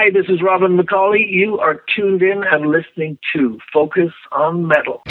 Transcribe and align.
Hi, 0.00 0.10
this 0.10 0.26
is 0.28 0.40
Robin 0.40 0.78
McAuley. 0.78 1.28
You 1.28 1.58
are 1.58 1.82
tuned 1.96 2.22
in 2.22 2.44
and 2.44 2.70
listening 2.70 3.18
to 3.34 3.58
Focus 3.72 4.12
on 4.30 4.68
Metal. 4.68 5.02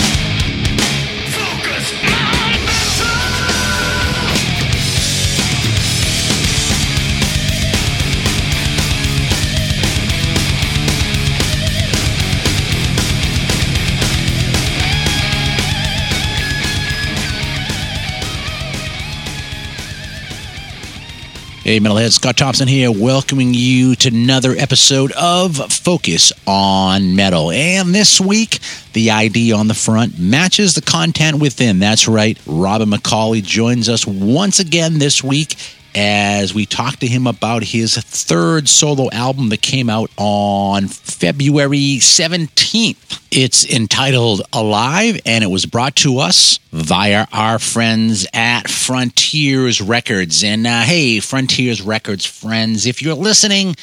Hey, 21.68 21.82
Metalhead, 21.82 22.14
Scott 22.14 22.38
Thompson 22.38 22.70
here, 22.70 22.90
welcoming 22.90 23.54
you 23.54 23.94
to 23.96 24.08
another 24.08 24.54
episode 24.54 25.12
of 25.12 25.58
Focus 25.58 26.32
on 26.48 27.18
Metal. 27.18 27.52
And 27.52 27.94
this 27.94 28.22
week, 28.22 28.60
the 28.94 29.12
ID 29.12 29.52
on 29.52 29.68
the 29.68 29.74
front 29.74 30.18
matches 30.18 30.76
the 30.76 30.82
content 30.82 31.42
within. 31.42 31.80
That's 31.80 32.08
right, 32.08 32.40
Robin 32.46 32.90
McAuley 32.90 33.44
joins 33.44 33.90
us 33.90 34.08
once 34.08 34.62
again 34.62 35.00
this 35.00 35.22
week 35.22 35.58
as 35.98 36.54
we 36.54 36.68
talk 36.68 36.98
to 36.98 37.08
him 37.08 37.26
about 37.26 37.64
his 37.64 37.98
third 37.98 38.70
solo 38.70 39.10
album 39.10 39.50
that 39.50 39.64
came 39.64 39.90
out 39.90 40.12
on 40.16 40.88
February 40.88 41.98
17th. 41.98 43.20
It's 43.32 43.66
entitled 43.66 44.44
Alive, 44.54 45.20
and 45.26 45.44
it 45.44 45.48
was 45.48 45.66
brought 45.66 45.96
to 45.98 46.20
us 46.20 46.60
via 46.72 47.26
our 47.34 47.58
friends 47.58 48.28
at 48.32 48.70
Frontiers 48.70 49.82
Records. 49.82 50.44
And 50.44 50.68
uh, 50.68 50.82
hey, 50.82 51.20
Frontiers 51.20 51.82
Records 51.82 52.28
friends, 52.28 52.86
if 52.86 53.02
you're 53.02 53.16
listening, 53.16 53.76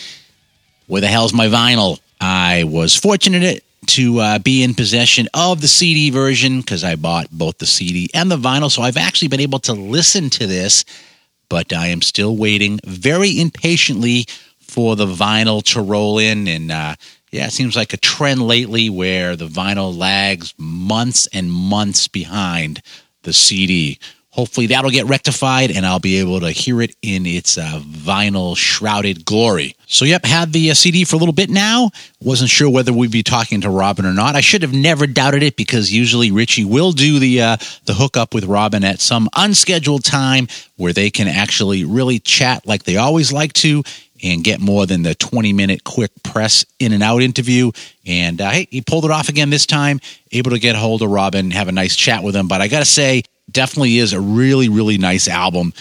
where 0.86 1.00
the 1.00 1.08
hell's 1.08 1.34
my 1.34 1.48
vinyl? 1.48 1.98
I 2.20 2.62
was 2.62 2.94
fortunate 2.94 3.64
to 3.86 4.20
uh, 4.20 4.38
be 4.38 4.62
in 4.62 4.74
possession 4.74 5.26
of 5.34 5.60
the 5.60 5.68
CD 5.68 6.10
version 6.10 6.60
because 6.60 6.84
I 6.84 6.94
bought 6.94 7.28
both 7.32 7.58
the 7.58 7.66
CD 7.66 8.08
and 8.14 8.30
the 8.30 8.36
vinyl. 8.36 8.70
So 8.70 8.82
I've 8.82 8.96
actually 8.96 9.28
been 9.28 9.40
able 9.40 9.58
to 9.60 9.72
listen 9.72 10.30
to 10.30 10.46
this 10.46 10.84
but 11.48 11.72
I 11.72 11.88
am 11.88 12.02
still 12.02 12.36
waiting 12.36 12.80
very 12.84 13.40
impatiently 13.40 14.26
for 14.60 14.96
the 14.96 15.06
vinyl 15.06 15.62
to 15.72 15.80
roll 15.80 16.18
in. 16.18 16.48
And 16.48 16.70
uh, 16.70 16.96
yeah, 17.30 17.46
it 17.46 17.52
seems 17.52 17.76
like 17.76 17.92
a 17.92 17.98
trend 17.98 18.42
lately 18.42 18.90
where 18.90 19.36
the 19.36 19.48
vinyl 19.48 19.96
lags 19.96 20.54
months 20.58 21.28
and 21.32 21.50
months 21.50 22.08
behind 22.08 22.82
the 23.22 23.32
CD. 23.32 23.98
Hopefully 24.34 24.66
that'll 24.66 24.90
get 24.90 25.06
rectified 25.06 25.70
and 25.70 25.86
I'll 25.86 26.00
be 26.00 26.18
able 26.18 26.40
to 26.40 26.50
hear 26.50 26.82
it 26.82 26.96
in 27.02 27.24
its 27.24 27.56
uh, 27.56 27.80
vinyl 27.84 28.56
shrouded 28.56 29.24
glory. 29.24 29.76
So, 29.86 30.04
yep, 30.04 30.24
had 30.24 30.52
the 30.52 30.72
uh, 30.72 30.74
CD 30.74 31.04
for 31.04 31.14
a 31.14 31.20
little 31.20 31.32
bit 31.32 31.50
now. 31.50 31.92
Wasn't 32.20 32.50
sure 32.50 32.68
whether 32.68 32.92
we'd 32.92 33.12
be 33.12 33.22
talking 33.22 33.60
to 33.60 33.70
Robin 33.70 34.04
or 34.04 34.12
not. 34.12 34.34
I 34.34 34.40
should 34.40 34.62
have 34.62 34.72
never 34.72 35.06
doubted 35.06 35.44
it 35.44 35.54
because 35.54 35.92
usually 35.92 36.32
Richie 36.32 36.64
will 36.64 36.90
do 36.90 37.20
the 37.20 37.42
uh, 37.42 37.56
the 37.84 37.94
hookup 37.94 38.34
with 38.34 38.44
Robin 38.46 38.82
at 38.82 39.00
some 39.00 39.28
unscheduled 39.36 40.02
time 40.02 40.48
where 40.78 40.92
they 40.92 41.10
can 41.10 41.28
actually 41.28 41.84
really 41.84 42.18
chat 42.18 42.66
like 42.66 42.82
they 42.82 42.96
always 42.96 43.32
like 43.32 43.52
to 43.52 43.84
and 44.24 44.42
get 44.42 44.60
more 44.60 44.84
than 44.84 45.02
the 45.02 45.14
20 45.14 45.52
minute 45.52 45.84
quick 45.84 46.10
press 46.24 46.64
in 46.80 46.92
and 46.92 47.04
out 47.04 47.22
interview. 47.22 47.70
And 48.04 48.40
uh, 48.40 48.50
hey, 48.50 48.66
he 48.68 48.80
pulled 48.80 49.04
it 49.04 49.12
off 49.12 49.28
again 49.28 49.50
this 49.50 49.66
time, 49.66 50.00
able 50.32 50.50
to 50.50 50.58
get 50.58 50.74
hold 50.74 51.02
of 51.02 51.10
Robin, 51.10 51.52
have 51.52 51.68
a 51.68 51.72
nice 51.72 51.94
chat 51.94 52.24
with 52.24 52.34
him. 52.34 52.48
But 52.48 52.60
I 52.60 52.66
got 52.66 52.80
to 52.80 52.84
say, 52.84 53.22
definitely 53.50 53.98
is 53.98 54.12
a 54.12 54.20
really, 54.20 54.68
really 54.68 54.98
nice 54.98 55.28
album. 55.28 55.72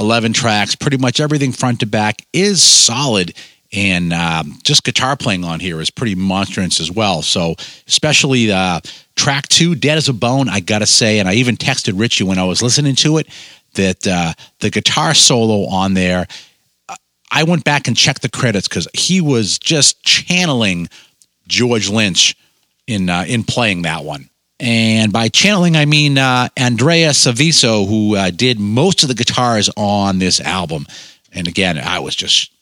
11 0.00 0.32
tracks, 0.32 0.74
pretty 0.74 0.96
much 0.96 1.20
everything 1.20 1.52
front 1.52 1.80
to 1.80 1.86
back 1.86 2.16
is 2.32 2.62
solid. 2.62 3.34
And 3.72 4.12
um, 4.12 4.58
just 4.62 4.84
guitar 4.84 5.16
playing 5.16 5.44
on 5.44 5.60
here 5.60 5.80
is 5.80 5.90
pretty 5.90 6.14
monstrous 6.14 6.80
as 6.80 6.90
well. 6.90 7.22
So, 7.22 7.56
especially 7.88 8.52
uh, 8.52 8.80
track 9.16 9.48
two, 9.48 9.74
Dead 9.74 9.98
as 9.98 10.08
a 10.08 10.12
Bone, 10.12 10.48
I 10.48 10.60
got 10.60 10.80
to 10.80 10.86
say, 10.86 11.18
and 11.18 11.28
I 11.28 11.34
even 11.34 11.56
texted 11.56 11.98
Richie 11.98 12.24
when 12.24 12.38
I 12.38 12.44
was 12.44 12.62
listening 12.62 12.94
to 12.96 13.18
it 13.18 13.28
that 13.74 14.06
uh, 14.06 14.32
the 14.60 14.70
guitar 14.70 15.14
solo 15.14 15.66
on 15.68 15.94
there, 15.94 16.26
I 17.30 17.42
went 17.42 17.64
back 17.64 17.88
and 17.88 17.96
checked 17.96 18.22
the 18.22 18.28
credits 18.28 18.68
because 18.68 18.86
he 18.94 19.20
was 19.20 19.58
just 19.58 20.02
channeling 20.04 20.88
George 21.48 21.88
Lynch 21.88 22.36
in 22.86 23.10
uh, 23.10 23.24
in 23.26 23.42
playing 23.42 23.82
that 23.82 24.04
one. 24.04 24.30
And 24.60 25.12
by 25.12 25.28
channeling, 25.28 25.76
I 25.76 25.84
mean 25.84 26.16
uh, 26.16 26.48
Andrea 26.56 27.10
Seveso, 27.10 27.88
who 27.88 28.16
uh, 28.16 28.30
did 28.30 28.58
most 28.58 29.02
of 29.02 29.08
the 29.08 29.14
guitars 29.14 29.68
on 29.76 30.18
this 30.18 30.40
album. 30.40 30.86
And 31.32 31.48
again, 31.48 31.78
I 31.78 31.98
was 31.98 32.14
just 32.14 32.52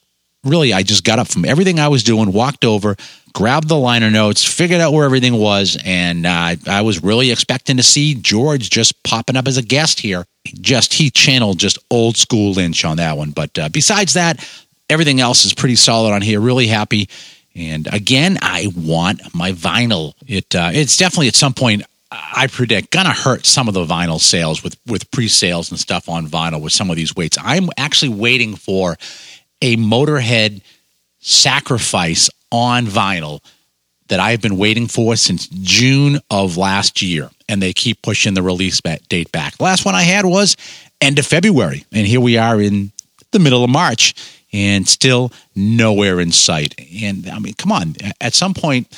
really, 0.44 0.72
I 0.72 0.82
just 0.82 1.04
got 1.04 1.18
up 1.18 1.28
from 1.28 1.44
everything 1.44 1.78
I 1.78 1.88
was 1.88 2.02
doing, 2.02 2.32
walked 2.32 2.64
over, 2.64 2.96
grabbed 3.32 3.68
the 3.68 3.76
liner 3.76 4.10
notes, 4.10 4.44
figured 4.44 4.80
out 4.80 4.92
where 4.92 5.04
everything 5.04 5.34
was, 5.34 5.78
and 5.84 6.26
uh, 6.26 6.56
I 6.66 6.82
was 6.82 7.02
really 7.02 7.30
expecting 7.30 7.76
to 7.76 7.82
see 7.82 8.14
George 8.14 8.70
just 8.70 9.02
popping 9.02 9.36
up 9.36 9.46
as 9.46 9.56
a 9.56 9.62
guest 9.62 10.00
here. 10.00 10.26
Just 10.44 10.94
he 10.94 11.10
channeled 11.10 11.58
just 11.58 11.78
old 11.90 12.16
school 12.16 12.52
Lynch 12.52 12.84
on 12.84 12.96
that 12.96 13.16
one. 13.16 13.30
But 13.30 13.56
uh, 13.58 13.68
besides 13.68 14.14
that, 14.14 14.46
everything 14.90 15.20
else 15.20 15.44
is 15.44 15.54
pretty 15.54 15.76
solid 15.76 16.12
on 16.12 16.22
here. 16.22 16.40
Really 16.40 16.66
happy. 16.66 17.08
And 17.54 17.92
again, 17.92 18.38
I 18.40 18.72
want 18.74 19.34
my 19.34 19.52
vinyl. 19.52 20.14
It 20.26 20.54
uh, 20.54 20.70
it's 20.72 20.96
definitely 20.96 21.28
at 21.28 21.34
some 21.34 21.54
point 21.54 21.82
I 22.10 22.46
predict 22.46 22.90
gonna 22.90 23.12
hurt 23.12 23.46
some 23.46 23.68
of 23.68 23.74
the 23.74 23.84
vinyl 23.84 24.20
sales 24.20 24.62
with 24.62 24.76
with 24.86 25.10
pre-sales 25.10 25.70
and 25.70 25.78
stuff 25.78 26.08
on 26.08 26.26
vinyl 26.26 26.60
with 26.60 26.72
some 26.72 26.90
of 26.90 26.96
these 26.96 27.14
weights. 27.14 27.38
I'm 27.42 27.68
actually 27.76 28.10
waiting 28.10 28.54
for 28.56 28.96
a 29.60 29.76
Motorhead 29.76 30.62
sacrifice 31.20 32.28
on 32.50 32.86
vinyl 32.86 33.40
that 34.08 34.20
I've 34.20 34.42
been 34.42 34.58
waiting 34.58 34.88
for 34.88 35.16
since 35.16 35.46
June 35.48 36.20
of 36.30 36.56
last 36.56 37.00
year, 37.00 37.30
and 37.48 37.62
they 37.62 37.72
keep 37.72 38.02
pushing 38.02 38.34
the 38.34 38.42
release 38.42 38.80
date 39.08 39.32
back. 39.32 39.56
The 39.56 39.64
last 39.64 39.84
one 39.84 39.94
I 39.94 40.02
had 40.02 40.26
was 40.26 40.56
end 41.00 41.18
of 41.18 41.26
February, 41.26 41.86
and 41.92 42.06
here 42.06 42.20
we 42.20 42.36
are 42.36 42.60
in 42.60 42.92
the 43.30 43.38
middle 43.38 43.64
of 43.64 43.70
March, 43.70 44.14
and 44.52 44.88
still 44.88 45.32
nowhere 45.54 46.20
in 46.20 46.32
sight. 46.32 46.74
And 47.02 47.28
I 47.28 47.38
mean, 47.38 47.54
come 47.54 47.72
on, 47.72 47.94
at 48.20 48.34
some 48.34 48.54
point, 48.54 48.88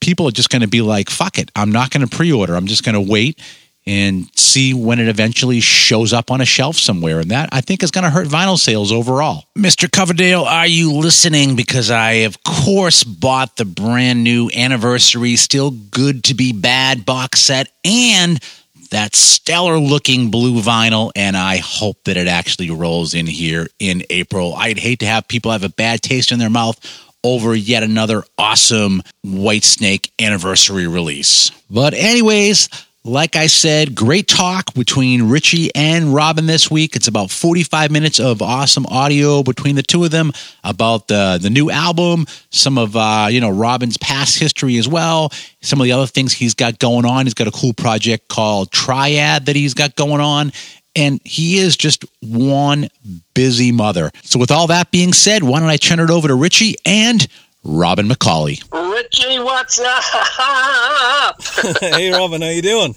people 0.00 0.28
are 0.28 0.32
just 0.32 0.50
going 0.50 0.62
to 0.62 0.68
be 0.68 0.82
like, 0.82 1.10
fuck 1.10 1.38
it, 1.38 1.50
I'm 1.56 1.72
not 1.72 1.90
going 1.90 2.06
to 2.06 2.16
pre 2.16 2.32
order. 2.32 2.54
I'm 2.54 2.66
just 2.66 2.84
going 2.84 2.94
to 2.94 3.00
wait 3.00 3.40
and 3.86 4.30
see 4.34 4.72
when 4.72 4.98
it 4.98 5.08
eventually 5.08 5.60
shows 5.60 6.12
up 6.12 6.30
on 6.30 6.40
a 6.40 6.44
shelf 6.44 6.76
somewhere. 6.76 7.20
And 7.20 7.30
that 7.30 7.50
I 7.52 7.60
think 7.60 7.82
is 7.82 7.90
going 7.90 8.04
to 8.04 8.10
hurt 8.10 8.26
vinyl 8.26 8.58
sales 8.58 8.90
overall. 8.90 9.44
Mr. 9.56 9.90
Coverdale, 9.90 10.44
are 10.44 10.66
you 10.66 10.92
listening? 10.92 11.54
Because 11.54 11.90
I, 11.90 12.12
of 12.24 12.42
course, 12.44 13.04
bought 13.04 13.56
the 13.56 13.66
brand 13.66 14.24
new 14.24 14.50
anniversary, 14.54 15.36
still 15.36 15.70
good 15.70 16.24
to 16.24 16.34
be 16.34 16.52
bad 16.52 17.04
box 17.04 17.40
set 17.40 17.70
and 17.84 18.42
that 18.90 19.14
stellar 19.14 19.78
looking 19.78 20.30
blue 20.30 20.60
vinyl, 20.60 21.10
and 21.16 21.36
I 21.36 21.58
hope 21.58 22.04
that 22.04 22.16
it 22.16 22.28
actually 22.28 22.70
rolls 22.70 23.14
in 23.14 23.26
here 23.26 23.68
in 23.78 24.02
April. 24.10 24.54
I'd 24.54 24.78
hate 24.78 25.00
to 25.00 25.06
have 25.06 25.28
people 25.28 25.52
have 25.52 25.64
a 25.64 25.68
bad 25.68 26.02
taste 26.02 26.32
in 26.32 26.38
their 26.38 26.50
mouth 26.50 26.78
over 27.24 27.54
yet 27.54 27.82
another 27.82 28.22
awesome 28.36 29.02
Whitesnake 29.24 30.10
anniversary 30.20 30.86
release. 30.86 31.50
But, 31.70 31.94
anyways, 31.94 32.68
like 33.04 33.36
I 33.36 33.48
said, 33.48 33.94
great 33.94 34.26
talk 34.26 34.72
between 34.72 35.28
Richie 35.28 35.70
and 35.74 36.14
Robin 36.14 36.46
this 36.46 36.70
week. 36.70 36.96
It's 36.96 37.06
about 37.06 37.30
45 37.30 37.90
minutes 37.90 38.18
of 38.18 38.40
awesome 38.40 38.86
audio 38.86 39.42
between 39.42 39.76
the 39.76 39.82
two 39.82 40.04
of 40.04 40.10
them 40.10 40.32
about 40.64 41.08
the, 41.08 41.38
the 41.40 41.50
new 41.50 41.70
album, 41.70 42.26
some 42.50 42.78
of 42.78 42.96
uh, 42.96 43.28
you 43.30 43.40
know 43.40 43.50
Robin's 43.50 43.98
past 43.98 44.38
history 44.38 44.78
as 44.78 44.88
well, 44.88 45.30
some 45.60 45.80
of 45.80 45.84
the 45.84 45.92
other 45.92 46.06
things 46.06 46.32
he's 46.32 46.54
got 46.54 46.78
going 46.78 47.04
on. 47.04 47.26
He's 47.26 47.34
got 47.34 47.46
a 47.46 47.52
cool 47.52 47.74
project 47.74 48.28
called 48.28 48.72
Triad 48.72 49.46
that 49.46 49.56
he's 49.56 49.74
got 49.74 49.96
going 49.96 50.20
on. 50.20 50.52
And 50.96 51.20
he 51.24 51.58
is 51.58 51.76
just 51.76 52.04
one 52.20 52.88
busy 53.34 53.72
mother. 53.72 54.12
So, 54.22 54.38
with 54.38 54.52
all 54.52 54.68
that 54.68 54.92
being 54.92 55.12
said, 55.12 55.42
why 55.42 55.58
don't 55.58 55.68
I 55.68 55.76
turn 55.76 55.98
it 55.98 56.08
over 56.08 56.28
to 56.28 56.36
Richie 56.36 56.76
and 56.86 57.26
Robin 57.64 58.06
McAuley. 58.06 58.62
Richie, 58.72 59.38
what's 59.40 59.80
up? 59.80 61.42
hey, 61.80 62.12
Robin, 62.12 62.42
how 62.42 62.48
you 62.48 62.62
doing? 62.62 62.94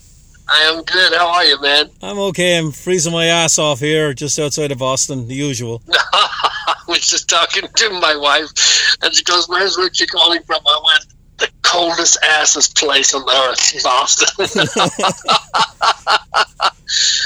I 0.50 0.62
am 0.62 0.84
good. 0.84 1.14
How 1.14 1.28
are 1.30 1.46
you, 1.46 1.60
man? 1.62 1.90
I'm 2.02 2.18
okay. 2.20 2.58
I'm 2.58 2.72
freezing 2.72 3.12
my 3.12 3.26
ass 3.26 3.60
off 3.60 3.80
here, 3.80 4.14
just 4.14 4.40
outside 4.40 4.72
of 4.72 4.78
Boston, 4.78 5.28
the 5.28 5.36
usual. 5.36 5.82
I 5.92 6.76
was 6.88 7.02
just 7.02 7.30
talking 7.30 7.64
to 7.68 7.90
my 8.00 8.16
wife, 8.16 8.96
and 9.02 9.14
she 9.14 9.24
goes, 9.24 9.50
"Where's 9.50 9.78
Richie 9.78 10.08
calling 10.08 10.42
from?" 10.44 10.62
I 10.66 10.82
went, 10.86 11.06
"The 11.38 11.50
coldest 11.64 12.18
assest 12.24 12.78
place 12.78 13.14
on 13.14 13.24
earth, 13.30 13.84
Boston." 13.84 14.48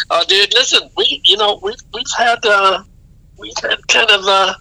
oh, 0.10 0.24
dude, 0.28 0.54
listen, 0.56 0.90
we, 0.98 1.22
you 1.26 1.38
know, 1.38 1.60
we've 1.62 1.76
we've 1.94 2.04
had. 2.18 2.44
Uh, 2.46 2.84
we've 3.38 3.58
had 3.62 3.88
kind 3.88 4.10
of 4.12 4.24
uh, 4.26 4.54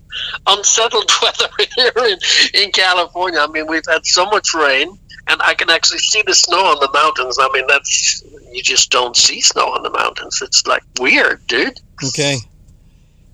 unsettled 0.47 1.11
weather 1.23 1.49
here 1.77 1.93
in, 2.07 2.19
in 2.55 2.73
California. 2.73 3.39
I 3.39 3.47
mean, 3.47 3.67
we've 3.67 3.85
had 3.87 4.07
so 4.07 4.25
much 4.27 4.55
rain, 4.55 4.99
and 5.31 5.41
I 5.43 5.55
can 5.55 5.71
actually 5.71 6.01
see 6.01 6.23
the 6.27 6.35
snow 6.35 6.59
on 6.59 6.81
the 6.81 6.91
mountains. 6.93 7.39
I 7.41 7.49
mean, 7.53 7.67
that's 7.69 8.23
you 8.53 8.63
just 8.63 8.91
don't 8.91 9.17
see 9.17 9.41
snow 9.41 9.67
on 9.67 9.83
the 9.83 9.91
mountains. 9.91 10.41
It's 10.43 10.67
like 10.67 10.83
weird, 10.99 11.47
dude. 11.47 11.81
Okay. 12.05 12.39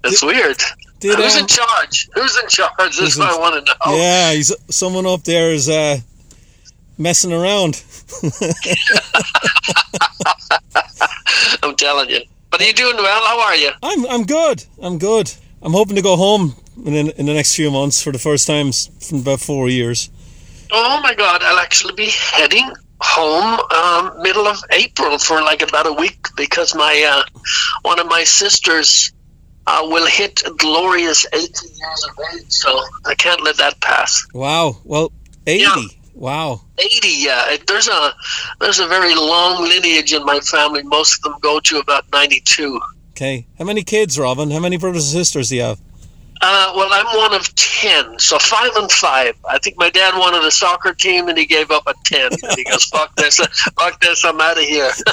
It's 0.05 0.23
weird. 0.23 0.59
Did, 1.01 1.19
Who's 1.19 1.35
um, 1.37 1.43
in 1.43 1.47
charge? 1.47 2.09
Who's 2.15 2.39
in 2.39 2.49
charge? 2.49 2.99
This 2.99 3.15
is 3.15 3.19
what 3.19 3.33
I 3.33 3.39
want 3.39 3.67
to 3.67 3.73
know. 3.73 3.97
Yeah, 3.97 4.33
he's 4.33 4.55
someone 4.71 5.07
up 5.07 5.25
there 5.25 5.51
is 5.53 5.69
uh, 5.69 5.99
messing 6.99 7.33
around. 7.33 7.83
I'm 11.63 11.77
telling 11.77 12.11
you. 12.11 12.21
But 12.51 12.61
are 12.61 12.65
you 12.65 12.73
doing 12.73 12.97
well? 12.97 13.25
How 13.25 13.41
are 13.41 13.57
you? 13.57 13.71
I'm 13.83 14.07
I'm 14.07 14.25
good. 14.25 14.65
I'm 14.81 14.99
good. 14.99 15.33
I'm 15.63 15.73
hoping 15.73 15.97
to 15.97 16.03
go 16.03 16.17
home 16.17 16.55
in 16.85 16.93
the, 16.93 17.19
in 17.19 17.27
the 17.27 17.35
next 17.35 17.57
few 17.57 17.71
months 17.71 18.03
for 18.03 18.13
the 18.13 18.19
first 18.19 18.47
time 18.47 18.71
from 18.73 19.21
about 19.21 19.41
four 19.41 19.69
years. 19.69 20.11
Oh 20.71 21.01
my 21.03 21.15
God! 21.15 21.43
I'll 21.43 21.59
actually 21.59 21.95
be 21.95 22.11
heading 22.11 22.71
home 23.01 23.61
um, 23.71 24.23
middle 24.23 24.47
of 24.47 24.59
April 24.71 25.19
for 25.19 25.41
like 25.43 25.63
about 25.63 25.87
a 25.87 25.93
week 25.93 26.29
because 26.37 26.75
my 26.75 27.05
uh, 27.09 27.41
one 27.83 27.99
of 27.99 28.07
my 28.07 28.25
sisters 28.25 29.13
uh, 29.67 29.81
will 29.83 30.07
hit 30.07 30.43
a 30.47 30.51
glorious 30.55 31.27
80 31.33 31.41
years 31.43 32.07
of 32.09 32.25
age, 32.35 32.45
so 32.49 32.81
I 33.05 33.15
can't 33.15 33.43
let 33.43 33.57
that 33.59 33.81
pass. 33.81 34.27
Wow. 34.33 34.79
Well, 34.85 35.13
eighty. 35.47 35.63
Yeah. 35.63 35.87
Wow. 36.15 36.63
80 36.79 37.09
yeah 37.09 37.57
there's 37.67 37.89
a 37.89 38.15
there's 38.59 38.79
a 38.79 38.87
very 38.87 39.15
long 39.15 39.63
lineage 39.63 40.15
in 40.15 40.25
my 40.25 40.41
family 40.41 40.83
most 40.83 41.19
of 41.19 41.25
them 41.25 41.39
go 41.43 41.61
to 41.61 41.79
about 41.79 42.11
92 42.11 42.81
Okay. 43.17 43.47
How 43.59 43.65
many 43.65 43.83
kids, 43.83 44.19
Robin? 44.19 44.51
How 44.51 44.59
many 44.59 44.77
brothers 44.77 45.07
and 45.07 45.25
sisters 45.25 45.49
do 45.49 45.57
you 45.57 45.63
have? 45.63 45.81
Uh, 46.43 46.73
well 46.77 46.89
i'm 46.93 47.07
one 47.17 47.35
of 47.35 47.55
10 47.55 48.19
so 48.19 48.39
five 48.39 48.71
and 48.77 48.91
five 48.91 49.35
i 49.49 49.59
think 49.59 49.77
my 49.79 49.91
dad 49.91 50.17
wanted 50.19 50.43
a 50.45 50.51
soccer 50.51 50.93
team 50.93 51.29
and 51.29 51.39
he 51.39 51.47
gave 51.47 51.71
up 51.71 51.85
a 51.87 51.95
10 52.05 52.33
and 52.33 52.53
he 52.57 52.65
goes 52.65 52.85
fuck 52.85 53.15
this 53.17 53.37
fuck 53.79 54.01
this 54.01 54.25
i'm 54.25 54.41
out 54.41 54.57
of 54.59 54.65
here 54.65 54.91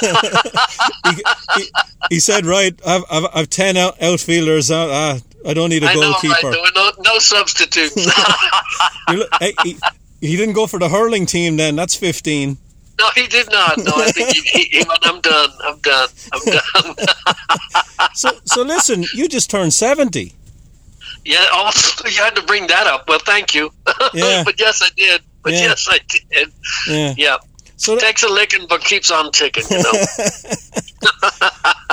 he, 1.06 1.22
he, 1.56 1.70
he 2.10 2.20
said, 2.20 2.46
"Right, 2.46 2.78
I've 2.86 3.04
I've, 3.10 3.24
I've 3.34 3.50
ten 3.50 3.76
out, 3.76 4.00
outfielders. 4.02 4.70
Uh, 4.70 4.86
uh, 4.86 5.18
I 5.46 5.54
don't 5.54 5.70
need 5.70 5.82
a 5.82 5.86
i 5.88 5.94
know 5.94 6.12
right 6.12 6.20
goalkeeper." 6.22 6.54
no, 6.74 6.90
no 7.02 7.18
substitutes 7.18 7.94
hey, 9.40 9.54
he, 9.62 9.76
he 10.20 10.36
didn't 10.36 10.54
go 10.54 10.66
for 10.66 10.78
the 10.78 10.88
hurling 10.88 11.26
team. 11.26 11.56
Then 11.56 11.76
that's 11.76 11.94
fifteen. 11.94 12.58
no 12.98 13.06
he 13.14 13.26
did 13.26 13.50
not 13.50 13.76
no 13.78 13.92
i 13.96 14.10
think 14.12 14.34
he, 14.34 14.40
he, 14.42 14.64
he 14.78 14.84
went 14.88 15.00
i'm 15.06 15.20
done 15.20 15.50
i'm 15.64 15.78
done 15.80 16.08
i'm 16.32 16.42
done 16.44 16.94
So 18.14 18.30
so 18.44 18.62
listen, 18.62 19.04
you 19.14 19.28
just 19.28 19.50
turned 19.50 19.74
seventy. 19.74 20.34
Yeah 21.24 21.46
oh 21.52 21.70
you 22.04 22.22
had 22.22 22.34
to 22.36 22.42
bring 22.42 22.66
that 22.66 22.86
up 22.86 23.08
well 23.08 23.18
thank 23.20 23.54
you 23.54 23.70
Yeah. 24.14 24.42
but 24.44 24.58
yes 24.60 24.82
i 24.82 24.88
did 24.96 25.22
but 25.42 25.52
Yeah. 25.52 25.60
yes 25.60 25.88
i 25.90 25.98
did 26.08 26.52
Yeah. 26.88 27.14
yeah 27.16 27.36
So 27.76 27.96
takes 27.98 28.22
a 28.22 28.28
licking 28.28 28.66
but 28.68 28.82
keeps 28.84 29.10
on 29.10 29.32
ticking 29.32 29.64
you 29.70 29.82
know 29.82 29.92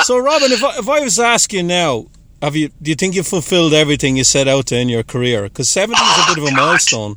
so 0.03 0.17
Robin, 0.17 0.51
if 0.51 0.63
I, 0.63 0.77
if 0.77 0.89
I 0.89 0.99
was 1.01 1.15
to 1.15 1.23
ask 1.23 1.51
you 1.53 1.63
now, 1.63 2.05
have 2.41 2.55
you 2.55 2.69
do 2.81 2.89
you 2.91 2.95
think 2.95 3.15
you 3.15 3.23
fulfilled 3.23 3.73
everything 3.73 4.17
you 4.17 4.23
set 4.23 4.47
out 4.47 4.67
to 4.67 4.77
in 4.77 4.89
your 4.89 5.03
career? 5.03 5.43
Because 5.43 5.69
seventy 5.69 6.01
is 6.01 6.23
a 6.23 6.27
bit 6.29 6.37
of 6.37 6.43
a 6.45 6.47
Oh, 6.47 6.49
God. 6.51 6.57
milestone. 6.57 7.15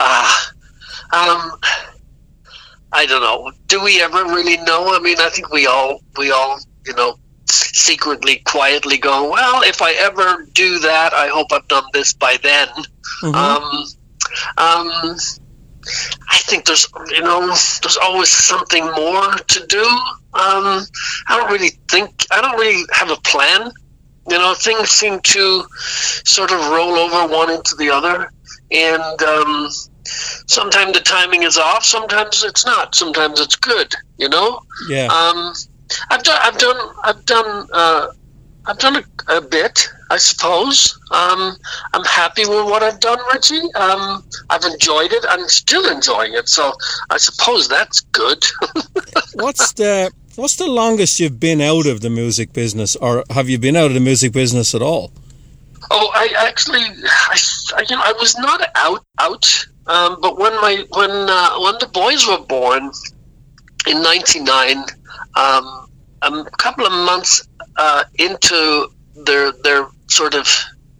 Ah, 0.00 0.52
um, 1.12 1.58
I 2.92 3.06
don't 3.06 3.22
know. 3.22 3.50
Do 3.68 3.82
we 3.82 4.02
ever 4.02 4.24
really 4.24 4.56
know? 4.58 4.94
I 4.94 4.98
mean, 5.00 5.18
I 5.20 5.28
think 5.30 5.50
we 5.52 5.66
all, 5.66 6.00
we 6.18 6.30
all, 6.30 6.58
you 6.86 6.94
know, 6.94 7.16
secretly, 7.52 8.42
quietly 8.44 8.98
go, 8.98 9.30
well, 9.30 9.62
if 9.62 9.82
I 9.82 9.92
ever 9.92 10.46
do 10.52 10.78
that, 10.80 11.12
I 11.12 11.28
hope 11.28 11.48
I've 11.52 11.68
done 11.68 11.84
this 11.92 12.12
by 12.12 12.36
then. 12.42 12.68
Mhm. 13.22 13.34
Um, 13.34 13.84
um, 14.56 15.16
I 16.30 16.38
think 16.38 16.64
there's, 16.66 16.86
you 17.10 17.22
know, 17.22 17.46
there's 17.46 17.98
always 18.00 18.30
something 18.30 18.84
more 18.92 19.34
to 19.34 19.66
do. 19.66 19.84
Um, 20.34 20.86
I 21.28 21.36
don't 21.36 21.50
really 21.50 21.78
think, 21.90 22.26
I 22.30 22.40
don't 22.40 22.58
really 22.58 22.84
have 22.92 23.10
a 23.10 23.16
plan. 23.16 23.72
You 24.28 24.38
know, 24.38 24.54
things 24.54 24.88
seem 24.90 25.20
to 25.20 25.64
sort 25.74 26.52
of 26.52 26.60
roll 26.68 26.94
over 26.94 27.32
one 27.32 27.50
into 27.50 27.74
the 27.74 27.90
other. 27.90 28.30
And 28.70 29.22
um, 29.22 29.68
sometimes 30.04 30.92
the 30.92 31.00
timing 31.00 31.42
is 31.42 31.58
off, 31.58 31.84
sometimes 31.84 32.44
it's 32.44 32.64
not, 32.64 32.94
sometimes 32.94 33.40
it's 33.40 33.56
good, 33.56 33.92
you 34.18 34.28
know? 34.28 34.60
yeah. 34.88 35.06
Um, 35.06 35.52
I've 36.10 36.22
done, 36.22 36.38
I've 36.42 36.58
done, 36.58 36.90
I've 37.04 37.24
done, 37.26 37.68
uh, 37.72 38.06
I've 38.66 38.78
done 38.78 38.96
a, 38.96 39.36
a 39.36 39.40
bit, 39.40 39.88
I 40.10 40.16
suppose. 40.18 40.98
Um, 41.10 41.56
I'm 41.94 42.04
happy 42.04 42.42
with 42.46 42.64
what 42.66 42.82
I've 42.82 43.00
done, 43.00 43.18
Richie. 43.32 43.60
Um, 43.74 44.24
I've 44.50 44.64
enjoyed 44.64 45.12
it. 45.12 45.24
I'm 45.28 45.48
still 45.48 45.90
enjoying 45.90 46.34
it, 46.34 46.48
so 46.48 46.72
I 47.10 47.16
suppose 47.16 47.68
that's 47.68 48.00
good. 48.12 48.42
What's 49.34 49.72
the 49.72 50.10
what's 50.36 50.56
the 50.56 50.66
longest 50.68 51.20
you've 51.20 51.38
been 51.40 51.60
out 51.60 51.86
of 51.86 52.00
the 52.00 52.08
music 52.10 52.52
business, 52.52 52.96
or 52.96 53.24
have 53.30 53.48
you 53.50 53.58
been 53.58 53.76
out 53.76 53.86
of 53.86 53.94
the 53.94 54.00
music 54.00 54.32
business 54.32 54.74
at 54.74 54.82
all? 54.82 55.10
oh, 55.90 56.10
I 56.14 56.32
actually, 56.48 56.80
I, 56.80 57.36
I- 57.76 57.84
you 57.88 57.96
know, 57.96 58.02
I 58.04 58.12
was 58.18 58.36
not 58.38 58.62
out, 58.76 59.04
out. 59.18 59.66
Um, 59.86 60.18
but 60.22 60.38
when 60.38 60.54
my 60.60 60.84
when 60.90 61.10
uh, 61.10 61.58
when 61.60 61.74
the 61.80 61.88
boys 61.92 62.26
were 62.26 62.38
born 62.46 62.90
in 63.86 64.00
'99, 64.02 64.84
um, 65.34 65.86
a 66.22 66.44
couple 66.58 66.86
of 66.86 66.92
months 66.92 67.46
uh, 67.76 68.04
into 68.18 68.88
their 69.24 69.52
their 69.64 69.88
sort 70.08 70.34
of 70.34 70.46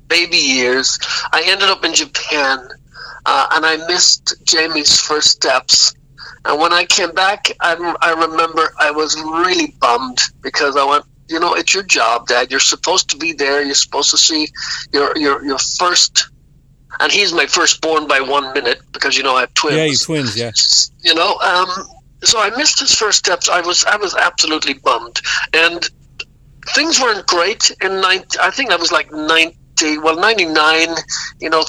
baby 0.08 0.36
years, 0.36 0.98
I 1.32 1.42
ended 1.46 1.68
up 1.68 1.84
in 1.84 1.94
Japan, 1.94 2.58
uh, 3.24 3.46
and 3.52 3.64
I 3.64 3.76
missed 3.88 4.34
Jamie's 4.44 5.00
first 5.00 5.28
steps. 5.28 5.94
And 6.44 6.60
when 6.60 6.72
I 6.72 6.84
came 6.84 7.12
back, 7.12 7.52
I, 7.60 7.74
I 8.02 8.12
remember 8.12 8.74
I 8.78 8.90
was 8.90 9.16
really 9.16 9.74
bummed 9.80 10.18
because 10.42 10.76
I 10.76 10.84
went, 10.84 11.04
you 11.28 11.38
know, 11.38 11.54
it's 11.54 11.72
your 11.72 11.84
job, 11.84 12.26
Dad. 12.26 12.50
You're 12.50 12.60
supposed 12.60 13.08
to 13.10 13.16
be 13.16 13.32
there. 13.32 13.62
You're 13.62 13.74
supposed 13.76 14.10
to 14.10 14.18
see 14.18 14.48
your 14.92 15.16
your 15.16 15.44
your 15.44 15.58
first. 15.58 16.28
And 17.00 17.10
he's 17.10 17.32
my 17.32 17.46
firstborn 17.46 18.06
by 18.06 18.20
one 18.20 18.52
minute 18.52 18.82
because 18.92 19.16
you 19.16 19.22
know 19.22 19.36
I 19.36 19.40
have 19.40 19.54
twins 19.54 19.76
Yeah, 19.76 19.84
you 19.84 19.96
twins. 19.96 20.36
Yeah. 20.36 20.50
you 21.02 21.14
know 21.14 21.38
um, 21.38 21.68
so 22.22 22.40
i 22.40 22.50
missed 22.56 22.80
his 22.80 22.94
first 22.94 23.18
steps. 23.18 23.48
I 23.48 23.60
was 23.60 23.84
i 23.84 23.96
was 23.96 24.14
absolutely 24.14 24.74
bummed. 24.74 25.20
And 25.52 25.84
things 26.74 27.00
weren't 27.00 27.26
great 27.26 27.74
in 27.82 28.00
90 28.00 28.38
i 28.40 28.48
think 28.50 28.70
i 28.70 28.76
was 28.76 28.92
like 28.92 29.10
90 29.10 29.98
well 29.98 30.16
99 30.16 30.94
you 31.40 31.50
know 31.50 31.64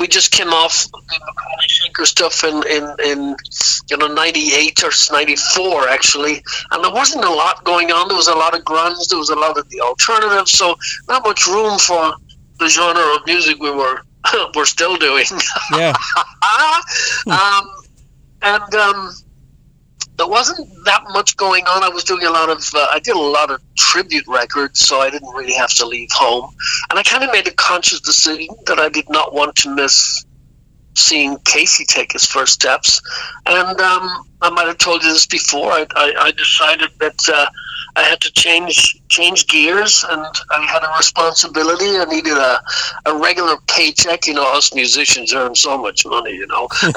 we 0.00 0.06
just 0.06 0.30
came 0.30 0.48
off 0.48 0.86
the 0.90 0.98
McAuley 0.98 1.68
Schenker 1.68 2.06
stuff 2.06 2.42
in, 2.42 2.66
in, 2.66 2.96
in 3.04 3.36
you 3.90 3.96
know 3.96 4.06
98 4.06 4.84
or 4.84 4.90
94 5.12 5.88
actually. 5.88 6.42
And 6.70 6.82
there 6.82 6.92
wasn't 6.92 7.24
a 7.24 7.30
lot 7.30 7.64
going 7.64 7.92
on. 7.92 8.08
There 8.08 8.16
was 8.16 8.28
a 8.28 8.34
lot 8.34 8.56
of 8.56 8.64
grunge. 8.64 9.08
There 9.08 9.18
was 9.18 9.30
a 9.30 9.36
lot 9.36 9.58
of 9.58 9.68
the 9.68 9.80
alternative. 9.80 10.48
So 10.48 10.74
not 11.08 11.24
much 11.24 11.46
room 11.46 11.78
for 11.78 12.14
the 12.58 12.68
genre 12.68 13.14
of 13.14 13.26
music 13.26 13.58
we 13.60 13.70
were 13.70 14.00
we're 14.54 14.64
still 14.64 14.96
doing. 14.96 15.26
Yeah. 15.72 15.94
um, 17.30 17.66
and 18.42 18.74
um, 18.74 19.10
there 20.16 20.28
wasn't 20.28 20.68
that 20.84 21.02
much 21.10 21.36
going 21.36 21.64
on. 21.64 21.82
I 21.82 21.88
was 21.88 22.04
doing 22.04 22.24
a 22.24 22.30
lot 22.30 22.48
of, 22.48 22.64
uh, 22.74 22.86
I 22.90 23.00
did 23.00 23.16
a 23.16 23.20
lot 23.20 23.50
of 23.50 23.60
tribute 23.76 24.24
records, 24.28 24.80
so 24.80 25.00
I 25.00 25.10
didn't 25.10 25.34
really 25.34 25.54
have 25.54 25.70
to 25.74 25.86
leave 25.86 26.08
home. 26.12 26.54
And 26.90 26.98
I 26.98 27.02
kind 27.02 27.24
of 27.24 27.32
made 27.32 27.48
a 27.48 27.52
conscious 27.52 28.00
decision 28.00 28.54
that 28.66 28.78
I 28.78 28.88
did 28.88 29.08
not 29.08 29.34
want 29.34 29.56
to 29.56 29.74
miss 29.74 30.24
seeing 30.96 31.36
Casey 31.38 31.84
take 31.84 32.12
his 32.12 32.24
first 32.24 32.52
steps. 32.52 33.00
And 33.46 33.80
um, 33.80 34.28
I 34.40 34.50
might 34.50 34.68
have 34.68 34.78
told 34.78 35.02
you 35.02 35.12
this 35.12 35.26
before. 35.26 35.72
I, 35.72 35.86
I, 35.96 36.14
I 36.18 36.30
decided 36.30 36.90
that 37.00 37.18
uh, 37.28 37.46
I 37.96 38.02
had 38.02 38.20
to 38.22 38.32
change 38.32 39.00
change 39.08 39.46
gears, 39.46 40.04
and 40.08 40.26
I 40.50 40.62
had 40.64 40.82
a 40.82 40.96
responsibility. 40.96 41.96
I 41.96 42.04
needed 42.06 42.36
a, 42.36 42.60
a 43.06 43.16
regular 43.16 43.56
paycheck. 43.68 44.26
You 44.26 44.34
know, 44.34 44.52
us 44.52 44.74
musicians 44.74 45.32
earn 45.32 45.54
so 45.54 45.78
much 45.78 46.04
money. 46.04 46.32
You 46.32 46.46
know, 46.48 46.68
and 46.82 46.92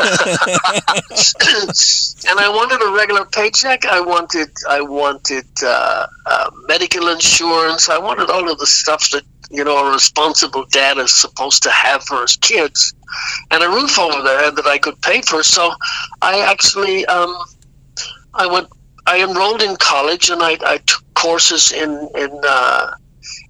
I 2.40 2.50
wanted 2.50 2.82
a 2.82 2.92
regular 2.96 3.26
paycheck. 3.26 3.86
I 3.86 4.02
wanted 4.02 4.50
I 4.68 4.82
wanted 4.82 5.46
uh, 5.64 6.08
uh, 6.26 6.50
medical 6.68 7.10
insurance. 7.10 7.90
I 7.90 8.00
wanted 8.00 8.32
all 8.32 8.52
of 8.52 8.58
the 8.58 8.68
stuff 8.68 9.10
that 9.12 9.24
you 9.52 9.64
know 9.64 9.88
a 9.88 9.92
responsible 9.92 10.66
dad 10.72 10.98
is 10.98 11.14
supposed 11.14 11.62
to 11.64 11.72
have 11.72 12.04
for 12.04 12.22
his 12.22 12.38
kids, 12.38 12.94
and 13.52 13.62
a 13.64 13.70
roof 13.70 14.00
over 14.00 14.24
their 14.24 14.40
head 14.40 14.56
that 14.56 14.66
I 14.66 14.80
could 14.80 15.00
pay 15.02 15.22
for. 15.22 15.44
So 15.44 15.72
I 16.22 16.40
actually 16.40 17.06
um, 17.06 17.38
I 18.34 18.48
went. 18.48 18.68
I 19.08 19.24
enrolled 19.24 19.62
in 19.62 19.78
college 19.78 20.30
and 20.30 20.44
I, 20.44 20.58
I 20.66 20.78
took 20.86 21.04
courses 21.14 21.72
in 21.72 22.10
in 22.16 22.42
uh, 22.44 22.92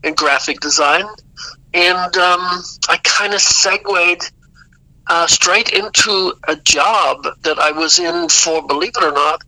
in 0.04 0.14
graphic 0.14 0.60
design, 0.60 1.06
and 1.74 2.18
um, 2.18 2.64
I 2.90 2.98
kind 3.04 3.34
of 3.34 3.42
segued 3.42 4.32
uh, 5.08 5.28
straight 5.28 5.70
into 5.70 6.34
a 6.48 6.56
job 6.58 7.26
that 7.42 7.60
I 7.60 7.72
was 7.72 8.00
in 8.00 8.30
for, 8.30 8.66
believe 8.66 8.94
it 8.98 9.04
or 9.04 9.12
not, 9.12 9.42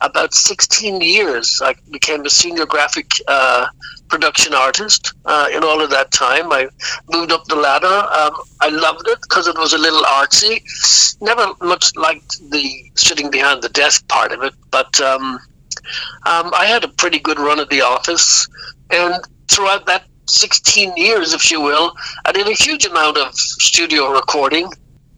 about 0.00 0.34
16 0.34 1.00
years. 1.00 1.60
I 1.64 1.74
became 1.90 2.24
a 2.24 2.30
senior 2.30 2.66
graphic 2.66 3.10
uh, 3.26 3.66
production 4.08 4.54
artist 4.54 5.14
uh, 5.24 5.48
in 5.52 5.64
all 5.64 5.80
of 5.80 5.90
that 5.90 6.10
time. 6.10 6.52
I 6.52 6.68
moved 7.10 7.32
up 7.32 7.44
the 7.46 7.56
ladder. 7.56 7.86
Um, 7.86 8.36
I 8.60 8.68
loved 8.68 9.08
it 9.08 9.20
because 9.22 9.48
it 9.48 9.56
was 9.56 9.72
a 9.72 9.78
little 9.78 10.02
artsy. 10.02 10.60
Never 11.20 11.46
much 11.62 11.96
liked 11.96 12.38
the 12.50 12.90
sitting 12.94 13.30
behind 13.30 13.62
the 13.62 13.70
desk 13.70 14.06
part 14.08 14.32
of 14.32 14.42
it, 14.42 14.52
but 14.70 15.00
um, 15.00 15.38
um, 16.24 16.52
I 16.54 16.66
had 16.66 16.84
a 16.84 16.88
pretty 16.88 17.18
good 17.18 17.38
run 17.38 17.60
at 17.60 17.70
the 17.70 17.82
office. 17.82 18.48
And 18.90 19.14
throughout 19.48 19.86
that 19.86 20.04
16 20.28 20.96
years, 20.96 21.32
if 21.32 21.50
you 21.50 21.60
will, 21.60 21.94
I 22.24 22.32
did 22.32 22.46
a 22.48 22.52
huge 22.52 22.84
amount 22.84 23.18
of 23.18 23.34
studio 23.34 24.12
recording, 24.12 24.70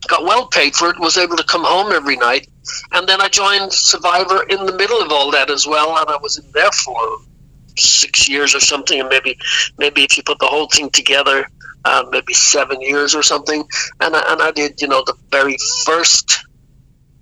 got 0.06 0.24
well 0.24 0.46
paid 0.46 0.74
for 0.74 0.90
it, 0.90 0.98
was 0.98 1.16
able 1.16 1.36
to 1.36 1.44
come 1.44 1.64
home 1.64 1.92
every 1.92 2.16
night. 2.16 2.48
And 2.92 3.08
then 3.08 3.20
I 3.20 3.28
joined 3.28 3.72
Survivor 3.72 4.42
in 4.44 4.66
the 4.66 4.76
middle 4.76 5.00
of 5.00 5.10
all 5.10 5.30
that 5.30 5.50
as 5.50 5.66
well, 5.66 5.96
and 5.96 6.08
I 6.08 6.16
was 6.18 6.38
in 6.38 6.50
there 6.52 6.70
for 6.72 7.18
six 7.76 8.28
years 8.28 8.54
or 8.54 8.60
something, 8.60 9.00
and 9.00 9.08
maybe 9.08 9.38
maybe 9.78 10.02
if 10.02 10.16
you 10.16 10.22
put 10.22 10.38
the 10.38 10.46
whole 10.46 10.68
thing 10.68 10.90
together, 10.90 11.48
uh, 11.84 12.04
maybe 12.10 12.34
seven 12.34 12.80
years 12.80 13.14
or 13.14 13.22
something. 13.22 13.64
And 14.00 14.14
I, 14.14 14.32
and 14.32 14.42
I 14.42 14.50
did, 14.50 14.80
you 14.80 14.88
know, 14.88 15.02
the 15.06 15.14
very 15.30 15.56
first 15.84 16.44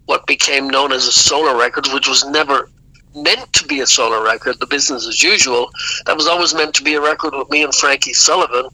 what 0.06 0.26
became 0.26 0.68
known 0.68 0.92
as 0.92 1.06
a 1.06 1.12
solo 1.12 1.58
record, 1.58 1.86
which 1.92 2.08
was 2.08 2.24
never 2.24 2.70
meant 3.16 3.52
to 3.54 3.66
be 3.66 3.80
a 3.80 3.86
solo 3.86 4.22
record, 4.22 4.60
the 4.60 4.66
business 4.66 5.06
as 5.06 5.22
usual. 5.22 5.70
That 6.04 6.16
was 6.16 6.26
always 6.26 6.54
meant 6.54 6.74
to 6.74 6.84
be 6.84 6.94
a 6.94 7.00
record 7.00 7.34
with 7.34 7.50
me 7.50 7.62
and 7.62 7.74
Frankie 7.74 8.12
Sullivan, 8.12 8.68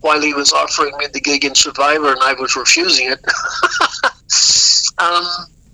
while 0.00 0.20
he 0.20 0.34
was 0.34 0.52
offering 0.52 0.96
me 0.98 1.06
the 1.12 1.20
gig 1.20 1.44
in 1.44 1.54
Survivor, 1.54 2.12
and 2.12 2.20
I 2.22 2.34
was 2.34 2.54
refusing 2.54 3.10
it. 3.10 3.18
um, 4.98 5.24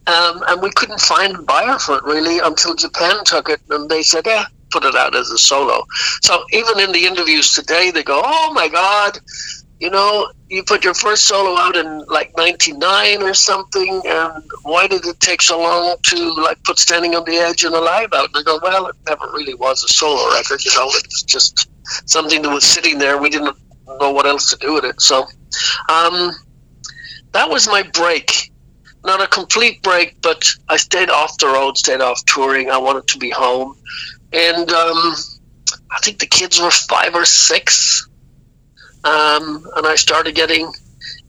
um, 0.06 0.44
and 0.48 0.62
we 0.62 0.70
couldn't 0.70 1.00
find 1.00 1.36
a 1.36 1.42
buyer 1.42 1.78
for 1.78 1.96
it 1.96 2.04
really 2.04 2.38
until 2.38 2.74
Japan 2.74 3.24
took 3.24 3.48
it, 3.48 3.60
and 3.70 3.88
they 3.88 4.02
said, 4.02 4.26
"Yeah, 4.26 4.46
put 4.70 4.84
it 4.84 4.94
out 4.94 5.14
as 5.14 5.30
a 5.30 5.38
solo." 5.38 5.86
So 6.22 6.44
even 6.52 6.78
in 6.80 6.92
the 6.92 7.06
interviews 7.06 7.54
today, 7.54 7.90
they 7.90 8.02
go, 8.02 8.20
"Oh 8.24 8.52
my 8.52 8.68
God, 8.68 9.18
you 9.84 9.90
know, 9.90 10.32
you 10.48 10.64
put 10.64 10.82
your 10.82 10.94
first 10.94 11.26
solo 11.26 11.58
out 11.58 11.76
in 11.76 11.98
like 12.06 12.34
99 12.38 13.22
or 13.22 13.34
something 13.34 14.00
and 14.06 14.42
why 14.62 14.86
did 14.86 15.04
it 15.04 15.20
take 15.20 15.42
so 15.42 15.60
long 15.60 15.96
to 16.04 16.32
like 16.42 16.62
put 16.64 16.78
standing 16.78 17.14
on 17.14 17.22
the 17.24 17.36
edge 17.36 17.64
and 17.64 17.74
alive 17.74 18.08
out? 18.14 18.30
And 18.32 18.36
i 18.38 18.42
go 18.42 18.58
well 18.62 18.86
it 18.86 18.96
never 19.06 19.26
really 19.26 19.52
was 19.52 19.84
a 19.84 19.88
solo 19.88 20.32
record 20.32 20.64
you 20.64 20.70
know 20.74 20.86
it 20.86 21.06
was 21.06 21.22
just 21.26 21.68
something 22.06 22.40
that 22.40 22.48
was 22.48 22.64
sitting 22.64 22.96
there 22.96 23.18
we 23.18 23.28
didn't 23.28 23.54
know 24.00 24.10
what 24.10 24.24
else 24.24 24.48
to 24.50 24.56
do 24.56 24.72
with 24.72 24.86
it. 24.86 25.02
So 25.02 25.26
um, 25.90 26.30
that 27.32 27.50
was 27.50 27.66
my 27.66 27.82
break. 27.82 28.52
Not 29.04 29.20
a 29.20 29.26
complete 29.26 29.82
break 29.82 30.22
but 30.22 30.42
i 30.70 30.78
stayed 30.78 31.10
off 31.10 31.36
the 31.36 31.48
road 31.48 31.76
stayed 31.76 32.00
off 32.00 32.24
touring 32.24 32.70
i 32.70 32.78
wanted 32.78 33.06
to 33.08 33.18
be 33.18 33.28
home. 33.28 33.76
And 34.32 34.70
um, 34.70 35.14
i 35.90 35.98
think 36.02 36.20
the 36.20 36.26
kids 36.26 36.58
were 36.58 36.70
five 36.70 37.14
or 37.14 37.26
six 37.26 38.08
um, 39.04 39.66
and 39.76 39.86
I 39.86 39.94
started 39.96 40.34
getting 40.34 40.72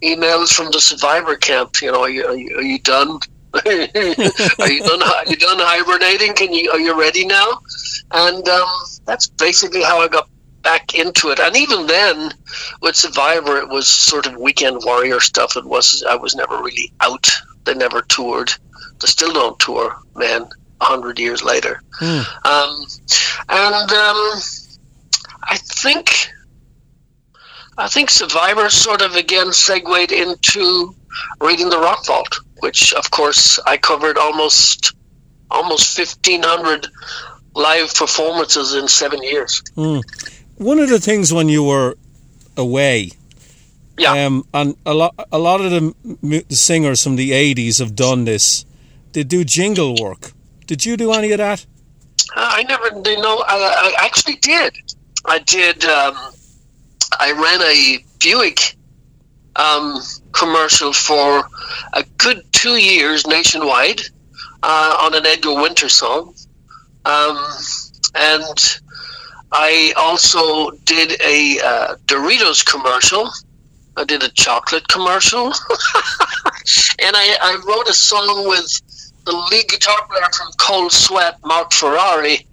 emails 0.02 0.54
from 0.54 0.72
the 0.72 0.80
survivor 0.80 1.36
camp. 1.36 1.82
You 1.82 1.92
know, 1.92 2.02
are 2.02 2.10
you, 2.10 2.26
are 2.26 2.36
you, 2.36 2.58
are 2.58 2.62
you 2.62 2.80
done? 2.80 3.20
are 3.56 4.72
you 4.72 4.84
done? 4.84 5.04
Are 5.04 5.26
you 5.28 5.36
done 5.38 5.60
hibernating? 5.60 6.34
Can 6.34 6.54
you? 6.54 6.72
Are 6.72 6.80
you 6.80 7.00
ready 7.00 7.26
now? 7.26 7.62
And 8.12 8.48
um, 8.48 8.68
that's 9.06 9.28
basically 9.28 9.82
how 9.82 10.00
I 10.00 10.08
got 10.08 10.30
back 10.62 10.96
into 10.96 11.30
it. 11.30 11.40
And 11.40 11.56
even 11.56 11.88
then, 11.88 12.34
with 12.82 12.96
Survivor, 12.96 13.58
it 13.58 13.70
was 13.70 13.88
sort 13.88 14.26
of 14.26 14.36
weekend 14.36 14.82
warrior 14.84 15.20
stuff. 15.22 15.56
It 15.56 15.66
was 15.66 16.04
I 16.08 16.16
was 16.16 16.36
never 16.36 16.58
really 16.58 16.92
out. 17.02 17.30
They 17.64 17.74
never 17.74 18.02
toured. 18.02 18.52
They 19.00 19.08
still 19.08 19.34
don't 19.34 19.60
tour, 19.60 19.96
man. 20.16 20.48
A 20.82 20.86
hundred 20.86 21.20
years 21.20 21.42
later, 21.42 21.82
mm. 22.02 22.26
um, 22.46 22.86
and 23.48 23.92
um, 23.94 24.42
I 25.44 25.58
think 25.58 26.30
I 27.78 27.88
think 27.88 28.10
Survivor 28.10 28.70
sort 28.70 29.02
of 29.02 29.16
again 29.16 29.52
segued 29.52 30.12
into 30.12 30.96
Raiding 31.42 31.70
the 31.70 31.80
Rock 31.80 32.06
Vault, 32.06 32.40
which 32.60 32.94
of 32.94 33.12
course 33.12 33.60
I 33.66 33.78
covered 33.78 34.18
almost 34.18 34.94
almost 35.52 35.96
fifteen 35.96 36.42
hundred 36.44 36.88
live 37.54 37.94
performances 37.94 38.74
in 38.76 38.88
seven 38.88 39.22
years. 39.24 39.62
Mm. 39.76 40.04
One 40.58 40.80
of 40.80 40.90
the 40.90 41.00
things 41.00 41.34
when 41.34 41.50
you 41.50 41.64
were 41.64 41.98
away, 42.56 43.12
yeah, 43.98 44.26
um, 44.26 44.48
and 44.54 44.76
a 44.86 44.94
lot 44.94 45.14
a 45.32 45.38
lot 45.38 45.60
of 45.62 45.72
the, 45.72 46.46
the 46.48 46.56
singers 46.56 47.04
from 47.04 47.18
the 47.18 47.34
eighties 47.34 47.80
have 47.80 47.96
done 47.96 48.26
this. 48.26 48.66
They 49.12 49.24
do 49.24 49.44
jingle 49.44 49.96
work. 50.02 50.32
Did 50.66 50.86
you 50.86 50.98
do 50.98 51.12
any 51.12 51.32
of 51.32 51.38
that? 51.40 51.66
Uh, 52.36 52.50
I 52.54 52.64
never, 52.64 52.88
you 53.10 53.22
know, 53.22 53.44
I, 53.48 53.94
I 54.00 54.06
actually 54.06 54.36
did. 54.38 54.76
I 55.26 55.40
did. 55.40 55.86
Um, 55.86 56.16
I 57.20 57.32
ran 57.32 57.62
a 57.62 58.06
Buick 58.20 58.76
um, 59.56 60.00
commercial 60.32 60.94
for 60.94 61.48
a 61.94 62.04
good 62.18 62.42
two 62.52 62.76
years 62.76 63.26
nationwide 63.28 64.02
uh, 64.64 64.98
on 65.02 65.14
an 65.14 65.26
Edgar 65.26 65.56
Winter 65.56 65.90
song. 65.90 66.34
Um, 67.06 67.38
and 68.16 68.80
I 69.52 69.94
also 69.96 70.72
did 70.86 71.22
a 71.22 71.60
uh, 71.64 71.96
Doritos 72.06 72.66
commercial. 72.66 73.30
I 73.96 74.04
did 74.04 74.24
a 74.24 74.30
chocolate 74.30 74.88
commercial. 74.88 75.46
and 75.46 75.54
I, 77.16 77.38
I, 77.42 77.62
wrote 77.66 77.88
a 77.88 77.94
song 77.94 78.48
with 78.48 78.82
the 79.26 79.32
lead 79.32 79.68
guitar 79.70 80.06
player 80.08 80.28
from 80.38 80.52
Cold 80.60 80.92
Sweat, 80.92 81.38
Mark 81.46 81.72
Ferrari, 81.72 82.46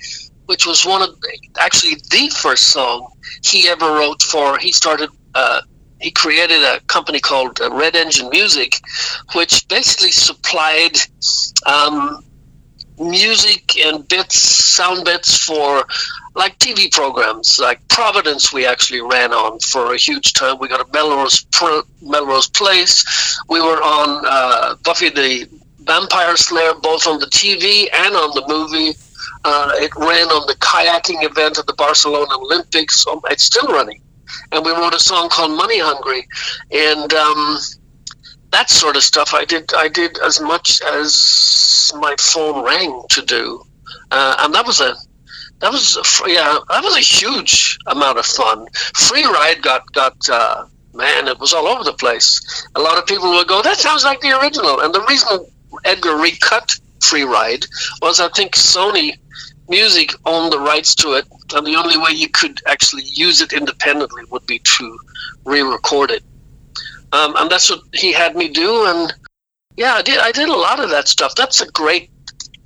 which 0.47 0.67
was 0.67 0.85
one 0.85 1.03
of 1.03 1.11
actually 1.59 1.97
the 2.11 2.29
first 2.29 2.65
song 2.65 3.11
he 3.45 3.69
ever 3.69 3.87
wrote 3.87 4.23
for. 4.23 4.59
He 4.59 4.73
started. 4.73 5.11
Uh, 5.35 5.63
he 6.01 6.11
created 6.11 6.63
a 6.65 6.81
company 6.89 7.21
called 7.21 7.61
uh, 7.61 7.71
Red 7.73 7.95
Engine 7.95 8.29
Music, 8.31 8.81
which 9.35 9.67
basically 9.69 10.11
supplied 10.11 10.97
um, 11.65 12.25
music 12.99 13.79
and 13.79 14.07
bits, 14.09 14.39
sound 14.39 15.05
bits 15.05 15.39
for 15.39 15.85
like 16.35 16.59
TV 16.59 16.91
programs, 16.91 17.59
like 17.59 17.87
Providence. 17.89 18.53
We 18.53 18.67
actually 18.67 19.01
ran 19.01 19.33
on 19.33 19.61
for 19.61 19.95
a 19.95 19.97
huge 19.97 20.33
time. 20.33 20.59
We 20.59 20.69
got 20.69 20.81
a 20.81 20.93
Melrose 20.93 21.47
Melrose 22.01 22.49
Place. 22.49 23.39
We 23.49 23.61
were 23.61 23.83
on 23.83 24.25
uh, 24.27 24.75
Buffy 24.85 25.11
the 25.11 25.49
Vampire 25.81 26.37
Slayer, 26.37 26.75
both 26.75 27.07
on 27.07 27.19
the 27.19 27.27
TV 27.27 27.89
and 27.93 28.15
on 28.15 28.31
the 28.35 28.45
movie. 28.49 28.95
Uh, 29.45 29.73
it 29.75 29.95
ran 29.97 30.29
on 30.29 30.47
the 30.47 30.55
kayaking 30.55 31.25
event 31.25 31.59
at 31.59 31.67
the 31.67 31.75
Barcelona 31.75 32.37
Olympics. 32.39 33.07
Um, 33.07 33.21
it's 33.31 33.45
still 33.45 33.67
running. 33.67 34.01
And 34.53 34.65
we 34.65 34.71
wrote 34.73 34.95
a 34.95 35.01
song 35.01 35.29
called 35.29 35.57
Money 35.57 35.81
Hungry. 35.81 36.27
And 36.71 37.13
um, 37.13 37.59
that 38.53 38.71
sort 38.71 38.97
of 38.97 39.03
stuff 39.03 39.35
I 39.35 39.45
did 39.45 39.73
I 39.75 39.89
did 39.89 40.19
as 40.19 40.41
much 40.41 40.81
as 40.83 41.91
my 41.99 42.15
phone 42.21 42.65
rang 42.65 43.03
to 43.11 43.23
do. 43.23 43.65
Uh, 44.11 44.37
and 44.41 44.55
that 44.55 44.67
was 44.67 44.81
a 44.81 44.95
that 45.61 45.73
was 45.73 45.97
yeah 46.27 46.59
that 46.69 46.85
was 46.85 46.97
a 46.97 47.01
huge 47.01 47.79
amount 47.87 48.19
of 48.19 48.27
fun. 48.27 48.67
Free 48.95 49.25
Ride 49.25 49.63
got 49.63 49.91
got 49.93 50.17
uh, 50.29 50.67
man 50.95 51.29
it 51.29 51.39
was 51.41 51.53
all 51.53 51.67
over 51.67 51.83
the 51.83 51.95
place. 51.95 52.41
A 52.75 52.81
lot 52.81 52.99
of 52.99 53.07
people 53.07 53.31
would 53.31 53.49
go 53.49 53.63
that 53.63 53.79
sounds 53.79 54.05
like 54.05 54.21
the 54.21 54.39
original. 54.39 54.81
And 54.81 54.95
the 54.95 55.05
reason 55.09 55.47
Edgar 55.85 56.17
recut 56.17 56.71
Free 57.01 57.25
Ride 57.25 57.65
was 58.03 58.21
I 58.21 58.29
think 58.29 58.55
Sony 58.55 59.17
Music 59.69 60.13
owned 60.27 60.53
the 60.53 60.59
rights 60.59 60.95
to 60.97 61.13
it, 61.13 61.27
and 61.55 61.67
the 61.67 61.77
only 61.77 61.97
way 61.97 62.11
you 62.11 62.29
could 62.29 62.61
actually 62.67 63.05
use 63.05 63.41
it 63.41 63.53
independently 63.53 64.23
would 64.31 64.45
be 64.47 64.59
to 64.59 64.99
re-record 65.45 66.11
it. 66.11 66.23
Um, 67.13 67.35
and 67.37 67.51
that's 67.51 67.71
what 67.71 67.81
he 67.93 68.13
had 68.13 68.37
me 68.37 68.49
do, 68.49 68.87
and 68.87 69.13
yeah, 69.77 69.95
I 69.95 70.03
did. 70.03 70.19
I 70.19 70.33
did 70.33 70.49
a 70.49 70.57
lot 70.57 70.81
of 70.81 70.91
that 70.91 71.09
stuff. 71.09 71.35
That's 71.35 71.61
a 71.61 71.71
great, 71.71 72.11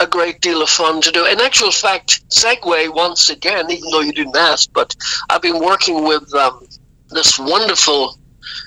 a 0.01 0.07
great 0.07 0.41
deal 0.41 0.63
of 0.63 0.69
fun 0.69 1.01
to 1.03 1.13
do. 1.13 1.25
In 1.27 1.41
actual 1.41 1.71
fact, 1.71 2.29
segue 2.31 2.95
once 2.95 3.31
again, 3.31 3.71
even 3.71 3.91
though 3.91 4.01
you 4.01 4.13
didn't 4.13 4.37
ask, 4.37 4.73
but 4.73 4.95
I've 5.31 5.43
been 5.43 5.61
working 5.61 6.05
with 6.05 6.33
um, 6.35 6.67
this 7.11 7.39
wonderful 7.39 8.19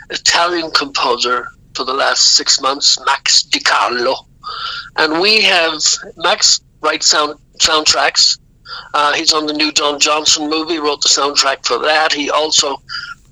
Italian 0.09 0.71
composer 0.71 1.48
for 1.75 1.83
the 1.83 1.93
last 1.93 2.36
six 2.36 2.62
months, 2.62 2.98
Max 3.05 3.43
Di 3.43 3.59
Carlo 3.59 4.29
and 4.98 5.19
we 5.19 5.41
have 5.41 5.81
Max 6.17 6.62
writes 6.81 7.07
sound 7.07 7.39
soundtracks. 7.59 8.39
Uh, 8.93 9.13
he's 9.13 9.33
on 9.33 9.45
the 9.45 9.53
new 9.53 9.71
Don 9.71 10.00
Johnson 10.00 10.50
movie. 10.50 10.79
Wrote 10.79 11.01
the 11.01 11.09
soundtrack 11.09 11.65
for 11.65 11.79
that. 11.79 12.13
He 12.13 12.29
also 12.29 12.77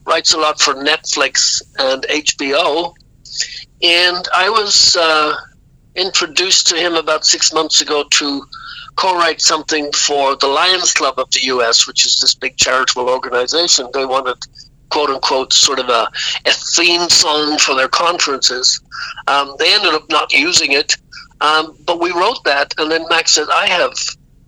writes 0.06 0.34
a 0.34 0.38
lot 0.38 0.60
for 0.60 0.74
Netflix 0.74 1.62
and 1.78 2.04
HBO. 2.04 2.94
And 3.84 4.28
I 4.34 4.50
was 4.50 4.96
uh, 4.96 5.36
introduced 5.96 6.68
to 6.68 6.76
him 6.76 6.96
about 6.96 7.26
six 7.26 7.54
months 7.54 7.82
ago 7.82 8.06
to 8.12 8.44
co-write 8.96 9.42
something 9.42 9.92
for 9.94 10.36
the 10.36 10.48
Lions 10.48 10.92
Club 10.94 11.20
of 11.20 11.30
the 11.32 11.42
U.S., 11.44 11.88
which 11.88 12.06
is 12.06 12.20
this 12.20 12.34
big 12.34 12.58
charitable 12.58 13.10
organization. 13.10 13.88
They 13.94 14.06
wanted 14.06 14.38
quote 14.90 15.10
unquote 15.10 15.54
sort 15.54 15.80
of 15.80 15.90
a, 15.90 16.10
a 16.46 16.52
theme 16.52 17.10
song 17.10 17.58
for 17.60 17.76
their 17.76 17.90
conferences. 17.90 18.82
Um, 19.28 19.56
they 19.60 19.74
ended 19.74 19.94
up 19.94 20.10
not 20.10 20.32
using 20.34 20.72
it, 20.72 20.96
um, 21.42 21.78
but 21.86 22.00
we 22.00 22.12
wrote 22.12 22.44
that, 22.46 22.74
and 22.78 22.92
then 22.92 23.06
Max 23.10 23.32
said, 23.32 23.48
I 23.52 23.68
have 23.68 23.94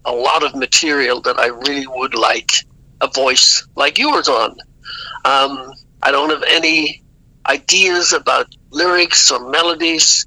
a 0.05 0.11
lot 0.11 0.43
of 0.43 0.55
material 0.55 1.21
that 1.21 1.37
I 1.37 1.47
really 1.47 1.87
would 1.87 2.15
like 2.15 2.51
a 3.01 3.07
voice 3.07 3.67
like 3.75 3.97
yours 3.97 4.27
on. 4.27 4.51
Um, 5.25 5.71
I 6.01 6.11
don't 6.11 6.29
have 6.29 6.43
any 6.47 7.03
ideas 7.45 8.13
about 8.13 8.47
lyrics 8.71 9.31
or 9.31 9.49
melodies. 9.49 10.25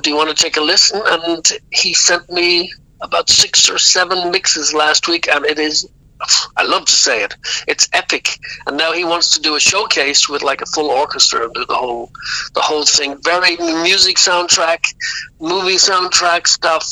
do 0.00 0.10
you 0.10 0.16
want 0.16 0.34
to 0.34 0.42
take 0.42 0.56
a 0.56 0.60
listen? 0.60 1.02
And 1.04 1.44
he 1.70 1.94
sent 1.94 2.30
me 2.30 2.72
about 3.00 3.28
six 3.28 3.68
or 3.68 3.78
seven 3.78 4.30
mixes 4.30 4.72
last 4.72 5.08
week, 5.08 5.28
and 5.28 5.44
it 5.44 5.58
is 5.58 5.88
I 6.56 6.64
love 6.64 6.86
to 6.86 6.92
say 6.92 7.22
it. 7.22 7.36
It's 7.66 7.88
epic. 7.92 8.38
And 8.66 8.76
now 8.76 8.92
he 8.92 9.04
wants 9.04 9.34
to 9.34 9.40
do 9.40 9.56
a 9.56 9.60
showcase 9.60 10.28
with 10.28 10.42
like 10.42 10.60
a 10.60 10.66
full 10.66 10.90
orchestra 10.90 11.44
and 11.44 11.54
do 11.54 11.64
the 11.66 11.74
whole 11.74 12.10
the 12.54 12.60
whole 12.60 12.84
thing. 12.84 13.16
Very 13.22 13.56
music 13.82 14.16
soundtrack, 14.16 14.94
movie 15.40 15.76
soundtrack 15.76 16.46
stuff. 16.46 16.86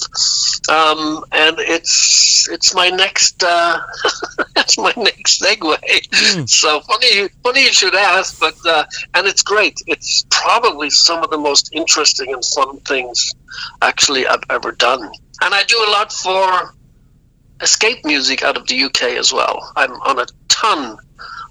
Um, 0.68 1.24
and 1.32 1.56
it's 1.58 2.48
it's 2.50 2.74
my 2.74 2.90
next 2.90 3.42
uh, 3.42 3.80
it's 4.56 4.78
my 4.78 4.92
next 4.96 5.42
segue. 5.42 5.78
Mm. 5.78 6.48
So 6.48 6.80
funny 6.80 7.28
funny 7.42 7.62
you 7.62 7.72
should 7.72 7.94
ask, 7.94 8.38
but 8.40 8.56
uh, 8.66 8.84
and 9.14 9.26
it's 9.26 9.42
great. 9.42 9.80
It's 9.86 10.24
probably 10.30 10.90
some 10.90 11.22
of 11.22 11.30
the 11.30 11.38
most 11.38 11.70
interesting 11.72 12.32
and 12.32 12.44
fun 12.44 12.78
things 12.80 13.32
actually 13.82 14.26
I've 14.26 14.44
ever 14.50 14.72
done. 14.72 15.10
And 15.42 15.54
I 15.54 15.62
do 15.64 15.76
a 15.88 15.90
lot 15.90 16.12
for 16.12 16.74
escape 17.60 18.04
music 18.04 18.42
out 18.42 18.56
of 18.56 18.66
the 18.66 18.82
UK 18.82 19.02
as 19.18 19.32
well. 19.32 19.72
I'm 19.76 19.92
on 19.92 20.18
a 20.18 20.26
ton 20.48 20.98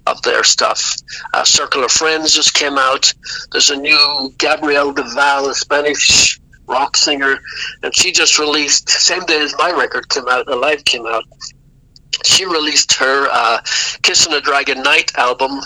of 0.06 0.22
their 0.22 0.44
stuff. 0.44 0.96
Uh, 1.34 1.44
Circle 1.44 1.84
of 1.84 1.90
Friends 1.90 2.34
just 2.34 2.54
came 2.54 2.78
out. 2.78 3.12
There's 3.52 3.70
a 3.70 3.76
new 3.76 4.32
Gabrielle 4.38 4.92
Deval, 4.92 5.50
a 5.50 5.54
Spanish 5.54 6.40
rock 6.66 6.96
singer, 6.96 7.38
and 7.82 7.94
she 7.94 8.12
just 8.12 8.38
released 8.38 8.88
same 8.88 9.24
day 9.26 9.40
as 9.40 9.54
my 9.58 9.72
record 9.72 10.08
came 10.08 10.28
out. 10.28 10.48
Alive 10.48 10.84
came 10.84 11.06
out. 11.06 11.24
She 12.24 12.44
released 12.44 12.92
her 12.94 13.28
uh, 13.30 13.60
"Kissing 14.02 14.32
a 14.32 14.40
Dragon 14.40 14.82
Night" 14.82 15.12
album. 15.16 15.60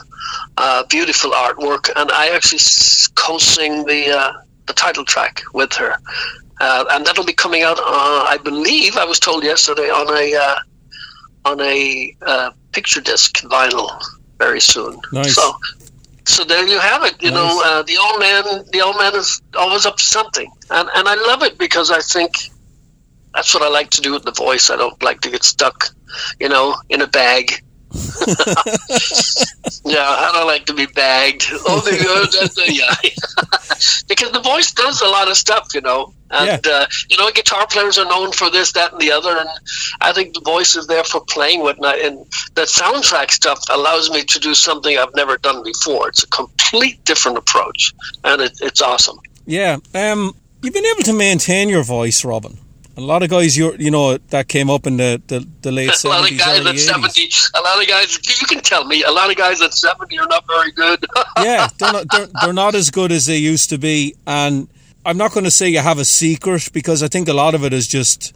Uh, 0.56 0.84
beautiful 0.84 1.30
artwork, 1.30 1.90
and 1.96 2.10
I 2.10 2.30
actually 2.30 2.60
co-sing 3.14 3.84
the 3.84 4.10
uh, 4.10 4.32
the 4.66 4.72
title 4.72 5.04
track 5.04 5.42
with 5.52 5.72
her. 5.74 5.96
Uh, 6.60 6.84
and 6.92 7.04
that'll 7.04 7.24
be 7.24 7.32
coming 7.32 7.62
out. 7.62 7.78
Uh, 7.78 8.26
I 8.28 8.38
believe 8.42 8.96
I 8.96 9.04
was 9.04 9.18
told 9.18 9.42
yesterday 9.42 9.90
on 9.90 10.08
a 10.16 10.34
uh, 10.34 10.56
on 11.44 11.60
a 11.60 12.16
uh, 12.22 12.50
picture 12.72 13.00
disc 13.00 13.42
vinyl 13.42 13.90
very 14.38 14.60
soon. 14.60 15.00
Nice. 15.12 15.34
So, 15.34 15.52
so 16.26 16.44
there 16.44 16.66
you 16.66 16.78
have 16.78 17.04
it. 17.04 17.22
You 17.22 17.30
nice. 17.30 17.36
know, 17.36 17.62
uh, 17.64 17.82
the 17.82 17.98
old 17.98 18.20
man, 18.20 18.64
the 18.72 18.80
old 18.80 18.96
man 18.96 19.14
is 19.14 19.42
always 19.56 19.84
up 19.86 19.96
to 19.96 20.04
something, 20.04 20.50
and 20.70 20.88
and 20.94 21.08
I 21.08 21.14
love 21.14 21.42
it 21.42 21.58
because 21.58 21.90
I 21.90 22.00
think 22.00 22.32
that's 23.34 23.52
what 23.52 23.62
I 23.62 23.68
like 23.68 23.90
to 23.90 24.00
do 24.00 24.12
with 24.12 24.24
the 24.24 24.32
voice. 24.32 24.70
I 24.70 24.76
don't 24.76 25.00
like 25.02 25.20
to 25.22 25.30
get 25.30 25.42
stuck, 25.42 25.88
you 26.38 26.48
know, 26.48 26.76
in 26.88 27.00
a 27.00 27.06
bag. 27.06 27.62
Yeah, 29.84 30.06
I 30.08 30.30
don't 30.32 30.46
like 30.46 30.66
to 30.66 30.74
be 30.74 30.86
bagged. 30.86 31.44
Oh, 31.66 31.82
yeah. 32.66 32.94
because 34.08 34.32
the 34.32 34.40
voice 34.42 34.72
does 34.72 35.00
a 35.00 35.06
lot 35.06 35.28
of 35.28 35.36
stuff, 35.36 35.68
you 35.74 35.80
know. 35.80 36.12
And, 36.30 36.64
yeah. 36.64 36.72
uh, 36.72 36.86
you 37.08 37.16
know, 37.16 37.30
guitar 37.30 37.66
players 37.66 37.96
are 37.96 38.04
known 38.04 38.32
for 38.32 38.50
this, 38.50 38.72
that, 38.72 38.92
and 38.92 39.00
the 39.00 39.12
other. 39.12 39.36
And 39.36 39.48
I 40.00 40.12
think 40.12 40.34
the 40.34 40.40
voice 40.40 40.76
is 40.76 40.86
there 40.86 41.04
for 41.04 41.20
playing 41.24 41.62
with. 41.62 41.76
And, 41.76 41.86
and 41.86 42.26
the 42.54 42.62
soundtrack 42.62 43.30
stuff 43.30 43.60
allows 43.70 44.10
me 44.10 44.24
to 44.24 44.38
do 44.38 44.54
something 44.54 44.98
I've 44.98 45.14
never 45.14 45.38
done 45.38 45.62
before. 45.62 46.08
It's 46.08 46.22
a 46.22 46.28
complete 46.28 47.02
different 47.04 47.38
approach. 47.38 47.92
And 48.24 48.42
it, 48.42 48.52
it's 48.60 48.82
awesome. 48.82 49.18
Yeah. 49.46 49.78
Um, 49.94 50.34
you've 50.62 50.74
been 50.74 50.86
able 50.86 51.04
to 51.04 51.14
maintain 51.14 51.68
your 51.68 51.84
voice, 51.84 52.24
Robin. 52.24 52.58
A 52.96 53.00
lot 53.00 53.22
of 53.22 53.30
guys, 53.30 53.56
you 53.56 53.74
you 53.78 53.90
know, 53.90 54.16
that 54.16 54.46
came 54.48 54.70
up 54.70 54.86
in 54.86 54.96
the, 54.96 55.20
the, 55.26 55.46
the 55.62 55.72
late 55.72 55.90
a 56.04 56.08
lot 56.08 56.30
of 56.30 56.38
guys 56.38 56.64
at 56.64 56.78
70, 56.78 57.28
a 57.54 57.60
lot 57.60 57.82
of 57.82 57.88
guys, 57.88 58.40
you 58.40 58.46
can 58.46 58.60
tell 58.60 58.84
me, 58.84 59.02
a 59.02 59.10
lot 59.10 59.30
of 59.30 59.36
guys 59.36 59.60
at 59.60 59.74
70 59.74 60.18
are 60.18 60.26
not 60.28 60.46
very 60.46 60.70
good. 60.72 61.04
yeah, 61.38 61.68
they're 61.78 61.92
not, 61.92 62.06
they're, 62.10 62.28
they're 62.42 62.52
not 62.52 62.74
as 62.74 62.90
good 62.90 63.10
as 63.10 63.26
they 63.26 63.38
used 63.38 63.70
to 63.70 63.78
be. 63.78 64.14
And 64.26 64.68
I'm 65.04 65.16
not 65.16 65.32
going 65.32 65.44
to 65.44 65.50
say 65.50 65.68
you 65.68 65.80
have 65.80 65.98
a 65.98 66.04
secret 66.04 66.70
because 66.72 67.02
I 67.02 67.08
think 67.08 67.28
a 67.28 67.32
lot 67.32 67.54
of 67.54 67.64
it 67.64 67.72
is 67.72 67.88
just 67.88 68.34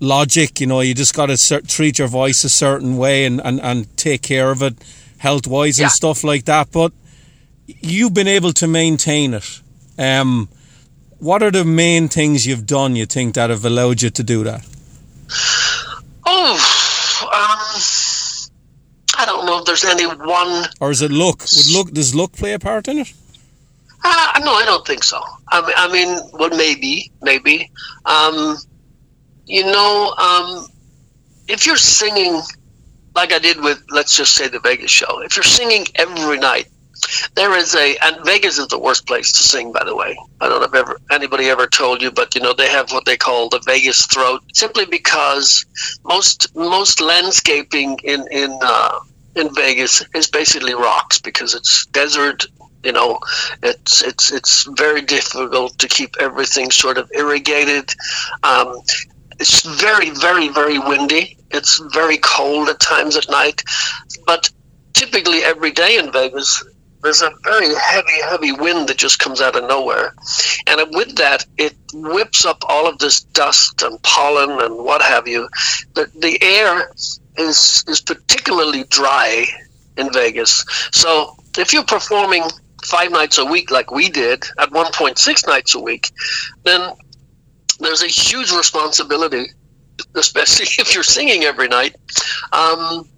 logic. 0.00 0.60
You 0.60 0.66
know, 0.66 0.80
you 0.80 0.94
just 0.94 1.14
got 1.14 1.26
to 1.26 1.62
treat 1.62 1.98
your 2.00 2.08
voice 2.08 2.42
a 2.42 2.48
certain 2.48 2.96
way 2.96 3.24
and, 3.26 3.40
and, 3.40 3.60
and 3.60 3.96
take 3.96 4.22
care 4.22 4.50
of 4.50 4.62
it 4.62 4.74
health 5.18 5.46
wise 5.46 5.78
yeah. 5.78 5.86
and 5.86 5.92
stuff 5.92 6.24
like 6.24 6.44
that. 6.46 6.70
But 6.72 6.92
you've 7.66 8.14
been 8.14 8.28
able 8.28 8.52
to 8.54 8.66
maintain 8.66 9.34
it. 9.34 9.60
Um, 9.98 10.48
what 11.18 11.42
are 11.42 11.50
the 11.50 11.64
main 11.64 12.08
things 12.08 12.46
you've 12.46 12.66
done 12.66 12.96
you 12.96 13.06
think 13.06 13.34
that 13.34 13.50
have 13.50 13.64
allowed 13.64 14.02
you 14.02 14.10
to 14.10 14.22
do 14.22 14.44
that? 14.44 14.66
Oh, 16.26 16.52
um, 17.22 17.80
I 19.18 19.24
don't 19.26 19.46
know 19.46 19.58
if 19.58 19.64
there's 19.64 19.84
any 19.84 20.06
one. 20.06 20.66
Or 20.80 20.90
is 20.90 21.02
it 21.02 21.10
luck? 21.10 21.40
Would 21.40 21.70
luck 21.70 21.90
does 21.92 22.14
luck 22.14 22.32
play 22.32 22.52
a 22.52 22.58
part 22.58 22.88
in 22.88 22.98
it? 22.98 23.12
Uh, 24.04 24.40
no, 24.44 24.52
I 24.52 24.64
don't 24.64 24.86
think 24.86 25.02
so. 25.02 25.20
I 25.48 25.60
mean, 25.62 25.74
I 25.76 25.92
mean 25.92 26.30
well, 26.32 26.50
maybe, 26.50 27.10
maybe. 27.22 27.70
Um, 28.04 28.56
you 29.46 29.64
know, 29.64 30.14
um, 30.18 30.66
if 31.48 31.66
you're 31.66 31.76
singing 31.76 32.42
like 33.16 33.32
I 33.32 33.38
did 33.38 33.60
with, 33.60 33.82
let's 33.90 34.14
just 34.16 34.34
say, 34.34 34.46
the 34.46 34.60
Vegas 34.60 34.90
show, 34.90 35.22
if 35.22 35.36
you're 35.36 35.42
singing 35.42 35.86
every 35.94 36.38
night, 36.38 36.68
there 37.34 37.56
is 37.56 37.74
a, 37.74 37.96
and 38.02 38.24
Vegas 38.24 38.58
is 38.58 38.68
the 38.68 38.78
worst 38.78 39.06
place 39.06 39.32
to 39.32 39.42
sing, 39.42 39.72
by 39.72 39.84
the 39.84 39.94
way. 39.94 40.16
I 40.40 40.48
don't 40.48 40.60
know 40.60 40.66
if 40.66 40.74
ever 40.74 41.00
anybody 41.10 41.46
ever 41.46 41.66
told 41.66 42.02
you, 42.02 42.10
but 42.10 42.34
you 42.34 42.40
know 42.40 42.52
they 42.52 42.68
have 42.68 42.92
what 42.92 43.04
they 43.04 43.16
call 43.16 43.48
the 43.48 43.62
Vegas 43.64 44.06
throat, 44.06 44.42
simply 44.54 44.86
because 44.86 45.64
most 46.04 46.54
most 46.54 47.00
landscaping 47.00 47.98
in 48.04 48.26
in 48.30 48.58
uh, 48.62 48.98
in 49.34 49.54
Vegas 49.54 50.04
is 50.14 50.28
basically 50.28 50.74
rocks 50.74 51.20
because 51.20 51.54
it's 51.54 51.86
desert. 51.86 52.46
You 52.82 52.92
know, 52.92 53.18
it's 53.62 54.02
it's 54.02 54.32
it's 54.32 54.64
very 54.76 55.02
difficult 55.02 55.78
to 55.78 55.88
keep 55.88 56.14
everything 56.20 56.70
sort 56.70 56.98
of 56.98 57.10
irrigated. 57.14 57.92
Um, 58.42 58.80
it's 59.38 59.62
very, 59.80 60.10
very, 60.10 60.48
very 60.48 60.78
windy. 60.78 61.36
It's 61.50 61.78
very 61.92 62.16
cold 62.18 62.68
at 62.68 62.80
times 62.80 63.16
at 63.16 63.28
night, 63.28 63.62
but 64.26 64.50
typically 64.94 65.44
every 65.44 65.70
day 65.70 65.98
in 65.98 66.10
Vegas 66.10 66.64
there's 67.06 67.22
a 67.22 67.30
very 67.44 67.72
heavy, 67.72 68.20
heavy 68.24 68.50
wind 68.50 68.88
that 68.88 68.98
just 68.98 69.20
comes 69.20 69.40
out 69.40 69.54
of 69.54 69.68
nowhere. 69.68 70.12
And 70.66 70.80
with 70.90 71.14
that, 71.16 71.46
it 71.56 71.76
whips 71.94 72.44
up 72.44 72.64
all 72.68 72.88
of 72.88 72.98
this 72.98 73.22
dust 73.22 73.80
and 73.82 74.02
pollen 74.02 74.60
and 74.60 74.76
what 74.76 75.02
have 75.02 75.28
you. 75.28 75.48
The, 75.94 76.10
the 76.18 76.36
air 76.42 76.90
is, 77.38 77.84
is 77.86 78.00
particularly 78.00 78.82
dry 78.90 79.46
in 79.96 80.12
Vegas. 80.12 80.64
So 80.90 81.36
if 81.56 81.72
you're 81.72 81.84
performing 81.84 82.42
five 82.84 83.12
nights 83.12 83.38
a 83.38 83.44
week 83.44 83.70
like 83.70 83.92
we 83.92 84.08
did 84.08 84.44
at 84.58 84.70
1.6 84.70 85.46
nights 85.46 85.76
a 85.76 85.80
week, 85.80 86.10
then 86.64 86.90
there's 87.78 88.02
a 88.02 88.08
huge 88.08 88.50
responsibility, 88.50 89.46
especially 90.16 90.66
if 90.82 90.92
you're 90.92 91.04
singing 91.04 91.44
every 91.44 91.68
night. 91.68 91.94
Um, 92.52 93.08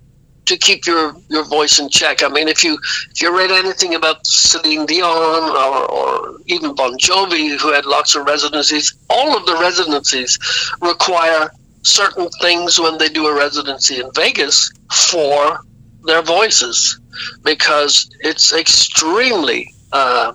to 0.48 0.56
keep 0.56 0.86
your, 0.86 1.14
your 1.28 1.44
voice 1.44 1.78
in 1.78 1.88
check. 1.90 2.22
I 2.22 2.28
mean, 2.28 2.48
if 2.48 2.64
you 2.64 2.78
if 3.10 3.20
you 3.20 3.36
read 3.36 3.50
anything 3.50 3.94
about 3.94 4.26
Celine 4.26 4.86
Dion 4.86 5.44
or, 5.50 5.90
or 5.90 6.38
even 6.46 6.74
Bon 6.74 6.96
Jovi, 6.98 7.58
who 7.60 7.72
had 7.72 7.84
lots 7.84 8.16
of 8.16 8.26
residencies, 8.26 8.94
all 9.10 9.36
of 9.36 9.44
the 9.44 9.56
residencies 9.60 10.38
require 10.80 11.50
certain 11.82 12.28
things 12.40 12.80
when 12.80 12.98
they 12.98 13.08
do 13.08 13.26
a 13.26 13.34
residency 13.34 14.00
in 14.00 14.10
Vegas 14.14 14.72
for 14.90 15.60
their 16.04 16.22
voices 16.22 16.98
because 17.44 18.10
it's 18.20 18.54
extremely 18.54 19.72
uh, 19.92 20.32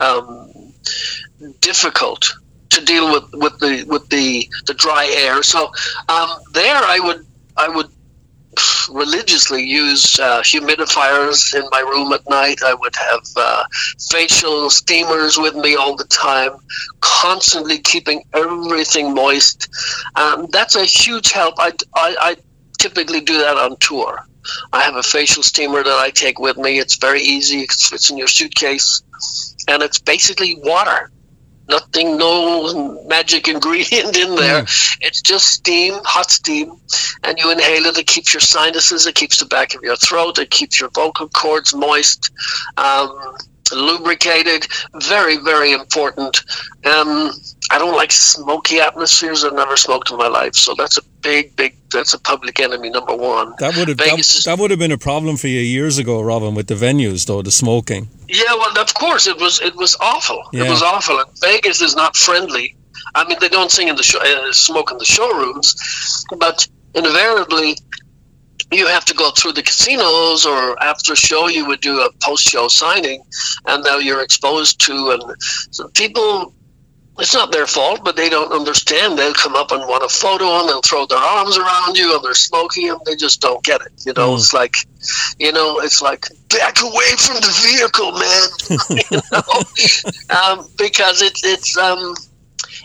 um, 0.00 0.72
difficult 1.60 2.32
to 2.70 2.84
deal 2.84 3.12
with, 3.12 3.24
with 3.34 3.58
the 3.58 3.84
with 3.88 4.08
the, 4.10 4.48
the 4.66 4.74
dry 4.74 5.12
air. 5.18 5.42
So 5.42 5.66
um, 6.08 6.30
there, 6.52 6.76
I 6.76 7.00
would 7.02 7.26
I 7.56 7.68
would 7.68 7.88
religiously 8.90 9.62
use 9.62 10.18
uh, 10.18 10.40
humidifiers 10.40 11.54
in 11.54 11.66
my 11.70 11.80
room 11.80 12.12
at 12.12 12.28
night. 12.28 12.62
I 12.64 12.74
would 12.74 12.94
have 12.96 13.22
uh, 13.36 13.64
facial 14.10 14.70
steamers 14.70 15.38
with 15.38 15.54
me 15.54 15.76
all 15.76 15.96
the 15.96 16.04
time, 16.04 16.52
constantly 17.00 17.78
keeping 17.78 18.24
everything 18.34 19.14
moist. 19.14 19.68
Um, 20.16 20.46
that's 20.50 20.76
a 20.76 20.84
huge 20.84 21.32
help. 21.32 21.54
I, 21.58 21.72
I, 21.94 22.16
I 22.20 22.36
typically 22.78 23.20
do 23.20 23.38
that 23.38 23.56
on 23.56 23.76
tour. 23.78 24.24
I 24.72 24.82
have 24.82 24.96
a 24.96 25.02
facial 25.02 25.42
steamer 25.42 25.82
that 25.82 25.98
I 25.98 26.10
take 26.10 26.38
with 26.38 26.56
me. 26.56 26.78
It's 26.78 26.96
very 26.96 27.20
easy. 27.20 27.60
It 27.60 27.72
fits 27.72 28.10
in 28.10 28.16
your 28.16 28.28
suitcase, 28.28 29.02
and 29.68 29.82
it's 29.82 29.98
basically 29.98 30.56
water 30.62 31.10
nothing, 31.68 32.16
no 32.16 33.02
magic 33.06 33.48
ingredient 33.48 34.16
in 34.16 34.34
there. 34.34 34.62
Mm. 34.62 34.98
It's 35.00 35.20
just 35.20 35.48
steam, 35.48 35.94
hot 36.04 36.30
steam, 36.30 36.72
and 37.24 37.38
you 37.38 37.50
inhale 37.50 37.86
it. 37.86 37.98
It 37.98 38.06
keeps 38.06 38.32
your 38.32 38.40
sinuses, 38.40 39.06
it 39.06 39.14
keeps 39.14 39.38
the 39.38 39.46
back 39.46 39.74
of 39.74 39.82
your 39.82 39.96
throat, 39.96 40.38
it 40.38 40.50
keeps 40.50 40.80
your 40.80 40.90
vocal 40.90 41.28
cords 41.28 41.74
moist. 41.74 42.30
Um, 42.76 43.36
lubricated, 43.72 44.66
very, 45.02 45.36
very 45.36 45.72
important. 45.72 46.38
Um, 46.86 47.32
I 47.70 47.78
don't 47.78 47.94
like 47.94 48.12
smoky 48.12 48.80
atmospheres. 48.80 49.44
I've 49.44 49.52
never 49.52 49.76
smoked 49.76 50.10
in 50.10 50.16
my 50.16 50.28
life, 50.28 50.54
so 50.54 50.74
that's 50.76 50.96
a 50.96 51.02
big, 51.20 51.54
big. 51.56 51.76
That's 51.90 52.14
a 52.14 52.18
public 52.18 52.60
enemy 52.60 52.90
number 52.90 53.16
one. 53.16 53.54
That 53.58 53.76
would 53.76 53.88
have 53.88 53.96
that, 53.98 54.42
that, 54.44 54.58
would 54.58 54.70
have 54.70 54.78
been 54.78 54.92
a 54.92 54.98
problem 54.98 55.36
for 55.36 55.48
you 55.48 55.60
years 55.60 55.98
ago, 55.98 56.20
Robin, 56.20 56.54
with 56.54 56.66
the 56.66 56.74
venues, 56.74 57.26
though 57.26 57.42
the 57.42 57.50
smoking. 57.50 58.08
Yeah, 58.28 58.54
well, 58.54 58.78
of 58.78 58.92
course 58.94 59.26
it 59.26 59.38
was. 59.38 59.60
It 59.60 59.74
was 59.76 59.96
awful. 60.00 60.42
Yeah. 60.52 60.64
It 60.64 60.70
was 60.70 60.82
awful. 60.82 61.18
And 61.18 61.28
Vegas 61.40 61.80
is 61.80 61.96
not 61.96 62.16
friendly. 62.16 62.76
I 63.14 63.26
mean, 63.26 63.38
they 63.40 63.48
don't 63.48 63.70
sing 63.70 63.88
in 63.88 63.96
the 63.96 64.02
show, 64.02 64.20
uh, 64.20 64.52
smoke 64.52 64.90
in 64.90 64.98
the 64.98 65.04
showrooms, 65.04 66.24
but 66.38 66.68
invariably 66.94 67.76
you 68.70 68.86
have 68.86 69.04
to 69.06 69.14
go 69.14 69.30
through 69.30 69.52
the 69.52 69.62
casinos 69.62 70.44
or 70.44 70.80
after 70.82 71.14
a 71.14 71.16
show 71.16 71.48
you 71.48 71.66
would 71.66 71.80
do 71.80 72.00
a 72.00 72.10
post-show 72.22 72.68
signing 72.68 73.22
and 73.66 73.82
now 73.84 73.96
you're 73.96 74.20
exposed 74.20 74.80
to 74.80 75.10
and 75.10 75.22
so 75.70 75.88
people 75.88 76.52
it's 77.18 77.34
not 77.34 77.52
their 77.52 77.66
fault 77.66 78.00
but 78.04 78.16
they 78.16 78.28
don't 78.28 78.52
understand 78.52 79.18
they'll 79.18 79.32
come 79.34 79.54
up 79.54 79.70
and 79.70 79.80
want 79.82 80.04
a 80.04 80.08
photo 80.08 80.60
and 80.60 80.68
they'll 80.68 80.82
throw 80.82 81.06
their 81.06 81.18
arms 81.18 81.56
around 81.56 81.96
you 81.96 82.14
and 82.14 82.24
they're 82.24 82.34
smoky 82.34 82.88
and 82.88 83.00
they 83.06 83.16
just 83.16 83.40
don't 83.40 83.62
get 83.64 83.80
it 83.80 83.92
you 84.06 84.12
know 84.14 84.30
mm. 84.30 84.36
it's 84.36 84.52
like 84.52 84.76
you 85.38 85.52
know 85.52 85.80
it's 85.80 86.00
like 86.00 86.26
back 86.48 86.80
away 86.80 87.10
from 87.18 87.36
the 87.36 87.54
vehicle 87.66 88.12
man 88.12 88.48
you 89.10 89.20
know 89.32 90.58
um, 90.60 90.68
because 90.76 91.22
it's 91.22 91.44
it's 91.44 91.76
um 91.76 92.14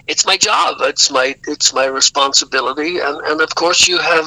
it's 0.08 0.26
my 0.26 0.38
job. 0.38 0.78
It's 0.82 1.12
my 1.12 1.36
it's 1.48 1.74
my 1.74 1.86
responsibility, 1.86 3.00
and, 3.00 3.22
and 3.22 3.42
of 3.42 3.56
course 3.56 3.88
you 3.88 3.98
have 4.00 4.26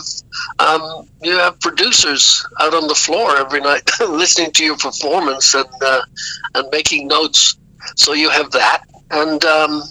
um, 0.59 1.09
you 1.23 1.33
have 1.33 1.61
producers 1.61 2.47
out 2.61 2.75
on 2.75 2.89
the 2.89 2.95
floor 2.95 3.37
every 3.37 3.61
night 3.61 3.89
listening 4.01 4.53
to 4.53 4.65
your 4.65 4.77
performance 4.77 5.55
and 5.55 5.69
uh, 5.83 6.03
and 6.55 6.69
making 6.73 7.09
notes. 7.09 7.57
So 7.97 8.15
you 8.15 8.31
have 8.31 8.51
that, 8.53 8.85
and 9.11 9.45
um, 9.45 9.83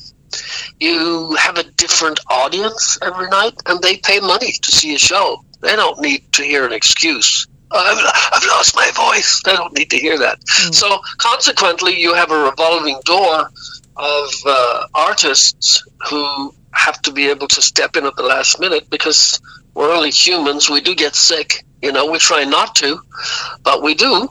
you 0.79 1.35
have 1.35 1.57
a 1.57 1.63
different 1.63 2.19
audience 2.29 2.97
every 3.01 3.27
night, 3.29 3.53
and 3.65 3.81
they 3.81 3.97
pay 3.97 4.19
money 4.19 4.53
to 4.61 4.71
see 4.71 4.95
a 4.95 4.99
show. 4.99 5.43
They 5.61 5.75
don't 5.75 5.99
need 6.01 6.31
to 6.33 6.43
hear 6.43 6.65
an 6.65 6.73
excuse. 6.73 7.47
I've, 7.71 7.97
I've 8.33 8.45
lost 8.47 8.75
my 8.75 8.89
voice. 8.91 9.41
They 9.43 9.53
don't 9.53 9.73
need 9.77 9.89
to 9.89 9.97
hear 9.97 10.17
that. 10.19 10.39
Mm. 10.39 10.73
So 10.73 10.99
consequently, 11.17 11.99
you 11.99 12.13
have 12.13 12.31
a 12.31 12.43
revolving 12.43 12.99
door 13.05 13.49
of 13.97 14.29
uh, 14.45 14.87
artists 14.93 15.83
who 16.09 16.53
have 16.73 17.01
to 17.03 17.11
be 17.11 17.27
able 17.29 17.47
to 17.47 17.61
step 17.61 17.95
in 17.95 18.05
at 18.05 18.15
the 18.15 18.23
last 18.23 18.59
minute 18.59 18.89
because 18.89 19.39
we're 19.75 19.93
only 19.93 20.09
humans. 20.09 20.69
We 20.69 20.81
do 20.81 20.95
get 20.95 21.15
sick. 21.15 21.65
You 21.81 21.91
know, 21.91 22.09
we 22.09 22.17
try 22.17 22.45
not 22.45 22.73
to, 22.77 22.99
but 23.61 23.83
we 23.83 23.93
do. 23.93 24.27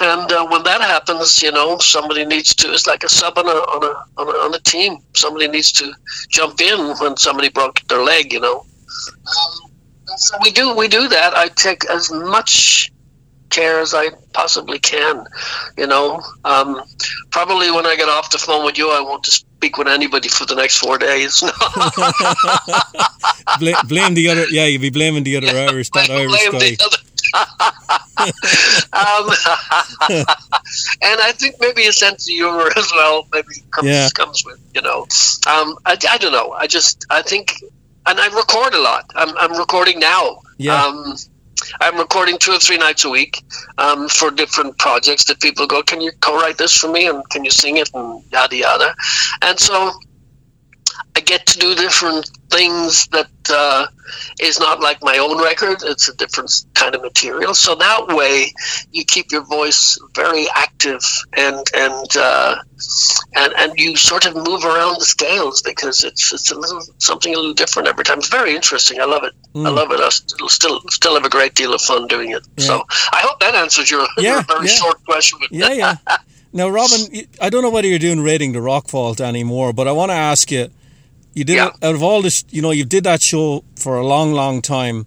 And 0.00 0.32
uh, 0.32 0.46
when 0.48 0.64
that 0.64 0.80
happens, 0.80 1.40
you 1.42 1.52
know, 1.52 1.78
somebody 1.78 2.24
needs 2.24 2.54
to. 2.56 2.72
It's 2.72 2.86
like 2.86 3.04
a 3.04 3.08
sub 3.08 3.38
on 3.38 3.46
a 3.46 3.50
on 3.50 3.84
a 3.84 4.20
on 4.20 4.28
a, 4.28 4.38
on 4.46 4.54
a 4.54 4.58
team. 4.60 4.98
Somebody 5.14 5.46
needs 5.46 5.70
to 5.72 5.92
jump 6.30 6.60
in 6.60 6.96
when 6.96 7.16
somebody 7.16 7.50
broke 7.50 7.80
their 7.88 8.02
leg. 8.02 8.32
You 8.32 8.40
know. 8.40 8.64
Um, 8.64 9.70
so 10.16 10.36
we 10.42 10.50
do 10.50 10.74
we 10.74 10.88
do 10.88 11.06
that. 11.06 11.36
I 11.36 11.48
take 11.48 11.88
as 11.90 12.10
much 12.10 12.90
care 13.50 13.80
as 13.80 13.94
I 13.94 14.10
possibly 14.32 14.78
can. 14.78 15.26
You 15.76 15.86
know, 15.86 16.22
um, 16.44 16.80
probably 17.30 17.70
when 17.70 17.86
I 17.86 17.96
get 17.96 18.08
off 18.08 18.30
the 18.30 18.38
phone 18.38 18.64
with 18.64 18.78
you, 18.78 18.90
I 18.90 19.00
won't 19.00 19.26
speak 19.26 19.76
with 19.76 19.88
anybody 19.88 20.28
for 20.28 20.46
the 20.46 20.54
next 20.54 20.78
four 20.78 20.98
days. 20.98 21.40
blame, 23.58 23.76
blame, 23.86 24.14
the 24.14 24.28
other. 24.28 24.46
Yeah, 24.50 24.66
you'll 24.66 24.80
be 24.80 24.90
blaming 24.90 25.24
the 25.24 25.36
other 25.36 25.48
Irish, 25.48 25.90
that 25.90 26.10
Irish 26.10 26.48
guy. 26.50 26.76
um, 27.32 27.42
and 31.02 31.20
I 31.20 31.32
think 31.32 31.56
maybe 31.60 31.86
a 31.86 31.92
sense 31.92 32.28
of 32.28 32.32
humor 32.32 32.68
as 32.76 32.90
well 32.94 33.26
maybe 33.32 33.48
comes 33.70 33.88
yeah. 33.88 34.08
comes 34.14 34.44
with 34.44 34.60
you 34.74 34.82
know. 34.82 35.02
Um, 35.46 35.78
I, 35.86 35.96
I 36.08 36.18
don't 36.18 36.32
know. 36.32 36.52
I 36.52 36.66
just 36.66 37.06
I 37.10 37.22
think, 37.22 37.62
and 38.06 38.18
I 38.18 38.26
record 38.34 38.74
a 38.74 38.80
lot. 38.80 39.10
I'm 39.14 39.36
I'm 39.36 39.58
recording 39.58 40.00
now. 40.00 40.40
Yeah. 40.58 40.82
Um, 40.82 41.14
I'm 41.80 41.96
recording 41.96 42.38
two 42.38 42.52
or 42.52 42.58
three 42.58 42.78
nights 42.78 43.04
a 43.04 43.10
week 43.10 43.42
um, 43.78 44.08
for 44.08 44.30
different 44.30 44.78
projects 44.78 45.24
that 45.24 45.40
people 45.40 45.66
go, 45.66 45.82
can 45.82 46.00
you 46.00 46.12
co-write 46.20 46.58
this 46.58 46.76
for 46.76 46.90
me 46.90 47.08
and 47.08 47.28
can 47.30 47.44
you 47.44 47.50
sing 47.50 47.76
it 47.76 47.90
and 47.94 48.22
yada 48.32 48.56
yada. 48.56 48.94
And 49.42 49.58
so 49.58 49.92
I 51.16 51.20
get 51.20 51.46
to 51.46 51.58
do 51.58 51.74
different 51.74 52.30
things 52.50 53.06
that 53.08 53.30
uh, 53.48 53.86
is 54.40 54.58
not 54.58 54.80
like 54.80 55.02
my 55.02 55.18
own 55.18 55.42
record. 55.42 55.78
It's 55.82 56.08
a 56.08 56.16
different 56.16 56.50
kind 56.74 56.94
of 56.94 57.02
material. 57.02 57.54
So 57.54 57.74
that 57.74 58.08
way, 58.08 58.52
you 58.90 59.04
keep 59.04 59.32
your 59.32 59.44
voice 59.44 59.98
very 60.14 60.46
active 60.54 61.02
and 61.36 61.64
and 61.74 62.16
uh, 62.16 62.56
and 63.36 63.52
and 63.56 63.72
you 63.76 63.96
sort 63.96 64.26
of 64.26 64.34
move 64.34 64.64
around 64.64 64.98
the 64.98 65.04
scales 65.04 65.62
because 65.62 66.04
it's 66.04 66.32
it's 66.32 66.50
a 66.50 66.58
little 66.58 66.82
something 66.98 67.34
a 67.34 67.36
little 67.36 67.54
different 67.54 67.88
every 67.88 68.04
time. 68.04 68.18
It's 68.18 68.28
very 68.28 68.54
interesting. 68.54 69.00
I 69.00 69.04
love 69.04 69.24
it. 69.24 69.34
Mm. 69.54 69.66
I 69.66 69.70
love 69.70 69.90
it. 69.92 70.00
I 70.00 70.08
still 70.10 70.48
still 70.48 70.80
still 70.88 71.14
have 71.14 71.24
a 71.24 71.30
great 71.30 71.54
deal 71.54 71.74
of 71.74 71.80
fun 71.80 72.06
doing 72.06 72.30
it. 72.30 72.46
Yeah. 72.56 72.64
So 72.64 72.84
I 73.12 73.20
hope 73.22 73.40
that 73.40 73.54
answers 73.54 73.90
your, 73.90 74.06
yeah, 74.18 74.34
your 74.34 74.42
very 74.42 74.66
yeah. 74.66 74.72
short 74.72 75.04
question. 75.04 75.38
yeah, 75.50 75.72
yeah. 75.72 75.96
Now, 76.52 76.68
Robin, 76.68 76.98
I 77.40 77.48
don't 77.48 77.62
know 77.62 77.70
whether 77.70 77.86
you're 77.86 78.00
doing 78.00 78.24
Raiding 78.24 78.52
the 78.52 78.60
Rock 78.60 78.88
Vault 78.88 79.20
anymore, 79.20 79.72
but 79.72 79.86
I 79.86 79.92
want 79.92 80.10
to 80.10 80.16
ask 80.16 80.50
you 80.50 80.68
you 81.34 81.44
did 81.44 81.56
yeah. 81.56 81.68
it, 81.68 81.84
out 81.84 81.94
of 81.94 82.02
all 82.02 82.22
this, 82.22 82.44
you 82.50 82.62
know, 82.62 82.70
you 82.70 82.84
did 82.84 83.04
that 83.04 83.22
show 83.22 83.64
for 83.76 83.96
a 83.96 84.06
long, 84.06 84.32
long 84.32 84.62
time. 84.62 85.06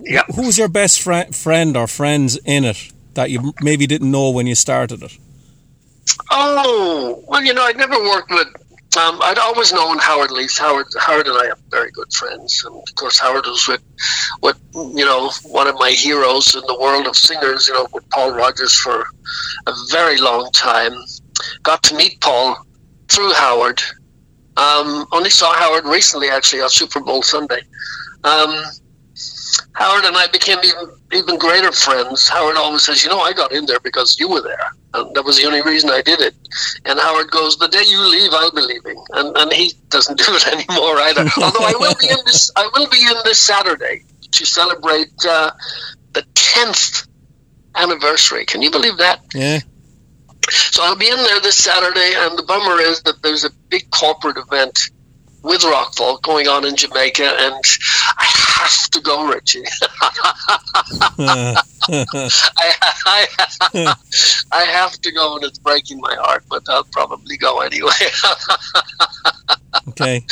Yeah. 0.00 0.22
Who's 0.34 0.58
your 0.58 0.68
best 0.68 1.00
fr- 1.00 1.32
friend 1.32 1.76
or 1.76 1.86
friends 1.86 2.38
in 2.44 2.64
it 2.64 2.92
that 3.14 3.30
you 3.30 3.52
maybe 3.60 3.86
didn't 3.86 4.10
know 4.10 4.30
when 4.30 4.46
you 4.46 4.54
started 4.54 5.02
it? 5.02 5.16
Oh, 6.30 7.22
well, 7.28 7.44
you 7.44 7.54
know, 7.54 7.62
I'd 7.62 7.76
never 7.76 7.98
worked 7.98 8.30
with. 8.30 8.48
Um, 8.98 9.20
I'd 9.22 9.38
always 9.38 9.72
known 9.72 9.98
Howard 9.98 10.30
Leese. 10.30 10.58
Howard, 10.58 10.86
Howard 10.98 11.28
and 11.28 11.36
I 11.36 11.50
are 11.50 11.58
very 11.70 11.92
good 11.92 12.12
friends, 12.12 12.64
and 12.66 12.74
of 12.74 12.94
course, 12.96 13.20
Howard 13.20 13.46
was 13.46 13.68
with, 13.68 13.82
with 14.42 14.58
you 14.74 15.04
know, 15.04 15.30
one 15.44 15.68
of 15.68 15.76
my 15.78 15.90
heroes 15.90 16.56
in 16.56 16.62
the 16.66 16.76
world 16.80 17.06
of 17.06 17.14
singers. 17.14 17.68
You 17.68 17.74
know, 17.74 17.86
with 17.92 18.08
Paul 18.10 18.32
Rodgers 18.32 18.74
for 18.74 19.06
a 19.66 19.74
very 19.90 20.18
long 20.18 20.50
time. 20.52 20.92
Got 21.62 21.84
to 21.84 21.94
meet 21.94 22.20
Paul 22.20 22.66
through 23.08 23.32
Howard, 23.34 23.80
um, 24.60 25.06
only 25.12 25.30
saw 25.30 25.52
Howard 25.54 25.86
recently, 25.86 26.28
actually, 26.28 26.60
on 26.60 26.68
Super 26.68 27.00
Bowl 27.00 27.22
Sunday. 27.22 27.62
Um, 28.24 28.62
Howard 29.72 30.04
and 30.04 30.16
I 30.16 30.26
became 30.28 30.58
even 30.64 30.86
even 31.12 31.38
greater 31.38 31.72
friends. 31.72 32.28
Howard 32.28 32.56
always 32.56 32.82
says, 32.82 33.02
"You 33.02 33.10
know, 33.10 33.20
I 33.20 33.32
got 33.32 33.52
in 33.52 33.66
there 33.66 33.80
because 33.80 34.18
you 34.18 34.28
were 34.28 34.42
there, 34.42 34.70
and 34.94 35.14
that 35.14 35.24
was 35.24 35.38
the 35.38 35.46
only 35.46 35.62
reason 35.62 35.90
I 35.90 36.02
did 36.02 36.20
it." 36.20 36.34
And 36.84 36.98
Howard 36.98 37.30
goes, 37.30 37.56
"The 37.56 37.68
day 37.68 37.82
you 37.86 37.98
leave, 37.98 38.32
I'll 38.32 38.52
be 38.52 38.60
leaving," 38.60 39.02
and 39.12 39.36
and 39.36 39.52
he 39.52 39.72
doesn't 39.88 40.18
do 40.24 40.34
it 40.34 40.46
anymore 40.46 40.96
either. 41.00 41.22
Although 41.42 41.64
I 41.64 41.74
will 41.78 41.94
be 42.00 42.08
in 42.08 42.18
this, 42.26 42.50
I 42.56 42.68
will 42.74 42.88
be 42.88 43.02
in 43.02 43.16
this 43.24 43.38
Saturday 43.40 44.04
to 44.32 44.46
celebrate 44.46 45.12
uh, 45.26 45.50
the 46.12 46.22
tenth 46.34 47.06
anniversary. 47.74 48.44
Can 48.44 48.62
you 48.62 48.70
believe 48.70 48.98
that? 48.98 49.20
Yeah. 49.34 49.60
So 50.50 50.82
I'll 50.82 50.96
be 50.96 51.08
in 51.08 51.16
there 51.16 51.40
this 51.40 51.56
Saturday, 51.56 52.14
and 52.16 52.38
the 52.38 52.42
bummer 52.42 52.80
is 52.80 53.02
that 53.02 53.22
there's 53.22 53.44
a 53.44 53.50
big 53.68 53.90
corporate 53.90 54.36
event 54.36 54.90
with 55.42 55.64
Rock 55.64 55.96
Vault 55.96 56.22
going 56.22 56.48
on 56.48 56.66
in 56.66 56.76
Jamaica, 56.76 57.24
and 57.24 57.64
I 58.18 58.24
have 58.58 58.90
to 58.90 59.00
go, 59.00 59.26
Richie. 59.28 59.64
I, 61.18 61.62
I, 63.06 63.94
I, 64.52 64.64
have 64.64 64.92
to 65.00 65.12
go, 65.12 65.36
and 65.36 65.44
it's 65.44 65.58
breaking 65.58 66.00
my 66.00 66.14
heart, 66.16 66.44
but 66.48 66.62
I'll 66.68 66.84
probably 66.84 67.36
go 67.38 67.60
anyway. 67.60 67.90
okay. 69.88 70.24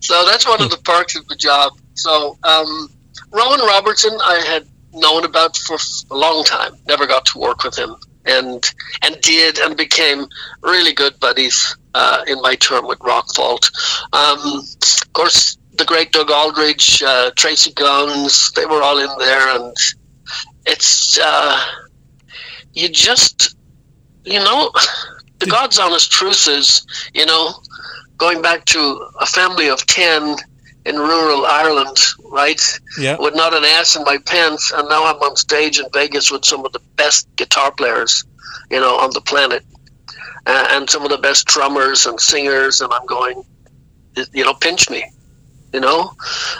So 0.00 0.24
that's 0.26 0.46
one 0.46 0.60
of 0.60 0.70
the 0.70 0.78
perks 0.78 1.14
of 1.16 1.26
the 1.28 1.36
job. 1.36 1.74
So 1.94 2.36
um, 2.42 2.88
Rowan 3.30 3.60
Robertson, 3.60 4.18
I 4.24 4.40
had 4.40 4.66
known 4.92 5.24
about 5.24 5.56
for 5.56 5.76
a 6.10 6.16
long 6.16 6.44
time. 6.44 6.74
Never 6.86 7.06
got 7.06 7.26
to 7.26 7.38
work 7.38 7.62
with 7.62 7.78
him 7.78 7.94
and 8.24 8.72
and 9.02 9.20
did 9.20 9.58
and 9.58 9.76
became 9.76 10.26
really 10.62 10.92
good 10.92 11.18
buddies 11.20 11.76
uh, 11.94 12.22
in 12.26 12.40
my 12.40 12.54
term 12.56 12.86
with 12.86 12.98
Rock 13.02 13.26
Vault. 13.34 13.70
Um, 14.12 14.38
of 14.38 15.12
course, 15.12 15.58
the 15.74 15.84
great 15.84 16.12
Doug 16.12 16.30
Aldrich, 16.30 17.02
uh, 17.02 17.30
Tracii 17.32 17.74
Guns, 17.74 18.52
they 18.52 18.66
were 18.66 18.82
all 18.82 18.98
in 18.98 19.18
there, 19.18 19.56
and 19.56 19.76
it's 20.66 21.18
uh, 21.18 21.60
you 22.72 22.88
just 22.88 23.56
you 24.24 24.38
know 24.38 24.70
the 25.38 25.46
God's 25.46 25.78
honest 25.78 26.10
truth 26.12 26.46
is 26.48 26.86
you 27.14 27.26
know 27.26 27.50
going 28.16 28.42
back 28.42 28.64
to 28.66 29.08
a 29.20 29.26
family 29.26 29.68
of 29.68 29.84
ten 29.86 30.36
in 30.84 30.96
rural 30.96 31.46
Ireland, 31.46 31.96
right? 32.24 32.60
Yeah. 32.98 33.16
With 33.18 33.34
not 33.34 33.54
an 33.54 33.64
ass 33.64 33.96
in 33.96 34.04
my 34.04 34.18
pants, 34.26 34.72
and 34.72 34.88
now 34.88 35.04
I'm 35.04 35.16
on 35.16 35.36
stage 35.36 35.78
in 35.78 35.86
Vegas 35.92 36.30
with 36.30 36.44
some 36.44 36.64
of 36.64 36.72
the 36.72 36.80
best 36.96 37.28
guitar 37.36 37.70
players, 37.70 38.24
you 38.70 38.80
know, 38.80 38.96
on 38.96 39.10
the 39.12 39.20
planet, 39.20 39.64
uh, 40.46 40.68
and 40.70 40.90
some 40.90 41.04
of 41.04 41.10
the 41.10 41.18
best 41.18 41.46
drummers 41.46 42.06
and 42.06 42.20
singers, 42.20 42.80
and 42.80 42.92
I'm 42.92 43.06
going, 43.06 43.44
you 44.32 44.44
know, 44.44 44.54
pinch 44.54 44.90
me, 44.90 45.04
you 45.72 45.80
know, 45.80 46.12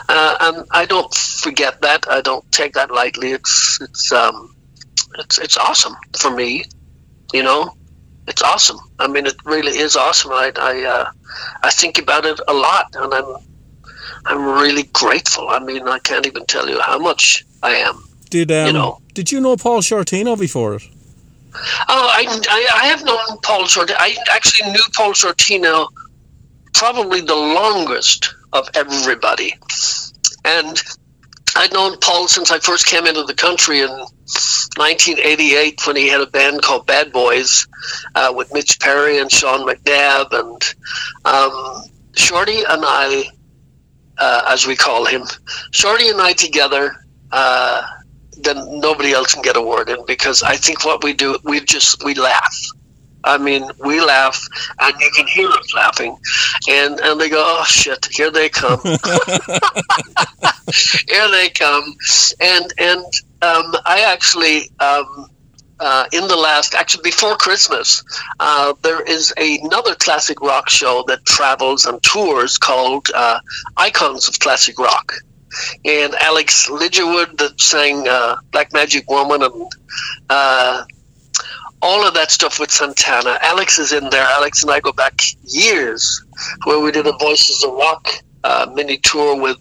uh, 0.09 0.37
and 0.41 0.67
I 0.71 0.87
don't 0.87 1.13
forget 1.15 1.81
that. 1.83 2.07
I 2.09 2.21
don't 2.21 2.51
take 2.53 2.75
that 2.75 2.91
lightly. 2.93 3.33
It's 3.33 3.79
it's 3.81 4.13
um, 4.13 4.55
it's 5.19 5.39
it's 5.39 5.57
awesome 5.57 5.97
for 6.17 6.31
me, 6.31 6.65
you 7.33 7.43
know. 7.43 7.77
It's 8.29 8.41
awesome. 8.41 8.79
I 9.01 9.09
mean, 9.09 9.27
it 9.27 9.35
really 9.45 9.73
is 9.73 9.97
awesome. 9.97 10.31
I 10.31 10.53
I 10.57 10.85
uh, 10.85 11.11
I 11.65 11.71
think 11.71 11.99
about 11.99 12.25
it 12.25 12.39
a 12.47 12.55
lot, 12.55 12.95
and 12.95 13.13
I'm 13.13 13.35
I'm 14.27 14.45
really 14.45 14.85
grateful. 14.85 15.49
I 15.49 15.59
mean, 15.59 15.87
I 15.89 15.99
can't 15.99 16.27
even 16.27 16.45
tell 16.47 16.69
you 16.69 16.81
how 16.81 16.99
much 16.99 17.45
I 17.63 17.75
am. 17.77 18.03
Did 18.31 18.51
um, 18.53 18.67
you 18.67 18.73
know? 18.73 19.01
Did 19.15 19.31
you 19.31 19.41
know 19.41 19.57
Paul 19.57 19.81
Shortino 19.81 20.39
before 20.39 20.75
it? 20.75 20.83
Oh, 21.55 21.59
I, 21.89 22.25
I, 22.49 22.69
I 22.83 22.87
have 22.87 23.05
known 23.05 23.39
Paul 23.43 23.65
Shortino. 23.65 23.97
I 23.99 24.17
actually 24.31 24.73
knew 24.73 24.83
Paul 24.95 25.13
Shortino 25.13 25.89
probably 26.73 27.21
the 27.21 27.35
longest 27.35 28.35
of 28.53 28.69
everybody, 28.75 29.55
and 30.45 30.83
I'd 31.55 31.73
known 31.73 31.99
Paul 31.99 32.29
since 32.29 32.51
I 32.51 32.59
first 32.59 32.87
came 32.87 33.07
into 33.07 33.25
the 33.25 33.35
country 33.35 33.81
in 33.81 33.91
1988 33.91 35.87
when 35.87 35.97
he 35.97 36.09
had 36.09 36.21
a 36.23 36.27
band 36.27 36.63
called 36.63 36.87
Bad 36.87 37.13
Boys 37.13 37.67
uh, 38.15 38.33
with 38.35 38.53
Mitch 38.55 38.81
Perry 38.81 39.19
and 39.19 39.31
Sean 39.31 39.67
McNabb 39.67 40.33
and 40.33 40.75
um, 41.27 41.85
Shorty 42.15 42.59
and 42.59 42.83
I, 42.85 43.25
uh, 44.19 44.43
as 44.49 44.67
we 44.67 44.77
call 44.77 45.05
him, 45.05 45.25
Shorty 45.73 46.09
and 46.09 46.21
I 46.21 46.33
together. 46.33 46.97
Uh, 47.31 47.87
then 48.39 48.81
nobody 48.81 49.13
else 49.13 49.35
can 49.35 49.43
get 49.43 49.57
a 49.57 49.63
word 49.63 49.89
in 49.89 50.05
because 50.07 50.43
I 50.43 50.57
think 50.57 50.85
what 50.85 51.05
we 51.05 51.13
do, 51.13 51.39
we 51.45 51.61
just 51.61 52.03
we 52.05 52.15
laugh. 52.15 52.57
I 53.25 53.39
mean, 53.39 53.71
we 53.79 54.01
laugh, 54.01 54.45
and 54.81 54.95
you 55.01 55.11
can 55.15 55.27
hear 55.29 55.49
us 55.49 55.75
laughing, 55.75 56.17
and 56.69 56.99
and 57.01 57.21
they 57.21 57.29
go, 57.29 57.43
"Oh 57.45 57.65
shit, 57.65 58.09
here 58.11 58.31
they 58.31 58.49
come, 58.49 58.81
here 61.09 61.31
they 61.31 61.49
come," 61.51 61.95
and 62.41 62.73
and 62.79 63.05
um, 63.43 63.75
I 63.85 64.05
actually. 64.07 64.71
Um, 64.81 65.29
uh, 65.83 66.07
in 66.13 66.29
the 66.29 66.37
last, 66.37 66.75
actually 66.75 67.03
before 67.03 67.35
Christmas, 67.37 68.05
uh, 68.39 68.73
there 68.83 69.03
is 69.03 69.35
another 69.37 69.95
classic 69.97 70.41
rock 70.41 70.71
show 70.71 71.05
that 71.09 71.25
travels 71.25 71.87
and 71.87 72.01
tours 72.03 72.57
called 72.57 73.09
uh, 73.15 73.41
Icons 73.77 74.29
of 74.29 74.39
Classic 74.39 74.79
Rock 74.79 75.13
and 75.85 76.15
Alex 76.15 76.71
Ligertwood 76.71 77.37
that 77.39 77.61
sang 77.61 78.07
uh, 78.09 78.37
Black 78.53 78.73
Magic 78.73 79.11
Woman 79.11 79.43
and 79.43 79.73
uh, 80.31 80.85
all 81.83 82.07
of 82.07 82.15
that 82.15 82.31
stuff 82.31 82.61
with 82.61 82.71
Santana. 82.71 83.39
Alex 83.43 83.81
is 83.81 83.93
in 83.93 84.09
there. 84.11 84.25
Alex 84.25 84.63
and 84.63 84.71
I 84.71 84.79
go 84.79 84.93
back 84.93 85.21
years 85.43 86.25
where 86.65 86.79
we 86.79 86.93
did 86.93 87.09
a 87.09 87.13
Voices 87.19 87.65
of 87.65 87.73
Rock 87.73 88.09
uh, 88.45 88.71
mini 88.75 88.99
tour 88.99 89.41
with 89.41 89.59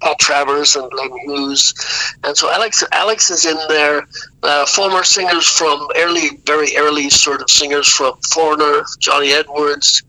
Pat 0.00 0.18
Travers 0.18 0.76
and 0.76 0.90
Glenn 0.90 1.10
Hughes. 1.24 1.74
And 2.24 2.36
so 2.36 2.50
Alex 2.50 2.84
Alex 2.92 3.30
is 3.30 3.46
in 3.46 3.58
there. 3.68 4.06
Uh, 4.42 4.64
former 4.66 5.04
singers 5.04 5.46
from 5.46 5.86
early, 5.96 6.38
very 6.46 6.76
early 6.76 7.10
sort 7.10 7.42
of 7.42 7.50
singers 7.50 7.88
from 7.88 8.16
Foreigner, 8.32 8.84
Johnny 8.98 9.32
Edwards, 9.32 10.02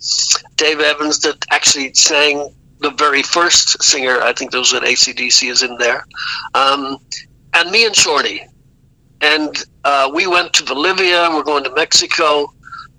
Dave 0.56 0.80
Evans 0.80 1.20
that 1.20 1.46
actually 1.52 1.94
sang 1.94 2.54
the 2.82 2.92
very 2.92 3.22
first 3.22 3.82
singer, 3.84 4.20
I 4.22 4.34
think 4.34 4.52
those 4.52 4.74
at 4.74 4.82
ACDC 4.84 5.50
is 5.50 5.64
in 5.64 5.78
there. 5.78 6.06
Um, 6.56 6.98
and 7.54 7.72
me 7.72 7.86
and 7.86 7.96
Shorty. 7.96 8.42
And 9.22 9.56
uh, 9.84 10.10
we 10.14 10.26
went 10.26 10.54
to 10.54 10.64
Bolivia, 10.64 11.30
we're 11.32 11.44
going 11.44 11.64
to 11.64 11.74
Mexico, 11.76 12.52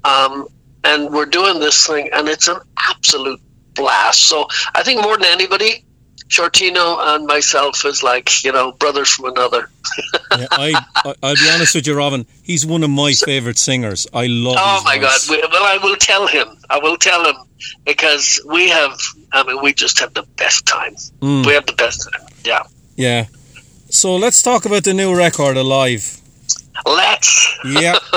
um, 0.04 0.46
and 0.84 1.12
we're 1.12 1.26
doing 1.26 1.58
this 1.58 1.84
thing, 1.84 2.10
and 2.12 2.28
it's 2.28 2.46
an 2.46 2.58
absolute 2.88 3.40
blast. 3.74 4.22
So 4.24 4.46
I 4.74 4.82
think 4.82 5.02
more 5.02 5.16
than 5.16 5.26
anybody, 5.26 5.84
Shortino 6.28 6.98
and 7.14 7.26
myself 7.26 7.84
is 7.84 8.02
like 8.02 8.42
you 8.44 8.52
know 8.52 8.72
brothers 8.72 9.10
from 9.10 9.26
another. 9.26 9.68
yeah, 10.38 10.46
I, 10.50 10.84
I 11.04 11.14
will 11.22 11.34
be 11.34 11.50
honest 11.50 11.74
with 11.74 11.86
you, 11.86 11.94
Robin. 11.94 12.26
He's 12.42 12.64
one 12.64 12.82
of 12.82 12.90
my 12.90 13.12
favorite 13.12 13.58
singers. 13.58 14.06
I 14.14 14.26
love. 14.26 14.56
Oh 14.58 14.82
my 14.84 14.98
voice. 14.98 15.28
God! 15.28 15.50
Well, 15.52 15.64
I 15.64 15.78
will 15.82 15.96
tell 15.96 16.26
him. 16.26 16.48
I 16.70 16.78
will 16.78 16.96
tell 16.96 17.24
him 17.24 17.36
because 17.84 18.40
we 18.46 18.68
have. 18.70 18.98
I 19.32 19.42
mean, 19.44 19.62
we 19.62 19.72
just 19.74 19.98
have 20.00 20.14
the 20.14 20.24
best 20.36 20.66
time. 20.66 20.94
Mm. 21.20 21.46
We 21.46 21.52
have 21.52 21.66
the 21.66 21.74
best 21.74 22.08
time. 22.10 22.26
Yeah. 22.44 22.62
Yeah. 22.96 23.26
So 23.90 24.16
let's 24.16 24.40
talk 24.42 24.64
about 24.64 24.84
the 24.84 24.94
new 24.94 25.14
record, 25.14 25.56
Alive. 25.56 26.18
Let's. 26.86 27.58
yeah. 27.64 27.98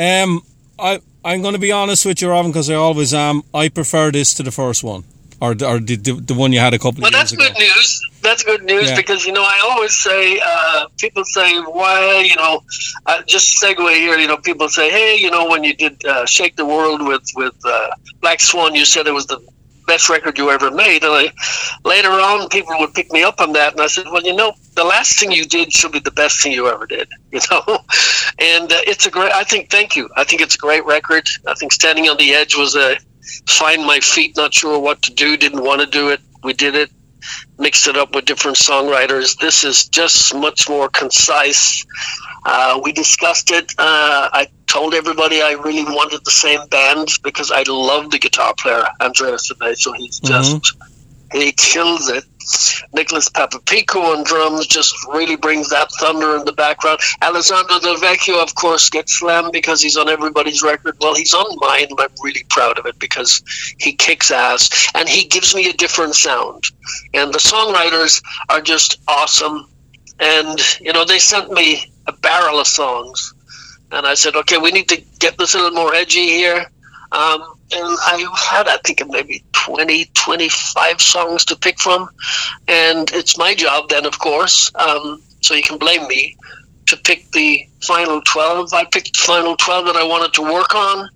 Um, 0.00 0.42
I 0.78 1.00
I'm 1.24 1.42
going 1.42 1.54
to 1.54 1.58
be 1.60 1.72
honest 1.72 2.06
with 2.06 2.22
you, 2.22 2.30
Robin, 2.30 2.50
because 2.50 2.70
I 2.70 2.74
always 2.74 3.12
am. 3.12 3.42
I 3.52 3.68
prefer 3.68 4.10
this 4.10 4.34
to 4.34 4.42
the 4.42 4.50
first 4.52 4.82
one, 4.84 5.04
or 5.40 5.50
or 5.50 5.78
the 5.80 5.96
the, 5.96 6.12
the 6.12 6.34
one 6.34 6.52
you 6.52 6.60
had 6.60 6.74
a 6.74 6.78
couple 6.78 7.02
well, 7.02 7.08
of 7.08 7.14
years 7.14 7.32
ago. 7.32 7.44
That's 7.44 7.54
good 7.54 7.58
news. 7.58 8.10
That's 8.20 8.42
good 8.44 8.62
news 8.64 8.88
Yeah. 8.90 8.96
because 8.96 9.24
you 9.26 9.32
know 9.32 9.42
I 9.42 9.60
always 9.70 9.94
say 9.96 10.40
uh, 10.44 10.86
people 10.98 11.24
say 11.24 11.58
why 11.60 12.20
you 12.28 12.36
know 12.36 12.62
uh, 13.06 13.22
just 13.26 13.60
segue 13.62 13.90
here. 13.94 14.16
You 14.18 14.26
know 14.28 14.36
people 14.38 14.68
say 14.68 14.90
hey 14.90 15.16
you 15.16 15.30
know 15.30 15.46
when 15.48 15.64
you 15.64 15.74
did 15.74 16.04
uh, 16.04 16.26
Shake 16.26 16.56
the 16.56 16.66
World 16.66 17.06
with 17.06 17.24
with 17.36 17.54
uh, 17.64 17.90
Black 18.20 18.40
Swan 18.40 18.74
you 18.74 18.84
said 18.84 19.06
it 19.06 19.12
was 19.12 19.26
the 19.26 19.38
best 19.88 20.08
record 20.08 20.38
you 20.38 20.50
ever 20.50 20.70
made. 20.70 21.02
And 21.02 21.12
I, 21.12 21.32
later 21.84 22.10
on 22.10 22.48
people 22.48 22.74
would 22.78 22.94
pick 22.94 23.10
me 23.10 23.24
up 23.24 23.40
on 23.40 23.52
that. 23.54 23.72
And 23.72 23.80
I 23.80 23.88
said 23.88 24.06
well 24.06 24.22
you 24.22 24.36
know 24.36 24.52
the 24.74 24.84
last 24.84 25.18
thing 25.18 25.32
you 25.32 25.44
did 25.44 25.72
should 25.72 25.92
be 25.92 25.98
the 25.98 26.12
best 26.12 26.42
thing 26.42 26.52
you 26.52 26.68
ever 26.68 26.86
did 26.86 27.08
you 27.32 27.40
know? 27.50 27.62
And 28.38 28.72
uh, 28.72 28.80
it's 28.86 29.06
a 29.06 29.10
great 29.10 29.32
I 29.32 29.42
think 29.44 29.70
thank 29.70 29.96
you. 29.96 30.08
I 30.16 30.24
think 30.24 30.40
it's 30.42 30.54
a 30.54 30.58
great 30.58 30.84
record. 30.84 31.28
I 31.46 31.54
think 31.54 31.72
Standing 31.72 32.08
on 32.08 32.16
the 32.18 32.34
Edge 32.34 32.56
was 32.56 32.76
a 32.76 32.96
find 33.46 33.84
my 33.84 33.98
feet 34.00 34.36
not 34.36 34.54
sure 34.54 34.78
what 34.78 35.02
to 35.02 35.12
do 35.12 35.36
didn't 35.36 35.64
want 35.64 35.80
to 35.80 35.86
do 35.86 36.10
it. 36.10 36.20
We 36.44 36.52
did 36.52 36.76
it 36.76 36.90
mixed 37.58 37.88
it 37.88 37.96
up 37.96 38.14
with 38.14 38.24
different 38.24 38.56
songwriters. 38.56 39.38
This 39.38 39.64
is 39.64 39.88
just 39.88 40.34
much 40.34 40.68
more 40.68 40.88
concise. 40.88 41.84
Uh, 42.44 42.80
we 42.82 42.92
discussed 42.92 43.50
it. 43.50 43.72
Uh, 43.78 44.28
I 44.32 44.48
told 44.66 44.94
everybody 44.94 45.42
I 45.42 45.52
really 45.52 45.84
wanted 45.84 46.24
the 46.24 46.30
same 46.30 46.66
band 46.68 47.08
because 47.22 47.50
I 47.50 47.64
love 47.68 48.10
the 48.10 48.18
guitar 48.18 48.54
player, 48.56 48.84
Andrea 49.00 49.36
Seveso 49.36 49.96
He's 49.96 50.20
just, 50.20 50.76
he 51.32 51.52
kills 51.52 52.08
it. 52.08 52.24
Nicholas 52.94 53.28
Papapicco 53.28 54.16
on 54.16 54.24
drums 54.24 54.66
just 54.66 54.94
really 55.08 55.36
brings 55.36 55.68
that 55.68 55.90
thunder 56.00 56.36
in 56.36 56.44
the 56.44 56.52
background. 56.52 56.98
Alessandro 57.22 57.78
Del 57.78 57.96
Vecchio, 57.96 58.42
of 58.42 58.54
course, 58.54 58.88
gets 58.88 59.18
slammed 59.18 59.52
because 59.52 59.82
he's 59.82 59.96
on 59.96 60.08
everybody's 60.08 60.62
record. 60.62 60.96
Well, 61.00 61.14
he's 61.14 61.34
on 61.34 61.56
mine, 61.58 61.88
and 61.90 62.00
I'm 62.00 62.14
really 62.22 62.44
proud 62.48 62.78
of 62.78 62.86
it 62.86 62.98
because 62.98 63.42
he 63.78 63.92
kicks 63.92 64.30
ass 64.30 64.90
and 64.94 65.08
he 65.08 65.26
gives 65.26 65.54
me 65.54 65.68
a 65.68 65.74
different 65.74 66.14
sound. 66.14 66.64
And 67.12 67.32
the 67.32 67.38
songwriters 67.38 68.22
are 68.48 68.62
just 68.62 68.98
awesome. 69.08 69.68
And, 70.20 70.58
you 70.80 70.92
know, 70.92 71.04
they 71.04 71.18
sent 71.18 71.50
me 71.52 71.92
a 72.08 72.12
barrel 72.12 72.58
of 72.58 72.66
songs. 72.66 73.34
And 73.92 74.06
I 74.06 74.14
said, 74.14 74.34
okay, 74.34 74.58
we 74.58 74.72
need 74.72 74.88
to 74.88 75.02
get 75.18 75.38
this 75.38 75.54
a 75.54 75.58
little 75.58 75.82
more 75.82 75.94
edgy 75.94 76.26
here. 76.26 76.66
Um, 77.12 77.42
and 77.72 77.96
I 78.02 78.26
had, 78.36 78.68
I 78.68 78.78
think, 78.84 79.02
maybe 79.08 79.44
20, 79.52 80.06
25 80.14 81.00
songs 81.00 81.44
to 81.46 81.56
pick 81.56 81.78
from. 81.78 82.08
And 82.66 83.10
it's 83.12 83.38
my 83.38 83.54
job 83.54 83.88
then, 83.88 84.04
of 84.04 84.18
course, 84.18 84.70
um, 84.74 85.22
so 85.40 85.54
you 85.54 85.62
can 85.62 85.78
blame 85.78 86.06
me, 86.08 86.36
to 86.88 86.96
pick 86.96 87.30
the 87.32 87.68
final 87.82 88.20
12. 88.22 88.72
I 88.72 88.84
picked 88.86 89.12
the 89.12 89.22
final 89.22 89.56
12 89.56 89.86
that 89.86 89.96
I 89.96 90.04
wanted 90.04 90.32
to 90.34 90.42
work 90.42 90.74
on, 90.74 91.08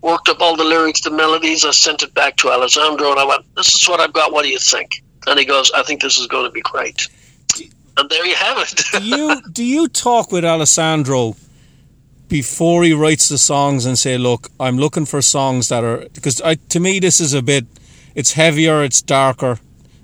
worked 0.00 0.28
up 0.28 0.40
all 0.40 0.56
the 0.56 0.64
lyrics, 0.64 1.00
the 1.00 1.10
melodies. 1.10 1.64
I 1.64 1.72
sent 1.72 2.02
it 2.02 2.14
back 2.14 2.36
to 2.36 2.50
Alessandro, 2.50 3.10
and 3.10 3.18
I 3.18 3.24
went, 3.24 3.42
this 3.56 3.74
is 3.74 3.88
what 3.88 4.00
I've 4.00 4.12
got. 4.12 4.32
What 4.32 4.44
do 4.44 4.50
you 4.50 4.58
think? 4.58 5.02
And 5.26 5.38
he 5.38 5.44
goes, 5.44 5.72
I 5.72 5.82
think 5.82 6.00
this 6.00 6.18
is 6.18 6.28
going 6.28 6.44
to 6.44 6.52
be 6.52 6.60
great. 6.60 7.08
And 7.98 8.10
there 8.10 8.26
you 8.26 8.34
have 8.34 8.58
it. 8.58 8.82
do 8.92 9.04
you 9.04 9.40
do 9.52 9.64
you 9.64 9.88
talk 9.88 10.30
with 10.32 10.44
Alessandro 10.44 11.36
before 12.28 12.82
he 12.84 12.92
writes 12.92 13.28
the 13.28 13.38
songs 13.38 13.86
and 13.86 13.98
say, 13.98 14.18
"Look, 14.18 14.48
I'm 14.58 14.76
looking 14.78 15.06
for 15.06 15.22
songs 15.22 15.68
that 15.68 15.84
are 15.84 16.06
because 16.12 16.40
I, 16.40 16.56
to 16.56 16.80
me 16.80 16.98
this 16.98 17.20
is 17.20 17.34
a 17.34 17.42
bit, 17.42 17.66
it's 18.14 18.32
heavier, 18.32 18.82
it's 18.82 19.00
darker, 19.00 19.52
a 19.52 19.58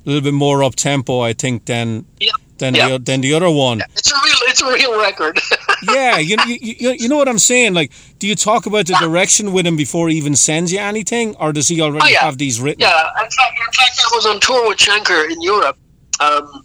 little 0.05 0.23
bit 0.23 0.35
more 0.35 0.63
up 0.65 0.75
tempo, 0.77 1.21
I 1.21 1.33
think, 1.33 1.65
than 1.67 2.07
Yeah. 2.21 2.31
than 2.59 2.75
Yeah. 2.75 2.89
the 2.91 2.99
than 2.99 3.21
the 3.21 3.35
other 3.35 3.51
one. 3.51 3.83
It's 3.97 4.11
a 4.13 4.15
real, 4.15 4.35
it's 4.49 4.63
a 4.63 4.73
real 4.73 5.01
record. 5.01 5.41
yeah, 5.83 6.19
you, 6.19 6.37
you 6.47 6.59
you 6.79 6.91
you 6.93 7.09
know 7.09 7.17
what 7.17 7.29
I'm 7.29 7.41
saying? 7.41 7.75
Like, 7.75 7.91
do 8.21 8.27
you 8.29 8.37
talk 8.37 8.67
about 8.67 8.87
the 8.87 8.95
direction 9.01 9.53
with 9.53 9.67
him 9.67 9.77
before 9.77 10.09
he 10.09 10.17
even 10.17 10.37
sends 10.37 10.73
you 10.73 10.79
anything, 10.79 11.35
or 11.37 11.53
does 11.53 11.69
he 11.69 11.81
already 11.83 12.07
Oh, 12.07 12.09
yeah. 12.09 12.21
have 12.21 12.39
these 12.39 12.61
written? 12.61 12.81
Yeah, 12.81 13.09
in 13.23 13.31
fact, 13.31 13.59
in 13.67 13.73
fact, 13.73 14.01
I 14.01 14.17
was 14.17 14.27
on 14.27 14.39
tour 14.41 14.69
with 14.69 14.79
Schenker 14.79 15.29
in 15.31 15.43
Europe, 15.43 15.77
um, 16.23 16.65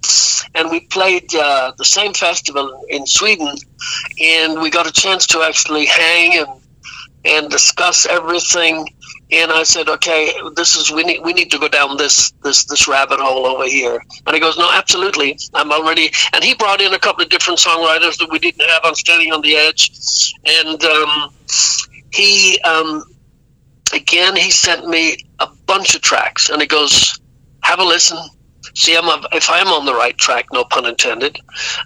and 0.55 0.69
we 0.69 0.81
played 0.81 1.33
uh, 1.35 1.71
the 1.77 1.85
same 1.85 2.13
festival 2.13 2.85
in 2.89 3.05
Sweden, 3.07 3.53
and 4.21 4.61
we 4.61 4.69
got 4.69 4.87
a 4.87 4.91
chance 4.91 5.25
to 5.27 5.41
actually 5.41 5.85
hang 5.85 6.39
and 6.39 6.61
and 7.25 7.49
discuss 7.49 8.05
everything. 8.05 8.87
And 9.29 9.51
I 9.51 9.63
said, 9.63 9.89
okay, 9.89 10.31
this 10.55 10.75
is 10.77 10.91
we 10.91 11.03
need 11.03 11.21
we 11.23 11.33
need 11.33 11.51
to 11.51 11.59
go 11.59 11.67
down 11.67 11.97
this 11.97 12.31
this 12.43 12.65
this 12.65 12.87
rabbit 12.87 13.19
hole 13.19 13.45
over 13.45 13.65
here. 13.65 13.99
And 14.25 14.33
he 14.33 14.39
goes, 14.39 14.57
no, 14.57 14.69
absolutely, 14.71 15.37
I'm 15.53 15.71
already. 15.71 16.11
And 16.33 16.43
he 16.43 16.53
brought 16.53 16.81
in 16.81 16.93
a 16.93 16.99
couple 16.99 17.23
of 17.23 17.29
different 17.29 17.59
songwriters 17.59 18.17
that 18.19 18.29
we 18.31 18.39
didn't 18.39 18.67
have 18.69 18.85
on 18.85 18.95
Standing 18.95 19.33
on 19.33 19.41
the 19.41 19.55
Edge, 19.55 20.33
and 20.45 20.83
um, 20.83 21.29
he. 22.11 22.59
Um, 22.61 23.03
again, 23.93 24.35
he 24.35 24.51
sent 24.51 24.85
me 24.85 25.15
a 25.39 25.47
bunch 25.65 25.95
of 25.95 26.01
tracks, 26.01 26.49
and 26.49 26.61
he 26.61 26.67
goes, 26.67 27.19
"Have 27.63 27.79
a 27.79 27.83
listen, 27.83 28.17
see 28.75 28.95
I'm 28.95 29.23
if 29.33 29.49
I'm 29.49 29.67
on 29.67 29.85
the 29.85 29.93
right 29.93 30.17
track, 30.17 30.45
no 30.53 30.63
pun 30.65 30.85
intended, 30.85 31.39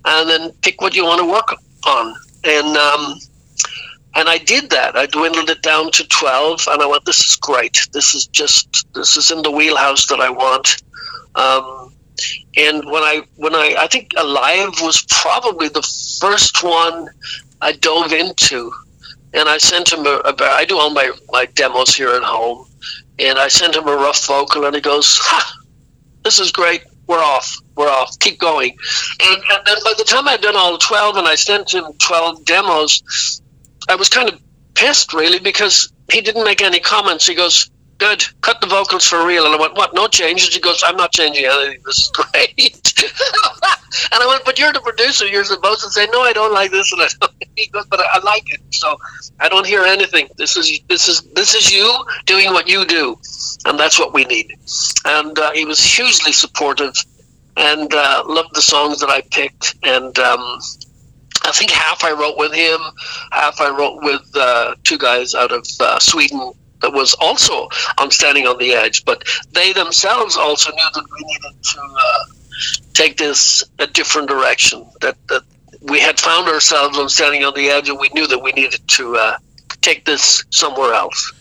and 0.05 0.29
then 0.29 0.51
pick 0.61 0.81
what 0.81 0.95
you 0.95 1.05
want 1.05 1.19
to 1.19 1.25
work 1.25 1.55
on." 1.85 2.15
And 2.43 2.77
um, 2.77 3.19
and 4.15 4.29
I 4.29 4.37
did 4.37 4.69
that. 4.71 4.95
I 4.95 5.05
dwindled 5.05 5.49
it 5.49 5.61
down 5.61 5.91
to 5.91 6.07
twelve, 6.07 6.65
and 6.69 6.81
I 6.81 6.85
went, 6.85 7.05
"This 7.05 7.19
is 7.19 7.35
great. 7.35 7.87
This 7.93 8.13
is 8.13 8.27
just 8.27 8.85
this 8.93 9.17
is 9.17 9.31
in 9.31 9.41
the 9.41 9.51
wheelhouse 9.51 10.07
that 10.07 10.19
I 10.19 10.29
want." 10.29 10.81
Um, 11.35 11.93
and 12.57 12.83
when 12.85 13.03
I 13.03 13.23
when 13.37 13.55
I 13.55 13.75
I 13.79 13.87
think 13.87 14.13
Alive 14.17 14.73
was 14.81 15.05
probably 15.09 15.69
the 15.69 15.87
first 16.19 16.63
one 16.63 17.07
I 17.61 17.73
dove 17.73 18.11
into 18.11 18.71
and 19.33 19.47
I 19.47 19.57
sent 19.57 19.91
him 19.91 20.05
a, 20.05 20.21
a 20.25 20.35
I 20.41 20.65
do 20.65 20.77
all 20.77 20.89
my, 20.89 21.11
my 21.29 21.45
demos 21.45 21.95
here 21.95 22.09
at 22.09 22.23
home, 22.23 22.67
and 23.19 23.39
I 23.39 23.47
sent 23.47 23.75
him 23.75 23.87
a 23.87 23.95
rough 23.95 24.25
vocal, 24.25 24.65
and 24.65 24.75
he 24.75 24.81
goes, 24.81 25.17
"Ha, 25.21 25.60
this 26.23 26.39
is 26.39 26.51
great. 26.51 26.83
we're 27.07 27.17
off. 27.17 27.57
We're 27.75 27.89
off. 27.89 28.17
Keep 28.19 28.39
going. 28.39 28.77
And, 29.21 29.43
and 29.51 29.65
then 29.65 29.77
by 29.83 29.93
the 29.97 30.03
time 30.03 30.27
I'd 30.27 30.41
done 30.41 30.55
all 30.55 30.77
12 30.77 31.17
and 31.17 31.27
I 31.27 31.35
sent 31.35 31.73
him 31.73 31.85
12 31.99 32.45
demos, 32.45 33.41
I 33.89 33.95
was 33.95 34.09
kind 34.09 34.29
of 34.29 34.39
pissed, 34.75 35.13
really, 35.13 35.39
because 35.39 35.91
he 36.11 36.21
didn't 36.21 36.43
make 36.43 36.61
any 36.61 36.79
comments. 36.79 37.25
He 37.25 37.35
goes, 37.35 37.70
good. 38.01 38.25
Cut 38.41 38.59
the 38.61 38.67
vocals 38.67 39.05
for 39.05 39.25
real. 39.25 39.45
And 39.45 39.53
I 39.53 39.59
went, 39.59 39.75
what? 39.75 39.93
No 39.93 40.07
changes? 40.07 40.53
He 40.53 40.59
goes, 40.59 40.83
I'm 40.83 40.97
not 40.97 41.11
changing 41.13 41.45
anything. 41.45 41.81
This 41.85 41.99
is 41.99 42.11
great. 42.13 42.93
and 44.11 44.23
I 44.23 44.27
went, 44.27 44.43
but 44.43 44.57
you're 44.57 44.73
the 44.73 44.81
producer. 44.81 45.27
You're 45.27 45.43
supposed 45.45 45.81
to 45.81 45.89
say, 45.91 46.07
no, 46.11 46.21
I 46.21 46.33
don't 46.33 46.51
like 46.51 46.71
this. 46.71 46.91
And 46.91 47.01
I. 47.01 47.07
He 47.57 47.67
goes, 47.67 47.85
but 47.87 47.99
I 47.99 48.17
like 48.19 48.49
it. 48.53 48.61
So 48.71 48.95
I 49.41 49.49
don't 49.49 49.67
hear 49.67 49.83
anything. 49.83 50.29
This 50.37 50.55
is 50.55 50.79
this 50.87 51.09
is 51.09 51.21
this 51.33 51.53
is 51.53 51.69
you 51.69 51.93
doing 52.25 52.53
what 52.53 52.69
you 52.69 52.85
do, 52.85 53.19
and 53.65 53.77
that's 53.77 53.99
what 53.99 54.13
we 54.13 54.23
need. 54.23 54.57
And 55.03 55.37
uh, 55.37 55.51
he 55.51 55.65
was 55.65 55.79
hugely 55.83 56.31
supportive, 56.31 56.95
and 57.57 57.93
uh, 57.93 58.23
loved 58.25 58.55
the 58.55 58.61
songs 58.61 59.01
that 59.01 59.09
I 59.09 59.21
picked. 59.31 59.75
And 59.83 60.17
um, 60.17 60.59
I 61.43 61.51
think 61.51 61.71
half 61.71 62.05
I 62.05 62.13
wrote 62.13 62.37
with 62.37 62.53
him, 62.53 62.79
half 63.33 63.59
I 63.59 63.69
wrote 63.69 64.01
with 64.01 64.25
uh, 64.33 64.75
two 64.85 64.97
guys 64.97 65.35
out 65.35 65.51
of 65.51 65.67
uh, 65.81 65.99
Sweden 65.99 66.53
that 66.81 66.93
was 66.93 67.13
also 67.19 67.69
on 67.97 68.11
Standing 68.11 68.47
on 68.47 68.57
the 68.57 68.73
Edge, 68.73 69.05
but 69.05 69.23
they 69.53 69.73
themselves 69.73 70.37
also 70.37 70.71
knew 70.71 70.89
that 70.93 71.03
we 71.03 71.25
needed 71.25 71.63
to 71.63 71.79
uh, 71.79 72.23
take 72.93 73.17
this 73.17 73.63
a 73.79 73.87
different 73.87 74.27
direction. 74.27 74.85
That 75.01 75.17
that 75.27 75.43
we 75.81 75.99
had 75.99 76.19
found 76.19 76.47
ourselves 76.47 76.97
on 76.97 77.09
Standing 77.09 77.43
on 77.43 77.53
the 77.55 77.69
Edge, 77.69 77.89
and 77.89 77.99
we 77.99 78.09
knew 78.13 78.27
that 78.27 78.39
we 78.39 78.51
needed 78.51 78.81
to 78.89 79.15
uh, 79.15 79.37
take 79.81 80.05
this 80.05 80.43
somewhere 80.51 80.93
else. 80.93 81.33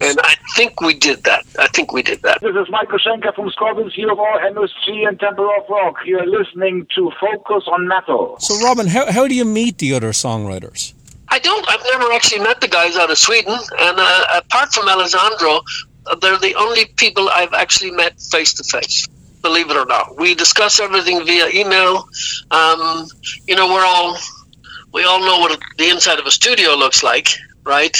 And 0.00 0.18
I 0.22 0.34
think 0.54 0.80
we 0.80 0.94
did 0.94 1.24
that. 1.24 1.44
I 1.58 1.66
think 1.68 1.92
we 1.92 2.02
did 2.02 2.22
that. 2.22 2.40
This 2.40 2.54
is 2.54 2.68
Michael 2.70 2.98
Schenker 2.98 3.34
from 3.34 3.50
Scorpions 3.50 3.94
Hero, 3.94 4.14
MSG, 4.14 5.08
and 5.08 5.18
Temple 5.18 5.50
of 5.58 5.68
Rock. 5.68 5.96
You're 6.04 6.26
listening 6.26 6.86
to 6.94 7.10
Focus 7.20 7.64
on 7.66 7.88
Metal. 7.88 8.36
So, 8.38 8.58
Robin, 8.62 8.86
how, 8.86 9.10
how 9.10 9.26
do 9.26 9.34
you 9.34 9.44
meet 9.44 9.78
the 9.78 9.94
other 9.94 10.10
songwriters? 10.10 10.92
Never 11.98 12.12
actually 12.12 12.40
met 12.40 12.60
the 12.60 12.68
guys 12.68 12.98
out 12.98 13.10
of 13.10 13.16
Sweden, 13.16 13.54
and 13.54 13.96
uh, 13.98 14.24
apart 14.34 14.70
from 14.74 14.86
Alessandro, 14.86 15.62
they're 16.20 16.36
the 16.36 16.54
only 16.56 16.84
people 16.96 17.30
I've 17.30 17.54
actually 17.54 17.90
met 17.90 18.20
face 18.20 18.52
to 18.54 18.64
face. 18.64 19.08
Believe 19.40 19.70
it 19.70 19.78
or 19.78 19.86
not, 19.86 20.18
we 20.18 20.34
discuss 20.34 20.78
everything 20.78 21.24
via 21.24 21.48
email. 21.48 22.06
Um, 22.50 23.08
you 23.46 23.56
know, 23.56 23.68
we're 23.68 23.86
all 23.86 24.18
we 24.92 25.04
all 25.04 25.20
know 25.20 25.38
what 25.40 25.58
the 25.78 25.88
inside 25.88 26.18
of 26.18 26.26
a 26.26 26.30
studio 26.30 26.74
looks 26.74 27.02
like, 27.02 27.28
right? 27.64 27.96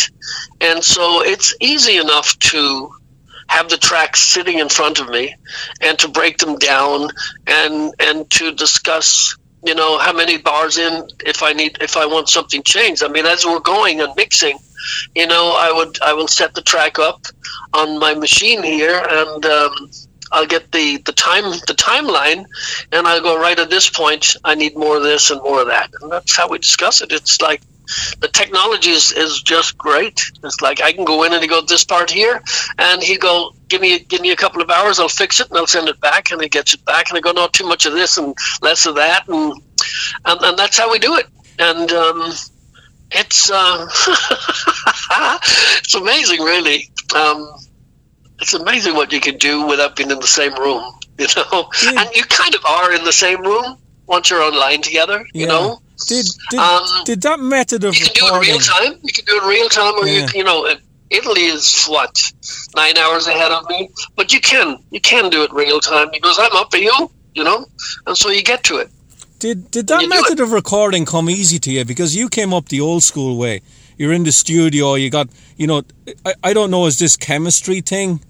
And 0.60 0.84
so 0.84 1.22
it's 1.22 1.54
easy 1.62 1.96
enough 1.96 2.38
to 2.50 2.90
have 3.48 3.70
the 3.70 3.78
tracks 3.78 4.20
sitting 4.20 4.58
in 4.58 4.68
front 4.68 5.00
of 5.00 5.08
me 5.08 5.34
and 5.80 5.98
to 6.00 6.08
break 6.08 6.36
them 6.36 6.58
down 6.58 7.08
and 7.46 7.94
and 7.98 8.30
to 8.32 8.52
discuss 8.52 9.38
you 9.64 9.74
know 9.74 9.98
how 9.98 10.12
many 10.12 10.38
bars 10.38 10.78
in 10.78 11.08
if 11.24 11.42
i 11.42 11.52
need 11.52 11.76
if 11.80 11.96
i 11.96 12.06
want 12.06 12.28
something 12.28 12.62
changed. 12.62 13.02
I 13.02 13.08
mean 13.08 13.26
as 13.26 13.44
we're 13.44 13.60
going 13.60 14.00
and 14.00 14.14
mixing 14.16 14.58
you 15.14 15.26
know 15.26 15.54
i 15.56 15.72
would 15.72 16.00
i 16.02 16.12
will 16.12 16.28
set 16.28 16.54
the 16.54 16.62
track 16.62 16.98
up 16.98 17.26
on 17.72 17.98
my 17.98 18.14
machine 18.14 18.62
here 18.62 19.02
and 19.08 19.46
um, 19.46 19.90
i'll 20.32 20.46
get 20.46 20.70
the 20.72 20.98
the 20.98 21.12
time 21.12 21.44
the 21.44 21.74
timeline 21.76 22.46
and 22.92 23.06
i'll 23.06 23.22
go 23.22 23.40
right 23.40 23.58
at 23.58 23.70
this 23.70 23.88
point 23.88 24.36
i 24.44 24.54
need 24.54 24.76
more 24.76 24.96
of 24.96 25.02
this 25.02 25.30
and 25.30 25.42
more 25.42 25.60
of 25.60 25.68
that 25.68 25.90
and 26.00 26.10
that's 26.10 26.36
how 26.36 26.48
we 26.48 26.58
discuss 26.58 27.00
it 27.00 27.12
it's 27.12 27.40
like 27.40 27.60
the 28.20 28.28
technology 28.28 28.90
is, 28.90 29.12
is 29.12 29.42
just 29.42 29.78
great. 29.78 30.20
It's 30.42 30.60
like 30.60 30.80
I 30.82 30.92
can 30.92 31.04
go 31.04 31.22
in 31.22 31.32
and 31.32 31.42
he 31.42 31.48
go 31.48 31.62
this 31.62 31.84
part 31.84 32.10
here, 32.10 32.42
and 32.78 33.02
he 33.02 33.16
go 33.16 33.52
give 33.68 33.80
me 33.80 33.98
give 34.00 34.20
me 34.20 34.30
a 34.32 34.36
couple 34.36 34.62
of 34.62 34.70
hours. 34.70 34.98
I'll 34.98 35.08
fix 35.08 35.40
it 35.40 35.48
and 35.48 35.58
I'll 35.58 35.66
send 35.66 35.88
it 35.88 36.00
back, 36.00 36.30
and 36.30 36.42
he 36.42 36.48
gets 36.48 36.74
it 36.74 36.84
back, 36.84 37.10
and 37.10 37.18
I 37.18 37.20
go 37.20 37.32
no 37.32 37.48
too 37.48 37.66
much 37.66 37.86
of 37.86 37.92
this 37.92 38.18
and 38.18 38.34
less 38.62 38.86
of 38.86 38.96
that, 38.96 39.28
and 39.28 39.52
and, 40.24 40.40
and 40.42 40.58
that's 40.58 40.78
how 40.78 40.90
we 40.90 40.98
do 40.98 41.16
it. 41.16 41.26
And 41.58 41.90
um, 41.92 42.32
it's 43.12 43.50
uh, 43.52 43.86
it's 45.78 45.94
amazing, 45.94 46.40
really. 46.40 46.90
Um, 47.14 47.48
it's 48.40 48.54
amazing 48.54 48.94
what 48.94 49.12
you 49.12 49.20
can 49.20 49.38
do 49.38 49.66
without 49.66 49.96
being 49.96 50.10
in 50.10 50.18
the 50.18 50.26
same 50.26 50.54
room, 50.54 50.82
you 51.18 51.26
know. 51.36 51.68
Yeah. 51.82 52.02
And 52.02 52.10
you 52.14 52.24
kind 52.24 52.54
of 52.54 52.64
are 52.64 52.92
in 52.92 53.04
the 53.04 53.12
same 53.12 53.42
room 53.42 53.78
once 54.06 54.30
you're 54.30 54.42
online 54.42 54.82
together, 54.82 55.26
you 55.32 55.42
yeah. 55.42 55.46
know. 55.46 55.80
Did 56.06 56.26
did, 56.50 56.60
um, 56.60 57.04
did 57.04 57.22
that 57.22 57.40
method 57.40 57.84
of 57.84 57.96
you 57.96 58.04
can 58.06 58.24
recording... 58.24 58.50
do 58.50 58.50
it 58.50 58.52
real 58.52 58.60
time? 58.60 59.00
You 59.02 59.12
can 59.12 59.24
do 59.24 59.36
it 59.36 59.48
real 59.48 59.68
time, 59.68 59.94
or 59.94 60.06
yeah. 60.06 60.26
you 60.32 60.40
you 60.40 60.44
know, 60.44 60.68
Italy 61.10 61.46
is 61.46 61.86
what 61.86 62.32
nine 62.74 62.98
hours 62.98 63.26
ahead 63.26 63.52
of 63.52 63.68
me, 63.68 63.90
but 64.14 64.32
you 64.32 64.40
can 64.40 64.78
you 64.90 65.00
can 65.00 65.30
do 65.30 65.42
it 65.42 65.52
real 65.52 65.80
time 65.80 66.08
because 66.12 66.38
I'm 66.38 66.54
up 66.54 66.70
for 66.70 66.78
you, 66.78 67.10
you 67.34 67.44
know, 67.44 67.66
and 68.06 68.16
so 68.16 68.28
you 68.28 68.42
get 68.42 68.62
to 68.64 68.76
it. 68.78 68.90
Did 69.38 69.70
did 69.70 69.86
that 69.88 70.08
method 70.08 70.40
of 70.40 70.52
recording 70.52 71.04
come 71.04 71.30
easy 71.30 71.58
to 71.60 71.70
you 71.70 71.84
because 71.84 72.16
you 72.16 72.28
came 72.28 72.52
up 72.52 72.68
the 72.68 72.80
old 72.80 73.02
school 73.02 73.38
way? 73.38 73.62
You're 73.96 74.12
in 74.12 74.24
the 74.24 74.32
studio. 74.32 74.94
You 74.94 75.10
got 75.10 75.28
you 75.56 75.66
know. 75.66 75.82
I, 76.24 76.34
I 76.42 76.52
don't 76.52 76.70
know. 76.70 76.86
Is 76.86 76.98
this 76.98 77.16
chemistry 77.16 77.80
thing? 77.80 78.20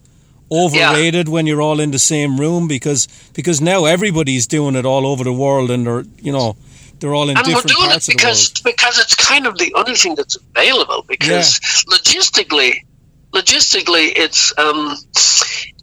overrated 0.48 1.26
yeah. 1.26 1.32
when 1.32 1.44
you're 1.44 1.60
all 1.60 1.80
in 1.80 1.90
the 1.90 1.98
same 1.98 2.38
room 2.38 2.68
because 2.68 3.08
because 3.34 3.60
now 3.60 3.84
everybody's 3.84 4.46
doing 4.46 4.76
it 4.76 4.86
all 4.86 5.04
over 5.04 5.24
the 5.24 5.32
world 5.32 5.72
and 5.72 5.84
they're 5.84 6.04
you 6.22 6.30
know 6.30 6.54
they're 7.00 7.14
all 7.14 7.28
in 7.28 7.34
different 7.34 7.48
and 7.48 7.64
different 7.64 7.70
we're 7.70 7.74
doing 7.74 7.90
parts 7.90 8.08
it 8.08 8.12
because 8.12 8.60
because 8.62 8.98
it's 8.98 9.14
kind 9.14 9.46
of 9.46 9.58
the 9.58 9.72
only 9.74 9.94
thing 9.94 10.14
that's 10.14 10.36
available. 10.36 11.04
Because 11.06 11.60
yeah. 11.60 11.94
logistically, 11.94 12.84
logistically, 13.32 14.12
it's 14.16 14.56
um, 14.58 14.96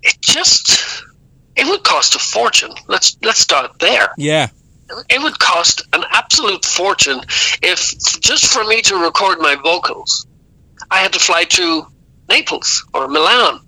it 0.02 0.18
just 0.22 1.04
it 1.56 1.68
would 1.68 1.84
cost 1.84 2.16
a 2.16 2.20
fortune. 2.20 2.72
Let's 2.88 3.18
let's 3.22 3.40
start 3.40 3.80
there. 3.80 4.14
Yeah. 4.18 4.50
It 5.10 5.22
would 5.22 5.40
cost 5.40 5.84
an 5.94 6.04
absolute 6.12 6.66
fortune 6.66 7.22
if 7.62 7.98
just 8.22 8.48
for 8.48 8.64
me 8.64 8.82
to 8.84 8.96
record 8.96 9.40
my 9.40 9.56
vocals, 9.56 10.28
I 10.90 10.98
had 10.98 11.14
to 11.14 11.20
fly 11.20 11.44
to 11.46 11.88
Naples 12.30 12.86
or 12.94 13.08
Milan 13.08 13.60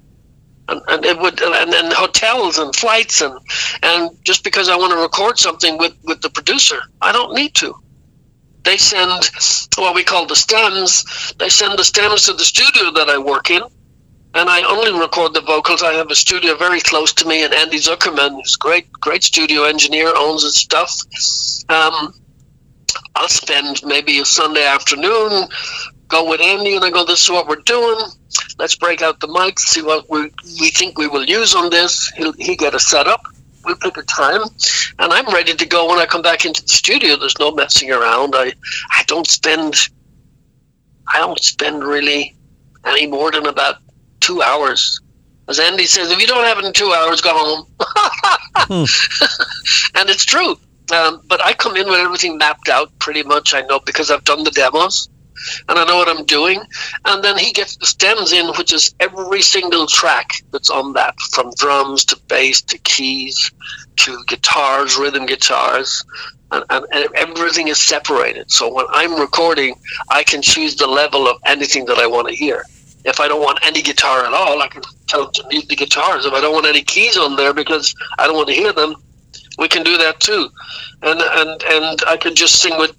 and, 0.67 0.81
and 0.87 1.05
it 1.05 1.19
would 1.19 1.41
and, 1.41 1.73
and 1.73 1.93
hotels 1.93 2.57
and 2.57 2.75
flights 2.75 3.21
and 3.21 3.37
and 3.83 4.09
just 4.23 4.43
because 4.43 4.69
I 4.69 4.75
want 4.75 4.93
to 4.93 4.99
record 4.99 5.37
something 5.37 5.77
with 5.77 5.95
with 6.03 6.21
the 6.21 6.29
producer, 6.29 6.79
I 7.01 7.11
don't 7.11 7.33
need 7.33 7.55
to. 7.55 7.75
They 8.63 8.77
send 8.77 9.29
what 9.77 9.93
we 9.93 10.03
call 10.03 10.25
the 10.25 10.35
stems. 10.35 11.33
They 11.37 11.49
send 11.49 11.77
the 11.77 11.83
stems 11.83 12.25
to 12.25 12.33
the 12.33 12.43
studio 12.43 12.91
that 12.93 13.09
I 13.09 13.17
work 13.19 13.51
in, 13.51 13.61
and 14.35 14.49
I 14.49 14.61
only 14.63 14.97
record 14.99 15.33
the 15.33 15.41
vocals. 15.41 15.81
I 15.81 15.93
have 15.93 16.11
a 16.11 16.15
studio 16.15 16.55
very 16.55 16.81
close 16.81 17.13
to 17.13 17.27
me, 17.27 17.43
and 17.43 17.53
Andy 17.53 17.77
Zuckerman, 17.77 18.31
who's 18.31 18.55
a 18.55 18.59
great 18.59 18.91
great 18.93 19.23
studio 19.23 19.63
engineer, 19.63 20.11
owns 20.15 20.43
his 20.43 20.57
stuff. 20.57 20.93
Um, 21.69 22.13
I'll 23.15 23.29
spend 23.29 23.81
maybe 23.83 24.19
a 24.19 24.25
Sunday 24.25 24.65
afternoon, 24.65 25.47
go 26.07 26.29
with 26.29 26.41
Andy, 26.41 26.75
and 26.75 26.85
I 26.85 26.91
go, 26.91 27.05
"This 27.05 27.23
is 27.23 27.31
what 27.31 27.47
we're 27.47 27.63
doing." 27.65 27.97
let's 28.57 28.75
break 28.75 29.01
out 29.01 29.19
the 29.19 29.27
mics, 29.27 29.59
see 29.59 29.81
what 29.81 30.09
we, 30.09 30.31
we 30.59 30.69
think 30.71 30.97
we 30.97 31.07
will 31.07 31.25
use 31.25 31.55
on 31.55 31.69
this. 31.69 32.09
He'll 32.15 32.33
he 32.33 32.55
get 32.55 32.73
us 32.73 32.87
set 32.87 33.07
up. 33.07 33.21
We 33.65 33.73
pick 33.81 33.97
a 33.97 34.03
time, 34.03 34.41
and 34.99 35.11
I'm 35.11 35.25
ready 35.33 35.55
to 35.55 35.65
go 35.65 35.89
when 35.89 35.97
I 35.97 36.05
come 36.05 36.21
back 36.21 36.45
into 36.45 36.61
the 36.61 36.69
studio. 36.69 37.17
There's 37.17 37.39
no 37.39 37.51
messing 37.51 37.91
around. 37.91 38.35
I 38.35 38.53
I 38.91 39.03
don't 39.07 39.27
spend 39.27 39.75
I 41.07 41.19
don't 41.19 41.41
spend 41.41 41.83
really 41.83 42.35
any 42.85 43.07
more 43.07 43.31
than 43.31 43.47
about 43.47 43.77
two 44.25 44.41
hours. 44.41 44.99
As 45.47 45.59
Andy 45.59 45.85
says, 45.85 46.09
if 46.09 46.19
you 46.19 46.25
don't 46.25 46.45
have 46.45 46.57
it 46.57 46.65
in 46.65 46.73
two 46.73 46.91
hours, 46.91 47.21
go 47.21 47.29
home. 47.31 47.67
hmm. 48.57 48.85
and 49.99 50.09
it's 50.09 50.25
true. 50.25 50.57
Um, 50.91 51.21
but 51.27 51.43
I 51.45 51.53
come 51.53 51.75
in 51.75 51.87
with 51.87 51.99
everything 51.99 52.37
mapped 52.37 52.67
out 52.67 52.97
pretty 52.97 53.21
much. 53.21 53.53
I 53.53 53.61
know 53.61 53.79
because 53.85 54.09
I've 54.09 54.23
done 54.23 54.43
the 54.43 54.51
demos 54.51 55.09
and 55.69 55.77
I 55.77 55.85
know 55.85 55.97
what 55.97 56.09
I'm 56.09 56.25
doing. 56.25 56.61
And 57.05 57.23
then 57.23 57.37
he 57.37 57.51
gets 57.51 57.77
the 57.77 57.85
stems 57.85 58.33
in, 58.33 58.47
which 58.57 58.73
is 58.73 58.95
every 58.99 59.41
single 59.41 59.85
track 59.85 60.43
that's 60.51 60.71
on 60.71 60.93
that, 60.93 61.15
from 61.31 61.51
drums 61.57 62.05
to 62.05 62.19
bass 62.27 62.61
to 62.63 62.79
keys 62.79 63.51
to 63.97 64.23
guitars, 64.27 64.97
rhythm 64.97 65.27
guitars. 65.27 66.03
And, 66.51 66.63
and, 66.69 66.85
and, 66.91 67.09
everything 67.15 67.67
is 67.67 67.81
separated. 67.81 68.51
So 68.51 68.71
when 68.71 68.85
I'm 68.89 69.19
recording, 69.19 69.75
I 70.09 70.23
can 70.23 70.41
choose 70.41 70.75
the 70.75 70.87
level 70.87 71.27
of 71.27 71.37
anything 71.45 71.85
that 71.85 71.97
I 71.97 72.07
want 72.07 72.27
to 72.29 72.35
hear. 72.35 72.63
If 73.05 73.19
I 73.19 73.27
don't 73.27 73.41
want 73.41 73.59
any 73.63 73.81
guitar 73.81 74.25
at 74.25 74.33
all, 74.33 74.61
I 74.61 74.67
can 74.67 74.81
tell 75.07 75.25
them 75.25 75.33
to 75.33 75.47
mute 75.47 75.67
the 75.69 75.75
guitars. 75.75 76.25
If 76.25 76.33
I 76.33 76.41
don't 76.41 76.53
want 76.53 76.65
any 76.65 76.81
keys 76.81 77.17
on 77.17 77.35
there 77.35 77.53
because 77.53 77.93
I 78.17 78.25
don't 78.25 78.35
want 78.35 78.47
to 78.49 78.53
hear 78.55 78.73
them, 78.73 78.95
we 79.57 79.67
can 79.67 79.83
do 79.83 79.97
that 79.97 80.19
too. 80.19 80.49
And 81.03 81.21
and 81.21 81.63
and 81.63 81.99
I 82.07 82.17
can 82.17 82.35
just 82.35 82.61
sing 82.61 82.77
with 82.77 82.95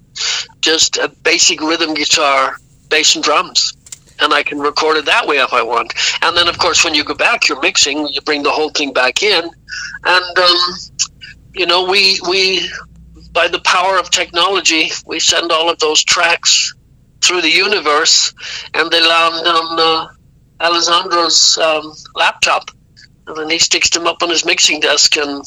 just 0.61 0.97
a 0.97 1.09
basic 1.23 1.61
rhythm 1.61 1.95
guitar, 1.95 2.57
bass 2.89 3.15
and 3.15 3.25
drums. 3.25 3.73
And 4.19 4.33
I 4.33 4.43
can 4.43 4.59
record 4.59 4.97
it 4.97 5.05
that 5.05 5.27
way 5.27 5.37
if 5.37 5.53
I 5.53 5.63
want. 5.63 5.93
And 6.23 6.35
then, 6.35 6.49
of 6.49 6.57
course, 6.59 6.83
when 6.85 6.95
you 6.95 7.05
go 7.05 7.15
back, 7.15 7.49
you're 7.49 7.61
mixing, 7.61 8.09
you 8.09 8.21
bring 8.23 8.43
the 8.43 8.51
whole 8.51 8.71
thing 8.71 8.95
back 8.95 9.23
in. 9.23 9.45
And, 10.05 10.39
um, 10.39 10.57
you 11.53 11.67
know, 11.67 11.85
we, 11.85 12.19
we, 12.27 12.67
by 13.33 13.47
the 13.47 13.61
power 13.61 13.99
of 13.99 14.11
technology, 14.11 14.89
we 15.05 15.21
send 15.21 15.53
all 15.53 15.69
of 15.69 15.79
those 15.81 16.03
tracks 16.03 16.75
through 17.27 17.43
the 17.43 17.51
universe 17.51 18.33
and 18.75 18.91
they 18.91 19.01
land 19.01 19.47
on 19.47 19.81
uh, 19.81 20.09
Alessandro's 20.61 21.59
um, 21.59 21.93
laptop. 22.15 22.71
And 23.27 23.37
then 23.37 23.51
he 23.51 23.59
sticks 23.59 23.91
them 23.91 24.07
up 24.07 24.23
on 24.23 24.31
his 24.31 24.45
mixing 24.45 24.81
desk 24.81 25.17
and 25.17 25.45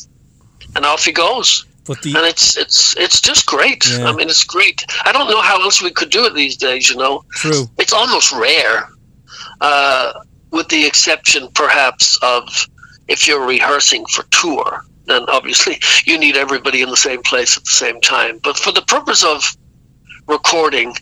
and 0.75 0.85
off 0.85 1.05
he 1.05 1.11
goes. 1.11 1.65
But 1.85 2.01
the 2.01 2.13
And 2.15 2.25
it's 2.25 2.57
it's 2.57 2.95
it's 2.97 3.21
just 3.21 3.45
great. 3.45 3.83
Yeah. 3.89 4.09
I 4.09 4.11
mean, 4.11 4.29
it's 4.29 4.43
great. 4.43 4.85
I 5.05 5.11
don't 5.11 5.29
know 5.29 5.41
how 5.41 5.61
else 5.61 5.81
we 5.81 5.91
could 5.91 6.09
do 6.09 6.25
it 6.25 6.35
these 6.35 6.57
days. 6.57 6.89
You 6.89 6.97
know, 6.97 7.23
true. 7.31 7.67
it's 7.79 7.93
almost 7.93 8.31
rare, 8.33 8.89
uh, 9.61 10.13
with 10.51 10.67
the 10.67 10.85
exception 10.85 11.47
perhaps 11.53 12.19
of 12.21 12.67
if 13.07 13.27
you're 13.27 13.45
rehearsing 13.45 14.05
for 14.05 14.23
tour. 14.29 14.83
Then 15.05 15.23
obviously 15.29 15.79
you 16.05 16.19
need 16.19 16.35
everybody 16.35 16.81
in 16.81 16.89
the 16.89 16.97
same 16.97 17.23
place 17.23 17.57
at 17.57 17.63
the 17.63 17.71
same 17.71 17.99
time. 18.01 18.39
But 18.43 18.57
for 18.57 18.71
the 18.71 18.83
purpose 18.83 19.23
of 19.23 19.43
recording, 20.29 20.95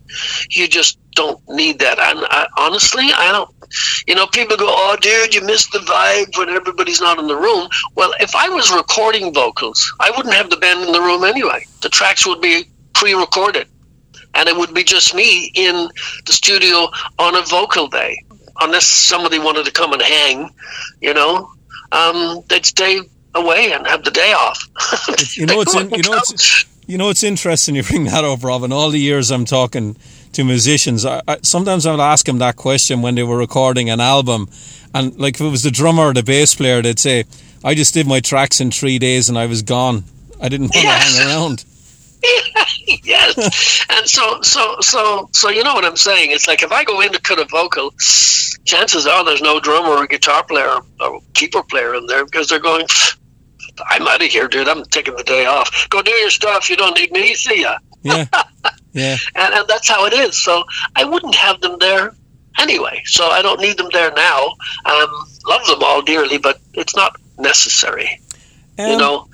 you 0.50 0.68
just 0.68 0.98
don't 1.12 1.40
need 1.50 1.80
that. 1.80 2.00
And 2.00 2.20
I, 2.30 2.48
honestly, 2.58 3.06
I 3.14 3.32
don't. 3.32 3.50
You 4.08 4.16
know, 4.16 4.28
people 4.28 4.56
go, 4.56 4.68
"Oh, 4.70 4.96
dude, 5.02 5.36
you 5.36 5.42
missed 5.42 5.72
the 5.72 5.80
vibe 5.80 6.38
when 6.38 6.50
everybody's 6.50 7.02
not 7.02 7.20
in 7.20 7.28
the 7.28 7.36
room." 7.36 7.68
Well, 7.96 8.14
if 8.20 8.36
I 8.36 8.48
was 8.50 8.72
recording 8.72 9.34
vocals, 9.34 9.94
I 10.00 10.12
wouldn't 10.12 10.34
have 10.36 10.50
the 10.50 10.58
band 10.58 10.86
in 10.86 10.94
the 10.94 11.02
room 11.02 11.24
anyway. 11.24 11.66
The 11.82 11.90
tracks 11.90 12.26
would 12.26 12.42
be 12.42 12.66
pre-recorded, 12.94 13.68
and 14.36 14.48
it 14.48 14.56
would 14.56 14.74
be 14.74 14.84
just 14.84 15.14
me 15.14 15.52
in 15.54 15.90
the 16.26 16.34
studio 16.34 16.88
on 17.20 17.36
a 17.36 17.42
vocal 17.42 17.88
day. 17.88 18.24
Unless 18.60 18.88
somebody 18.88 19.38
wanted 19.38 19.66
to 19.66 19.72
come 19.72 19.94
and 19.94 20.02
hang, 20.02 20.50
you 21.00 21.14
know, 21.14 21.52
um, 21.92 22.42
they'd 22.50 22.66
stay 22.66 23.02
away 23.36 23.72
and 23.72 23.86
have 23.86 24.04
the 24.04 24.12
day 24.12 24.34
off. 24.34 24.68
You 25.38 25.46
know, 25.46 25.62
it's 25.62 25.76
in, 25.76 25.90
you 25.92 26.02
know, 26.04 26.14
it's 26.14 26.66
you 26.88 26.98
know, 26.98 27.10
it's 27.10 27.24
interesting 27.24 27.76
you 27.76 27.84
bring 27.90 28.06
that 28.06 28.24
up, 28.24 28.44
Robin. 28.44 28.72
All 28.72 28.90
the 28.90 29.00
years 29.00 29.30
I'm 29.32 29.46
talking 29.46 29.96
to 30.34 30.44
musicians, 30.44 31.06
I, 31.06 31.22
I, 31.28 31.38
sometimes 31.44 31.86
I'll 31.86 32.02
ask 32.02 32.26
them 32.26 32.40
that 32.40 32.56
question 32.56 33.02
when 33.02 33.16
they 33.16 33.24
were 33.24 33.38
recording 33.38 33.90
an 33.90 34.00
album, 34.00 34.50
and 34.94 35.18
like 35.20 35.36
if 35.36 35.42
it 35.42 35.50
was 35.50 35.64
the 35.64 35.72
drummer 35.72 36.04
or 36.04 36.14
the 36.14 36.24
bass 36.24 36.56
player, 36.56 36.82
they'd 36.82 37.00
say, 37.00 37.26
"I 37.64 37.76
just 37.76 37.94
did 37.94 38.08
my 38.08 38.20
tracks 38.20 38.60
in 38.62 38.72
three 38.72 38.98
days 39.00 39.30
and 39.30 39.38
I 39.38 39.46
was 39.46 39.62
gone. 39.62 40.04
I 40.42 40.50
didn't 40.50 40.74
want 40.74 40.84
Yes. 40.86 41.16
to 41.18 41.22
hang 41.24 41.28
around." 41.30 41.66
yes. 43.04 43.86
And 43.90 44.08
so, 44.08 44.42
so, 44.42 44.76
so, 44.82 45.30
so, 45.32 45.50
you 45.50 45.64
know 45.64 45.74
what 45.74 45.86
I'm 45.86 45.96
saying? 45.98 46.32
It's 46.32 46.48
like 46.48 46.62
if 46.62 46.72
I 46.72 46.84
go 46.84 47.02
in 47.02 47.12
to 47.14 47.20
cut 47.22 47.40
a 47.40 47.46
vocal, 47.46 47.92
chances 48.66 49.08
are 49.08 49.24
there's 49.26 49.42
no 49.42 49.60
drummer 49.60 49.90
or 49.90 50.08
guitar 50.08 50.44
player 50.44 50.80
or 51.00 51.22
keyboard 51.34 51.68
player 51.68 51.96
in 51.96 52.06
there 52.06 52.26
because 52.26 52.48
they're 52.48 52.60
going, 52.60 52.86
I'm 53.86 54.08
out 54.08 54.22
of 54.24 54.28
here, 54.30 54.48
dude. 54.48 54.68
I'm 54.68 54.84
taking 54.86 55.16
the 55.16 55.24
day 55.24 55.46
off. 55.46 55.88
Go 55.90 56.02
do 56.02 56.12
your 56.12 56.30
stuff. 56.30 56.70
You 56.70 56.76
don't 56.78 56.98
need 56.98 57.12
me. 57.12 57.34
See 57.36 57.62
ya. 57.62 57.78
Yeah, 58.04 58.26
yeah. 58.94 59.18
And, 59.36 59.54
and 59.54 59.68
that's 59.68 59.88
how 59.88 60.06
it 60.06 60.14
is. 60.14 60.44
So 60.44 60.64
I 60.96 61.04
wouldn't 61.04 61.36
have 61.36 61.62
them 61.62 61.78
there 61.80 62.14
anyway. 62.60 63.02
So 63.06 63.28
I 63.28 63.42
don't 63.42 63.60
need 63.60 63.78
them 63.78 63.90
there 63.94 64.12
now. 64.14 64.48
Um, 64.86 65.10
love 65.48 65.66
them 65.68 65.84
all 65.84 66.02
dearly, 66.02 66.38
but 66.38 66.60
it's 66.74 66.96
not 66.96 67.16
necessary. 67.38 68.20
you 68.80 68.86
Um, 68.86 68.98
know? 68.98 69.28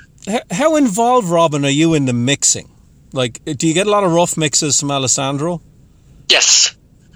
how 0.52 0.76
involved, 0.76 1.28
Robin, 1.30 1.64
are 1.66 1.70
you 1.70 1.94
in 1.94 2.06
the 2.06 2.14
mixing? 2.14 2.70
Like, 3.14 3.42
do 3.46 3.68
you 3.68 3.74
get 3.74 3.88
a 3.88 3.90
lot 3.90 4.04
of 4.04 4.12
rough 4.12 4.38
mixes 4.38 4.80
from 4.80 4.90
Alessandro? 4.92 5.62
Yes. 6.30 6.76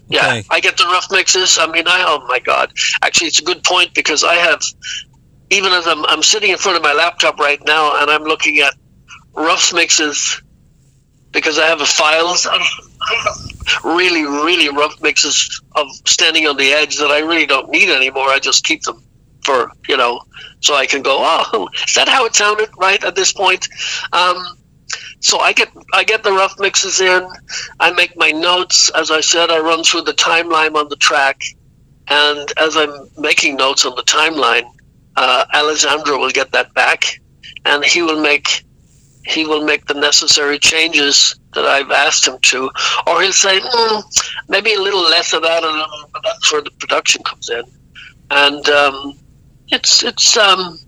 Yeah, 0.09 0.25
Okay. 0.27 0.43
I 0.49 0.59
get 0.61 0.77
the 0.77 0.85
rough 0.85 1.07
mixes. 1.11 1.57
I 1.59 1.67
mean, 1.67 1.83
I 1.87 2.03
oh 2.07 2.25
my 2.27 2.39
god. 2.39 2.71
Actually, 3.01 3.27
it's 3.27 3.39
a 3.39 3.43
good 3.43 3.63
point 3.63 3.93
because 3.93 4.23
I 4.23 4.35
have, 4.35 4.61
even 5.49 5.71
as 5.71 5.87
I'm 5.87 6.05
I'm 6.05 6.23
sitting 6.23 6.51
in 6.51 6.57
front 6.57 6.77
of 6.77 6.83
my 6.83 6.93
laptop 6.93 7.39
right 7.39 7.59
now 7.65 8.01
and 8.01 8.09
I'm 8.09 8.23
looking 8.23 8.59
at 8.59 8.73
rough 9.35 9.73
mixes 9.73 10.41
because 11.31 11.59
I 11.59 11.67
have 11.67 11.81
a 11.81 11.85
files. 11.85 12.47
Really, 13.83 14.23
really 14.23 14.69
rough 14.69 15.01
mixes 15.01 15.61
of 15.75 15.87
standing 16.05 16.47
on 16.47 16.57
the 16.57 16.71
edge 16.71 16.97
that 16.97 17.11
I 17.11 17.19
really 17.19 17.45
don't 17.45 17.69
need 17.69 17.89
anymore. 17.89 18.29
I 18.29 18.39
just 18.39 18.63
keep 18.63 18.81
them 18.83 19.03
for 19.43 19.71
you 19.87 19.97
know, 19.97 20.21
so 20.61 20.75
I 20.75 20.85
can 20.85 21.01
go. 21.01 21.17
Oh, 21.19 21.69
is 21.87 21.93
that 21.93 22.07
how 22.07 22.25
it 22.25 22.35
sounded? 22.35 22.69
Right 22.77 23.03
at 23.03 23.15
this 23.15 23.31
point. 23.33 23.67
Um, 24.11 24.57
so 25.19 25.39
I 25.39 25.53
get 25.53 25.69
I 25.93 26.03
get 26.03 26.23
the 26.23 26.31
rough 26.31 26.59
mixes 26.59 27.01
in. 27.01 27.27
I 27.79 27.91
make 27.91 28.15
my 28.17 28.31
notes. 28.31 28.89
As 28.95 29.11
I 29.11 29.21
said, 29.21 29.49
I 29.49 29.59
run 29.59 29.83
through 29.83 30.03
the 30.03 30.13
timeline 30.13 30.75
on 30.75 30.89
the 30.89 30.95
track, 30.95 31.41
and 32.07 32.51
as 32.57 32.77
I'm 32.77 33.09
making 33.17 33.55
notes 33.57 33.85
on 33.85 33.95
the 33.95 34.03
timeline, 34.03 34.69
uh, 35.17 35.45
Alessandro 35.53 36.17
will 36.19 36.29
get 36.29 36.51
that 36.51 36.73
back, 36.73 37.19
and 37.65 37.83
he 37.83 38.01
will 38.01 38.21
make 38.21 38.63
he 39.25 39.45
will 39.45 39.65
make 39.65 39.85
the 39.85 39.93
necessary 39.93 40.57
changes 40.57 41.37
that 41.53 41.65
I've 41.65 41.91
asked 41.91 42.25
him 42.25 42.39
to, 42.39 42.69
or 43.05 43.21
he'll 43.21 43.33
say 43.33 43.59
mm, 43.59 44.03
maybe 44.47 44.73
a 44.73 44.79
little 44.79 45.01
less 45.01 45.33
of 45.33 45.41
that, 45.41 45.63
and 45.63 45.83
that's 46.23 46.51
where 46.51 46.61
the 46.61 46.71
production 46.79 47.23
comes 47.23 47.49
in, 47.49 47.63
and 48.31 48.69
um, 48.69 49.19
it's 49.69 50.03
it's 50.03 50.37
um, 50.37 50.79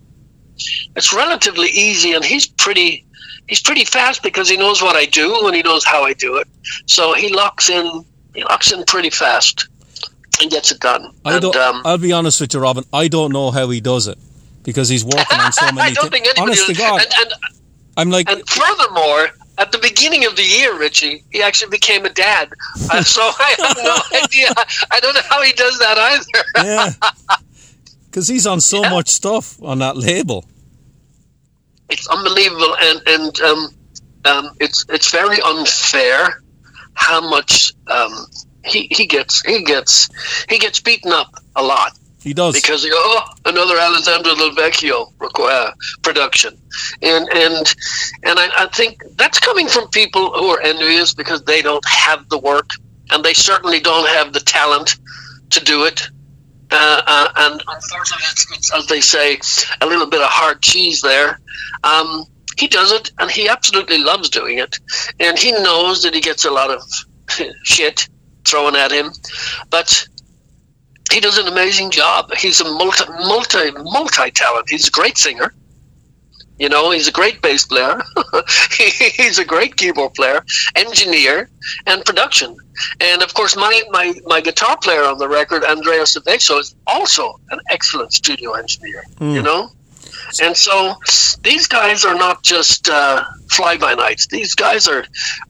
it's 0.95 1.11
relatively 1.11 1.67
easy, 1.69 2.13
and 2.13 2.23
he's 2.23 2.47
pretty 2.47 3.05
he's 3.47 3.61
pretty 3.61 3.83
fast 3.83 4.21
because 4.21 4.47
he 4.47 4.55
knows 4.55 4.81
what 4.81 4.95
I 4.95 5.05
do 5.05 5.47
and 5.47 5.55
he 5.55 5.63
knows 5.63 5.83
how 5.83 6.03
I 6.03 6.13
do 6.13 6.37
it. 6.37 6.47
So 6.85 7.13
he 7.13 7.33
locks 7.33 7.69
in 7.69 8.05
he 8.35 8.43
locks 8.43 8.71
in 8.71 8.83
pretty 8.85 9.09
fast 9.09 9.67
and 10.41 10.51
gets 10.51 10.71
it 10.71 10.79
done. 10.79 11.13
I 11.25 11.33
and, 11.33 11.41
don't. 11.41 11.55
um, 11.55 11.81
I'll 11.85 11.97
be 11.97 12.11
honest 12.11 12.39
with 12.41 12.53
you, 12.53 12.59
Robin. 12.59 12.83
I 12.93 13.07
don't 13.07 13.31
know 13.31 13.51
how 13.51 13.69
he 13.69 13.81
does 13.81 14.07
it 14.07 14.17
because 14.63 14.89
he's 14.89 15.03
working 15.05 15.39
on 15.39 15.51
so 15.51 15.65
many. 15.73 15.81
I 15.81 15.93
don't 15.93 16.05
thi- 16.05 16.09
think 16.11 16.25
anybody. 16.27 16.41
honest 16.41 16.65
to 16.67 16.73
God, 16.73 17.01
and, 17.01 17.13
and, 17.19 17.33
I'm 17.97 18.09
like, 18.09 18.29
and 18.29 18.47
furthermore, 18.47 19.29
at 19.57 19.71
the 19.73 19.77
beginning 19.79 20.25
of 20.25 20.35
the 20.37 20.43
year, 20.43 20.77
Richie, 20.79 21.23
he 21.31 21.41
actually 21.41 21.69
became 21.71 22.05
a 22.05 22.09
dad. 22.09 22.49
Uh, 22.91 23.01
so 23.15 23.21
I 23.21 23.55
have 23.59 23.77
no 23.83 24.19
idea. 24.23 24.47
I 24.91 24.99
don't 25.01 25.13
know 25.13 25.21
how 25.29 25.41
he 25.41 25.51
does 25.53 25.77
that 25.79 25.97
either. 25.97 26.45
yeah, 26.65 27.37
because 28.05 28.27
he's 28.27 28.47
on 28.47 28.61
so 28.61 28.81
Yeah. 28.83 28.89
much 28.91 29.09
stuff 29.09 29.61
on 29.61 29.79
that 29.79 29.97
label. 29.97 30.45
it's 31.89 32.07
unbelievable, 32.07 32.75
and 32.79 33.01
and 33.07 33.39
um, 33.41 33.67
um, 34.25 34.49
it's 34.59 34.85
it's 34.89 35.11
very 35.11 35.41
unfair 35.41 36.41
how 36.93 37.21
much 37.29 37.73
um, 37.87 38.27
he 38.65 38.87
he 38.91 39.05
gets 39.05 39.41
he 39.45 39.63
gets 39.63 40.09
he 40.49 40.57
gets 40.57 40.79
beaten 40.79 41.11
up 41.11 41.33
a 41.55 41.63
lot. 41.63 41.93
He 42.21 42.33
does. 42.33 42.53
because 42.53 42.83
go, 42.83 42.91
oh, 42.93 43.23
another 43.45 43.77
Alessandro 43.77 44.35
Del 44.35 44.51
Vecchio 44.51 45.13
require 45.19 45.71
production, 46.01 46.57
and 47.01 47.29
and 47.33 47.75
and 48.23 48.39
I, 48.39 48.49
I 48.57 48.67
think 48.73 49.01
that's 49.15 49.39
coming 49.39 49.69
from 49.69 49.87
people 49.89 50.31
who 50.33 50.47
are 50.47 50.59
envious 50.61 51.13
because 51.13 51.43
they 51.43 51.61
don't 51.61 51.85
have 51.87 52.27
the 52.27 52.37
work 52.37 52.71
and 53.11 53.23
they 53.23 53.33
certainly 53.33 53.79
don't 53.79 54.07
have 54.09 54.33
the 54.33 54.39
talent 54.39 54.97
to 55.51 55.63
do 55.63 55.85
it. 55.85 56.09
Uh, 56.71 57.01
uh, 57.07 57.29
and 57.37 57.63
unfortunately, 57.67 58.25
it's, 58.31 58.51
it's, 58.51 58.73
as 58.75 58.85
they 58.87 59.01
say, 59.01 59.39
a 59.81 59.87
little 59.87 60.05
bit 60.05 60.21
of 60.21 60.27
hard 60.29 60.61
cheese 60.61 61.01
there. 61.01 61.39
Um, 61.83 62.25
he 62.57 62.67
does 62.67 62.91
it, 62.91 63.11
and 63.17 63.31
he 63.31 63.47
absolutely 63.47 63.97
loves 63.97 64.29
doing 64.29 64.59
it, 64.59 64.79
and 65.19 65.39
he 65.39 65.51
knows 65.51 66.03
that 66.03 66.13
he 66.13 66.21
gets 66.21 66.45
a 66.45 66.51
lot 66.51 66.69
of 66.69 66.81
shit 67.63 68.07
thrown 68.45 68.75
at 68.75 68.91
him, 68.91 69.11
but 69.69 70.07
he 71.11 71.19
does 71.19 71.37
an 71.37 71.47
amazing 71.47 71.91
job. 71.91 72.33
He's 72.35 72.61
a 72.61 72.65
multi, 72.65 73.05
multi, 73.25 73.71
multi 73.71 74.31
talent. 74.31 74.69
He's 74.69 74.87
a 74.87 74.91
great 74.91 75.17
singer. 75.17 75.53
You 76.59 76.67
know, 76.67 76.91
he's 76.91 77.07
a 77.07 77.11
great 77.11 77.41
bass 77.41 77.65
player. 77.65 78.01
He's 79.15 79.39
a 79.39 79.45
great 79.45 79.77
keyboard 79.77 80.13
player, 80.13 80.43
engineer, 80.75 81.49
and 81.87 82.03
production. 82.03 82.57
And 82.99 83.23
of 83.23 83.33
course, 83.33 83.55
my, 83.55 83.81
my, 83.91 84.13
my 84.25 84.41
guitar 84.41 84.77
player 84.77 85.03
on 85.03 85.19
the 85.19 85.29
record, 85.29 85.63
Andrea 85.63 86.03
Seveso, 86.03 86.59
is 86.59 86.75
also 86.85 87.39
an 87.51 87.59
excellent 87.69 88.11
studio 88.11 88.51
engineer. 88.53 89.03
You 89.21 89.37
hmm. 89.37 89.45
know, 89.45 89.71
and 90.41 90.55
so 90.55 90.95
these 91.43 91.67
guys 91.67 92.05
are 92.05 92.15
not 92.15 92.43
just 92.43 92.89
uh, 92.89 93.23
fly 93.49 93.77
by 93.77 93.93
nights. 93.93 94.27
These 94.27 94.55
guys 94.55 94.87
are 94.87 95.05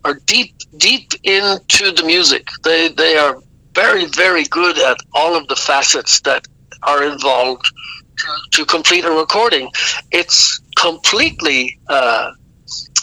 are 0.06 0.16
deep 0.26 0.56
deep 0.78 1.14
into 1.24 1.92
the 1.92 2.04
music. 2.06 2.48
They 2.64 2.90
they 2.90 3.18
are 3.18 3.42
very 3.74 4.06
very 4.06 4.46
good 4.46 4.78
at 4.80 4.98
all 5.14 5.36
of 5.36 5.48
the 5.48 5.56
facets 5.56 6.22
that 6.22 6.48
are 6.84 7.04
involved 7.04 7.66
to, 8.18 8.28
to 8.52 8.66
complete 8.66 9.06
a 9.06 9.12
recording. 9.12 9.70
It's 10.12 10.60
completely 10.78 11.80
uh, 11.88 12.32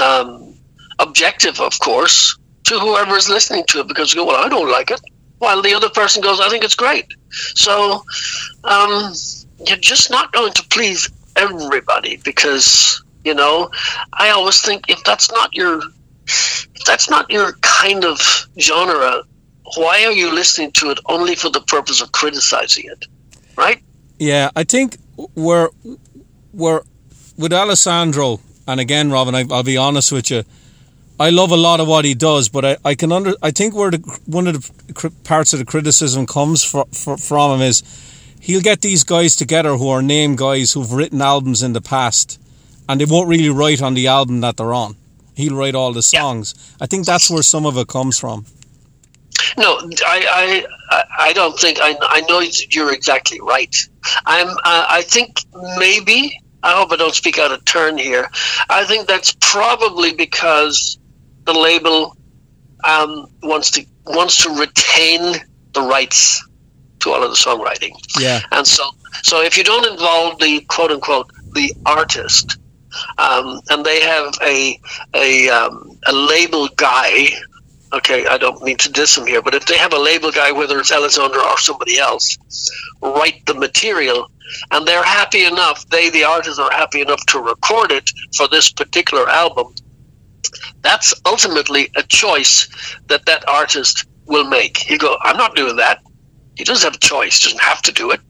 um, 0.01 0.55
objective, 0.99 1.61
of 1.61 1.79
course, 1.81 2.39
to 2.64 2.79
whoever 2.79 3.16
is 3.16 3.29
listening 3.29 3.64
to 3.68 3.81
it 3.81 3.89
because 3.89 4.12
you 4.12 4.20
go, 4.20 4.27
well, 4.27 4.45
I 4.45 4.49
don't 4.49 4.70
like 4.70 4.91
it, 4.91 5.01
while 5.39 5.62
the 5.62 5.74
other 5.74 5.89
person 5.91 6.22
goes, 6.22 6.41
I 6.41 6.49
think 6.49 6.64
it's 6.64 6.74
great. 6.74 7.07
So 7.31 8.03
um, 8.64 9.12
you're 9.66 9.77
just 9.77 10.11
not 10.11 10.33
going 10.33 10.53
to 10.55 10.62
please 10.68 11.11
everybody 11.37 12.16
because 12.24 13.03
you 13.24 13.34
know 13.34 13.70
I 14.12 14.30
always 14.30 14.61
think 14.61 14.89
if 14.89 15.03
that's 15.05 15.30
not 15.30 15.55
your 15.55 15.82
if 16.26 16.84
that's 16.87 17.09
not 17.09 17.30
your 17.30 17.53
kind 17.62 18.05
of 18.05 18.20
genre, 18.59 19.22
why 19.76 20.05
are 20.05 20.12
you 20.12 20.34
listening 20.34 20.72
to 20.72 20.91
it 20.91 20.99
only 21.07 21.34
for 21.34 21.51
the 21.51 21.61
purpose 21.61 22.01
of 22.01 22.12
criticizing 22.12 22.84
it? 22.87 23.07
Right? 23.57 23.82
Yeah, 24.18 24.51
I 24.57 24.64
think 24.64 24.97
we're 25.34 25.70
we're 26.53 26.82
with 27.37 27.53
Alessandro, 27.53 28.41
and 28.66 28.80
again, 28.80 29.11
Robin, 29.11 29.34
I, 29.34 29.45
I'll 29.51 29.62
be 29.62 29.76
honest 29.76 30.12
with 30.12 30.30
you. 30.30 30.45
I 31.18 31.30
love 31.30 31.51
a 31.51 31.57
lot 31.57 31.80
of 31.80 31.89
what 31.89 32.05
he 32.05 32.14
does, 32.14 32.51
but 32.51 32.64
I, 32.64 32.76
I 32.84 32.95
can 32.95 33.11
under 33.11 33.34
I 33.43 33.51
think 33.51 33.74
where 33.74 33.91
the 33.91 33.99
one 34.26 34.47
of 34.47 34.55
the 34.55 35.11
parts 35.24 35.53
of 35.53 35.59
the 35.59 35.64
criticism 35.64 36.26
comes 36.26 36.62
fr- 36.62 36.91
fr- 36.93 37.16
from 37.16 37.57
him 37.57 37.62
is 37.62 37.82
he'll 38.47 38.61
get 38.61 38.81
these 38.81 39.03
guys 39.03 39.35
together 39.35 39.77
who 39.77 39.89
are 39.89 40.01
name 40.01 40.37
guys 40.37 40.73
who've 40.73 40.93
written 40.93 41.21
albums 41.21 41.65
in 41.65 41.73
the 41.73 41.81
past, 41.81 42.41
and 42.89 43.01
they 43.01 43.05
won't 43.05 43.29
really 43.29 43.51
write 43.51 43.83
on 43.83 43.95
the 43.95 44.07
album 44.07 44.41
that 44.41 44.57
they're 44.57 44.73
on. 44.73 44.97
He'll 45.35 45.57
write 45.57 45.75
all 45.75 45.93
the 45.93 46.03
songs. 46.03 46.55
I 46.81 46.87
think 46.87 47.07
that's 47.07 47.29
where 47.29 47.43
some 47.43 47.67
of 47.67 47.77
it 47.77 47.89
comes 47.89 48.19
from. 48.21 48.47
No, 49.59 49.79
I, 50.07 50.65
I, 50.91 51.05
I 51.19 51.33
don't 51.33 51.59
think 51.59 51.79
I, 51.81 51.97
I 52.01 52.21
know 52.29 52.41
you're 52.71 52.95
exactly 52.95 53.41
right. 53.41 53.75
I'm, 54.25 54.49
uh, 54.49 54.87
I 54.89 55.03
think 55.03 55.41
maybe 55.77 56.41
I 56.63 56.73
hope 56.77 56.93
I 56.93 56.97
don't 56.97 57.15
speak 57.15 57.39
out 57.39 57.51
of 57.51 57.65
turn 57.65 57.99
here. 57.99 58.31
I 58.71 58.85
think 58.85 59.09
that's 59.09 59.37
probably 59.41 60.15
because 60.15 60.99
the 61.45 61.53
label 61.53 62.17
um, 62.85 63.27
wants 63.43 63.73
to 63.73 63.85
wants 64.07 64.45
to 64.45 64.51
retain 64.51 65.35
the 65.73 65.83
rights 65.83 66.47
to 67.07 67.13
all 67.13 67.23
of 67.23 67.31
the 67.31 67.37
songwriting. 67.37 67.93
Yeah. 68.21 68.41
And 68.53 68.67
so, 68.67 68.85
so 69.23 69.43
if 69.43 69.57
you 69.57 69.65
don't 69.65 69.87
involve 69.91 70.39
the 70.39 70.61
quote 70.69 70.91
unquote 70.91 71.31
the 71.55 71.73
artist, 71.87 72.59
um, 73.19 73.61
and 73.71 73.85
they 73.85 74.01
have 74.01 74.35
a 74.43 74.79
a 75.15 75.49
um, 75.49 75.99
a 76.07 76.13
label 76.13 76.69
guy. 76.77 77.29
Okay, 77.93 78.27
I 78.27 78.37
don't 78.37 78.61
mean 78.63 78.77
to 78.79 78.91
diss 78.91 79.17
him 79.17 79.27
here, 79.27 79.41
but 79.41 79.55
if 79.55 79.65
they 79.67 79.77
have 79.79 79.93
a 79.93 79.99
label 79.99 80.33
guy, 80.33 80.51
whether 80.51 80.79
it's 80.81 80.91
Alessandro 80.91 81.41
or 81.41 81.57
somebody 81.59 81.99
else, 81.99 82.37
write 83.01 83.47
the 83.47 83.55
material, 83.55 84.29
and 84.73 84.87
they're 84.87 85.05
happy 85.05 85.45
enough, 85.45 85.89
they 85.89 86.11
the 86.11 86.25
artists 86.25 86.59
are 86.59 86.71
happy 86.73 87.01
enough 87.01 87.25
to 87.27 87.39
record 87.39 87.93
it 87.93 88.11
for 88.37 88.49
this 88.49 88.73
particular 88.73 89.29
album. 89.29 89.73
That's 90.83 91.15
ultimately 91.25 91.91
a 91.97 92.03
choice 92.03 92.69
that 93.07 93.25
that 93.27 93.49
artist 93.49 94.07
will 94.27 94.49
make. 94.49 94.77
He 94.77 94.99
go, 94.99 95.17
I'm 95.23 95.37
not 95.37 95.55
doing 95.55 95.77
that. 95.77 96.01
He 96.57 96.65
doesn't 96.65 96.87
have 96.87 96.97
a 96.97 96.99
choice; 96.99 97.41
doesn't 97.41 97.63
have 97.63 97.83
to 97.83 97.93
do 97.93 98.11
it, 98.11 98.21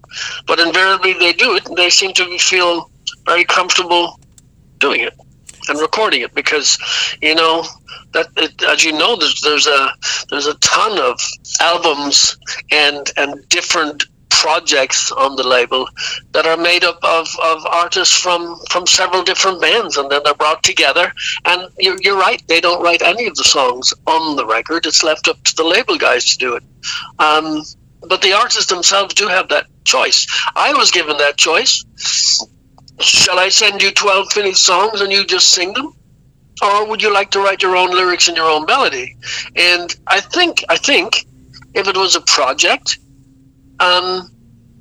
but 0.47 0.59
invariably 0.59 1.15
they 1.15 1.33
do 1.33 1.57
it, 1.57 1.67
and 1.67 1.77
they 1.77 1.91
seem 1.91 2.13
to 2.15 2.39
feel 2.39 2.91
very 3.25 3.45
comfortable 3.45 4.21
doing 4.79 5.01
it 5.01 5.15
and 5.69 5.81
recording 5.81 6.21
it 6.21 6.35
because 6.35 6.79
you 7.21 7.35
know 7.35 7.65
that 8.13 8.29
it, 8.37 8.63
as 8.63 8.85
you 8.85 8.93
know 8.93 9.17
there's 9.17 9.41
there's 9.41 9.67
a 9.67 9.89
there's 10.31 10.47
a 10.47 10.55
ton 10.55 10.99
of 10.99 11.21
albums 11.61 12.37
and 12.71 13.11
and 13.17 13.49
different 13.49 14.05
projects 14.31 15.11
on 15.13 15.35
the 15.37 15.47
label 15.47 15.89
that 16.33 16.47
are 16.47 16.59
made 16.59 16.85
up 16.85 16.99
of, 17.03 17.27
of 17.43 17.65
artists 17.67 18.17
from 18.17 18.61
from 18.71 18.87
several 18.87 19.23
different 19.23 19.61
bands 19.61 19.97
and 19.97 20.11
then 20.11 20.21
they're 20.25 20.35
brought 20.35 20.63
together. 20.63 21.11
And 21.47 21.69
you're, 21.79 21.97
you're 22.01 22.19
right 22.19 22.43
they 22.47 22.61
don't 22.61 22.83
write 22.83 23.03
any 23.03 23.27
of 23.27 23.35
the 23.35 23.45
songs 23.45 23.95
on 24.07 24.37
the 24.37 24.47
record. 24.47 24.87
It's 24.87 25.03
left 25.03 25.27
up 25.29 25.43
to 25.45 25.57
the 25.57 25.65
label 25.65 25.97
guys 25.97 26.27
to 26.27 26.37
do 26.39 26.55
it. 26.55 26.63
Um, 27.19 27.63
but 28.09 28.23
the 28.23 28.33
artists 28.33 28.67
themselves 28.67 29.15
do 29.15 29.29
have 29.29 29.49
that 29.49 29.67
choice 29.85 30.27
i 30.55 30.73
was 30.73 30.91
given 30.91 31.17
that 31.19 31.37
choice 31.37 31.85
shall 33.01 33.39
I 33.39 33.49
send 33.49 33.83
you 33.83 33.91
12 33.91 34.33
finished 34.33 34.65
songs 34.65 35.01
and 35.01 35.13
you 35.13 35.25
just 35.27 35.49
sing 35.49 35.73
them? 35.73 35.93
Or 36.63 36.87
would 36.89 37.03
you 37.03 37.13
like 37.13 37.31
to 37.33 37.41
write 37.41 37.63
your 37.63 37.77
own 37.77 37.91
lyrics 37.91 38.29
and 38.29 38.37
your 38.37 38.49
own 38.51 38.65
melody? 38.65 39.17
And 39.55 39.95
I 40.07 40.21
think, 40.21 40.65
I 40.69 40.77
think 40.77 41.27
if 41.75 41.87
it 41.87 41.97
was 41.97 42.17
a 42.17 42.23
project, 42.23 42.99
um, 43.79 44.31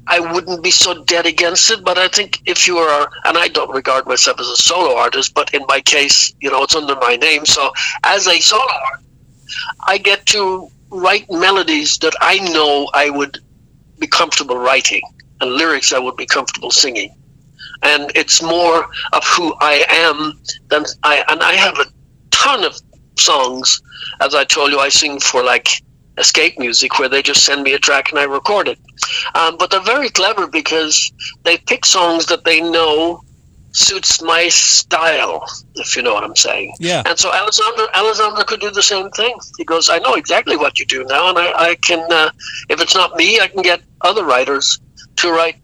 I 0.08 0.20
wouldn't 0.20 0.64
be 0.64 0.72
so 0.72 1.04
dead 1.04 1.26
against 1.26 1.70
it. 1.72 1.84
But 1.84 1.98
I 1.98 2.08
think 2.08 2.40
if 2.46 2.68
you 2.68 2.78
are, 2.78 3.12
and 3.26 3.38
I 3.38 3.50
don't 3.50 3.72
regard 3.72 4.06
myself 4.06 4.40
as 4.40 4.48
a 4.48 4.56
solo 4.56 4.96
artist, 4.96 5.34
but 5.34 5.54
in 5.54 5.66
my 5.68 5.82
case, 5.82 6.34
you 6.40 6.50
know, 6.50 6.64
it's 6.64 6.76
under 6.76 6.96
my 6.96 7.18
name. 7.18 7.46
So 7.46 7.72
as 8.04 8.28
a 8.28 8.40
solo 8.40 8.64
artist, 8.64 9.10
I 9.86 9.98
get 9.98 10.26
to 10.28 10.70
write 10.90 11.30
melodies 11.30 11.98
that 12.00 12.14
I 12.22 12.40
know 12.54 12.90
I 12.94 13.10
would 13.10 13.40
be 14.00 14.08
comfortable 14.08 14.58
writing 14.58 15.02
and 15.42 15.52
lyrics 15.52 15.94
I 15.94 16.00
would 16.00 16.16
be 16.16 16.26
comfortable 16.26 16.72
singing 16.72 17.16
and 17.84 18.12
it's 18.16 18.42
more 18.42 18.88
of 19.14 19.24
who 19.26 19.54
I 19.60 19.86
am 19.90 20.40
than 20.68 20.86
I. 21.04 21.24
And 21.30 21.42
I 21.42 21.54
have 21.54 21.78
a 21.78 21.86
ton 22.32 22.64
of 22.64 22.80
songs, 23.18 23.82
as 24.22 24.36
I 24.36 24.44
told 24.44 24.72
you, 24.72 24.80
I 24.80 24.90
sing 24.90 25.20
for 25.20 25.44
like 25.44 25.70
escape 26.18 26.58
music, 26.58 26.98
where 26.98 27.10
they 27.10 27.22
just 27.22 27.46
send 27.46 27.64
me 27.64 27.74
a 27.74 27.80
track 27.80 28.10
and 28.10 28.20
I 28.20 28.24
record 28.24 28.68
it. 28.68 28.80
Um, 29.36 29.58
but 29.58 29.70
they're 29.70 29.82
very 29.82 30.10
clever 30.10 30.48
because 30.48 31.12
they 31.44 31.58
pick 31.58 31.86
songs 31.86 32.26
that 32.28 32.44
they 32.44 32.62
know 32.62 33.22
suits 33.76 34.22
my 34.22 34.48
style, 34.48 35.46
if 35.76 35.98
you 35.98 36.02
know 36.02 36.14
what 36.14 36.24
I'm 36.24 36.36
saying. 36.36 36.74
Yeah. 36.80 37.04
And 37.06 37.20
so 37.20 37.34
Alexander 37.34 37.88
Alexander 37.94 38.44
could 38.46 38.62
do 38.62 38.72
the 38.72 38.82
same 38.82 39.10
thing. 39.12 39.36
He 39.58 39.66
goes, 39.66 39.90
I 39.90 40.00
know 40.00 40.14
exactly 40.14 40.56
what 40.56 40.80
you 40.80 40.86
do 40.86 41.04
now, 41.04 41.30
and 41.30 41.38
I, 41.38 41.72
I 41.72 41.76
can, 41.76 42.08
uh, 42.12 42.32
if 42.70 42.82
it's 42.82 42.96
not 42.96 43.16
me, 43.18 43.40
I 43.40 43.48
can 43.48 43.62
get 43.62 43.82
other 44.02 44.24
writers 44.24 44.80
to 45.18 45.30
write 45.30 45.58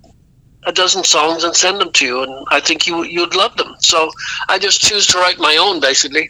a 0.64 0.74
dozen 0.74 1.04
songs 1.04 1.44
and 1.44 1.56
send 1.56 1.80
them 1.80 1.92
to 1.94 2.06
you, 2.06 2.24
and 2.24 2.46
I 2.52 2.60
think 2.60 2.86
you 2.86 3.04
you'd 3.04 3.34
love 3.34 3.56
them. 3.56 3.74
So 3.80 4.12
I 4.50 4.60
just 4.60 4.82
choose 4.82 5.08
to 5.08 5.18
write 5.18 5.40
my 5.40 5.56
own, 5.58 5.80
basically, 5.80 6.30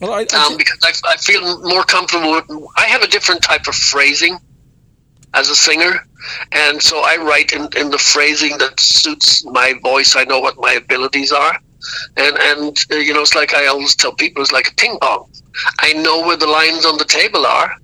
Well, 0.00 0.12
I, 0.12 0.26
I 0.32 0.46
um, 0.46 0.56
because 0.56 0.78
I, 0.82 1.12
I 1.12 1.16
feel 1.16 1.62
more 1.62 1.84
comfortable. 1.84 2.32
With, 2.32 2.50
I 2.76 2.86
have 2.86 3.02
a 3.02 3.08
different 3.08 3.42
type 3.42 3.66
of 3.68 3.74
phrasing 3.74 4.38
as 5.34 5.48
a 5.50 5.54
singer, 5.54 6.06
and 6.52 6.82
so 6.82 6.98
I 7.04 7.16
write 7.16 7.52
in, 7.52 7.68
in 7.76 7.90
the 7.90 7.98
phrasing 7.98 8.58
that 8.58 8.80
suits 8.80 9.44
my 9.44 9.74
voice. 9.82 10.16
I 10.16 10.24
know 10.24 10.40
what 10.40 10.56
my 10.58 10.72
abilities 10.72 11.32
are, 11.32 11.58
and 12.16 12.36
and 12.38 12.78
uh, 12.90 12.96
you 12.96 13.14
know, 13.14 13.22
it's 13.22 13.34
like 13.34 13.54
I 13.54 13.66
always 13.66 13.94
tell 13.94 14.12
people, 14.12 14.42
it's 14.42 14.52
like 14.52 14.68
a 14.68 14.74
ping 14.74 14.98
pong. 15.00 15.28
I 15.78 15.94
know 15.94 16.20
where 16.20 16.36
the 16.36 16.46
lines 16.46 16.84
on 16.84 16.98
the 16.98 17.04
table 17.04 17.46
are, 17.46 17.74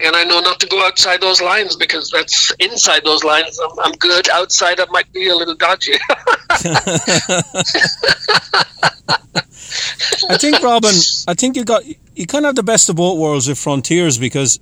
and 0.00 0.16
I 0.16 0.24
know 0.24 0.40
not 0.40 0.60
to 0.60 0.66
go 0.66 0.86
outside 0.86 1.20
those 1.20 1.42
lines 1.42 1.76
because 1.76 2.10
that's 2.10 2.52
inside 2.58 3.04
those 3.04 3.24
lines. 3.24 3.58
I'm, 3.58 3.78
I'm 3.80 3.92
good. 3.92 4.28
Outside, 4.30 4.80
I 4.80 4.86
might 4.90 5.12
be 5.12 5.28
a 5.28 5.34
little 5.34 5.54
dodgy. 5.54 5.94
I 10.30 10.36
think 10.36 10.62
Robin, 10.62 10.94
I 11.26 11.34
think 11.34 11.56
you 11.56 11.64
got 11.64 11.84
you 11.86 12.26
kind 12.26 12.44
of 12.44 12.50
have 12.50 12.56
the 12.56 12.62
best 12.62 12.88
of 12.88 12.96
both 12.96 13.18
worlds 13.18 13.48
with 13.48 13.58
Frontiers 13.58 14.18
because 14.18 14.58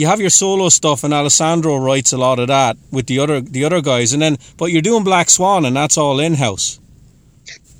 you 0.00 0.06
have 0.06 0.20
your 0.20 0.30
solo 0.30 0.70
stuff 0.70 1.04
and 1.04 1.12
Alessandro 1.12 1.76
writes 1.76 2.12
a 2.12 2.18
lot 2.18 2.38
of 2.38 2.48
that 2.48 2.78
with 2.90 3.06
the 3.06 3.18
other 3.18 3.40
the 3.40 3.64
other 3.64 3.82
guys, 3.82 4.14
and 4.14 4.22
then 4.22 4.38
but 4.56 4.72
you're 4.72 4.82
doing 4.82 5.04
Black 5.04 5.28
Swan 5.28 5.66
and 5.66 5.76
that's 5.76 5.98
all 5.98 6.18
in 6.18 6.34
house. 6.34 6.80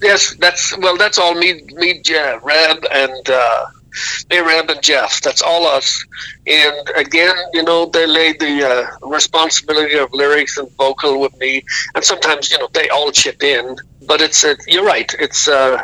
yes, 0.03 0.35
that's 0.37 0.77
well, 0.79 0.97
that's 0.99 1.19
all 1.19 1.35
me, 1.35 1.63
me, 1.73 2.03
yeah, 2.05 2.39
Reb, 2.43 2.85
and 2.93 3.31
uh, 3.31 3.67
me, 4.31 4.39
Reb, 4.39 4.69
and 4.69 4.83
Jeff. 4.83 5.23
That's 5.23 5.41
all 5.41 5.67
us. 5.67 6.05
And 6.47 6.91
again, 6.95 7.37
you 7.55 7.63
know, 7.63 7.87
they 7.87 8.07
laid 8.07 8.39
the 8.39 8.55
uh, 8.69 9.09
responsibility 9.09 9.97
of 9.99 10.13
lyrics 10.13 10.59
and 10.59 10.71
vocal 10.77 11.21
with 11.21 11.37
me, 11.39 11.65
and 11.95 12.05
sometimes 12.05 12.51
you 12.51 12.59
know 12.59 12.69
they 12.75 12.91
all 12.91 13.11
chip 13.13 13.43
in. 13.43 13.77
But 14.07 14.21
it's 14.21 14.45
uh, 14.45 14.57
you're 14.67 14.85
right. 14.85 15.11
It's 15.19 15.49
uh, 15.49 15.83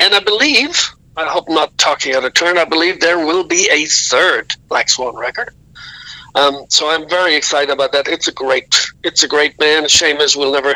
and 0.00 0.14
I 0.14 0.20
believe 0.20 0.90
I 1.16 1.26
hope 1.26 1.46
I'm 1.48 1.54
not 1.54 1.78
talking 1.78 2.14
out 2.14 2.24
of 2.24 2.34
turn. 2.34 2.58
I 2.58 2.64
believe 2.64 3.00
there 3.00 3.24
will 3.24 3.44
be 3.44 3.68
a 3.70 3.86
third 3.86 4.54
Black 4.68 4.88
Swan 4.88 5.14
record. 5.14 5.54
Um, 6.36 6.66
so 6.68 6.90
I'm 6.90 7.08
very 7.08 7.34
excited 7.34 7.72
about 7.72 7.92
that. 7.92 8.08
It's 8.08 8.28
a 8.28 8.32
great, 8.32 8.86
it's 9.02 9.22
a 9.22 9.28
great 9.28 9.56
band. 9.56 9.90
Shame 9.90 10.18
is 10.18 10.36
we'll 10.36 10.52
never, 10.52 10.74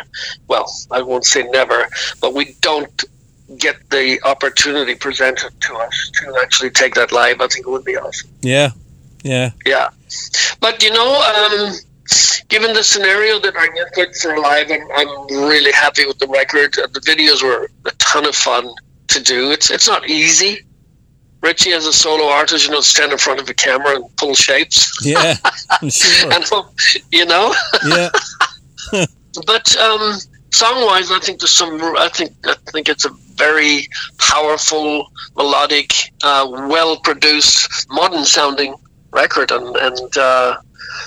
well, 0.48 0.72
I 0.90 1.02
won't 1.02 1.26
say 1.26 1.42
never, 1.42 1.86
but 2.20 2.34
we 2.34 2.56
don't 2.60 3.04
get 3.58 3.90
the 3.90 4.20
opportunity 4.24 4.94
presented 4.94 5.52
to 5.60 5.74
us 5.74 6.10
to 6.14 6.38
actually 6.40 6.70
take 6.70 6.94
that 6.94 7.12
live. 7.12 7.40
I 7.40 7.46
think 7.48 7.66
it 7.66 7.70
would 7.70 7.84
be 7.84 7.96
awesome. 7.96 8.30
Yeah, 8.40 8.70
yeah, 9.22 9.50
Yeah, 9.66 9.90
but 10.60 10.82
you 10.82 10.92
know, 10.92 11.20
um, 11.20 11.74
given 12.48 12.72
the 12.72 12.82
scenario 12.82 13.38
that 13.40 13.54
I 13.56 13.68
get 13.68 13.92
good 13.92 14.16
for 14.16 14.38
live, 14.38 14.70
I'm, 14.70 14.82
I'm 14.96 15.26
really 15.46 15.72
happy 15.72 16.06
with 16.06 16.18
the 16.18 16.28
record. 16.28 16.72
The 16.74 17.00
videos 17.00 17.42
were 17.42 17.70
a 17.84 17.90
ton 17.98 18.26
of 18.26 18.34
fun 18.34 18.72
to 19.08 19.22
do. 19.22 19.50
It's 19.50 19.70
it's 19.70 19.88
not 19.88 20.08
easy. 20.08 20.60
Richie, 21.42 21.72
as 21.72 21.86
a 21.86 21.92
solo 21.92 22.26
artist, 22.26 22.66
you 22.66 22.72
know, 22.72 22.80
stand 22.80 23.12
in 23.12 23.18
front 23.18 23.40
of 23.40 23.48
a 23.48 23.54
camera 23.54 23.96
and 23.96 24.16
pull 24.16 24.34
shapes, 24.34 24.92
yeah. 25.04 25.36
I'm 25.70 25.88
sure. 25.90 26.32
and 26.32 26.44
you 27.10 27.24
know. 27.24 27.54
Yeah, 27.86 28.10
but 29.46 29.76
um, 29.76 30.18
song-wise, 30.52 31.10
I 31.10 31.18
think 31.20 31.40
there's 31.40 31.52
some. 31.52 31.80
I 31.96 32.08
think 32.12 32.32
I 32.44 32.54
think 32.72 32.88
it's 32.88 33.04
a 33.04 33.10
very 33.36 33.88
powerful, 34.18 35.10
melodic, 35.36 35.94
uh, 36.22 36.46
well-produced, 36.68 37.86
modern-sounding 37.90 38.74
record, 39.12 39.50
and 39.50 39.76
and 39.76 40.18
uh, 40.18 40.56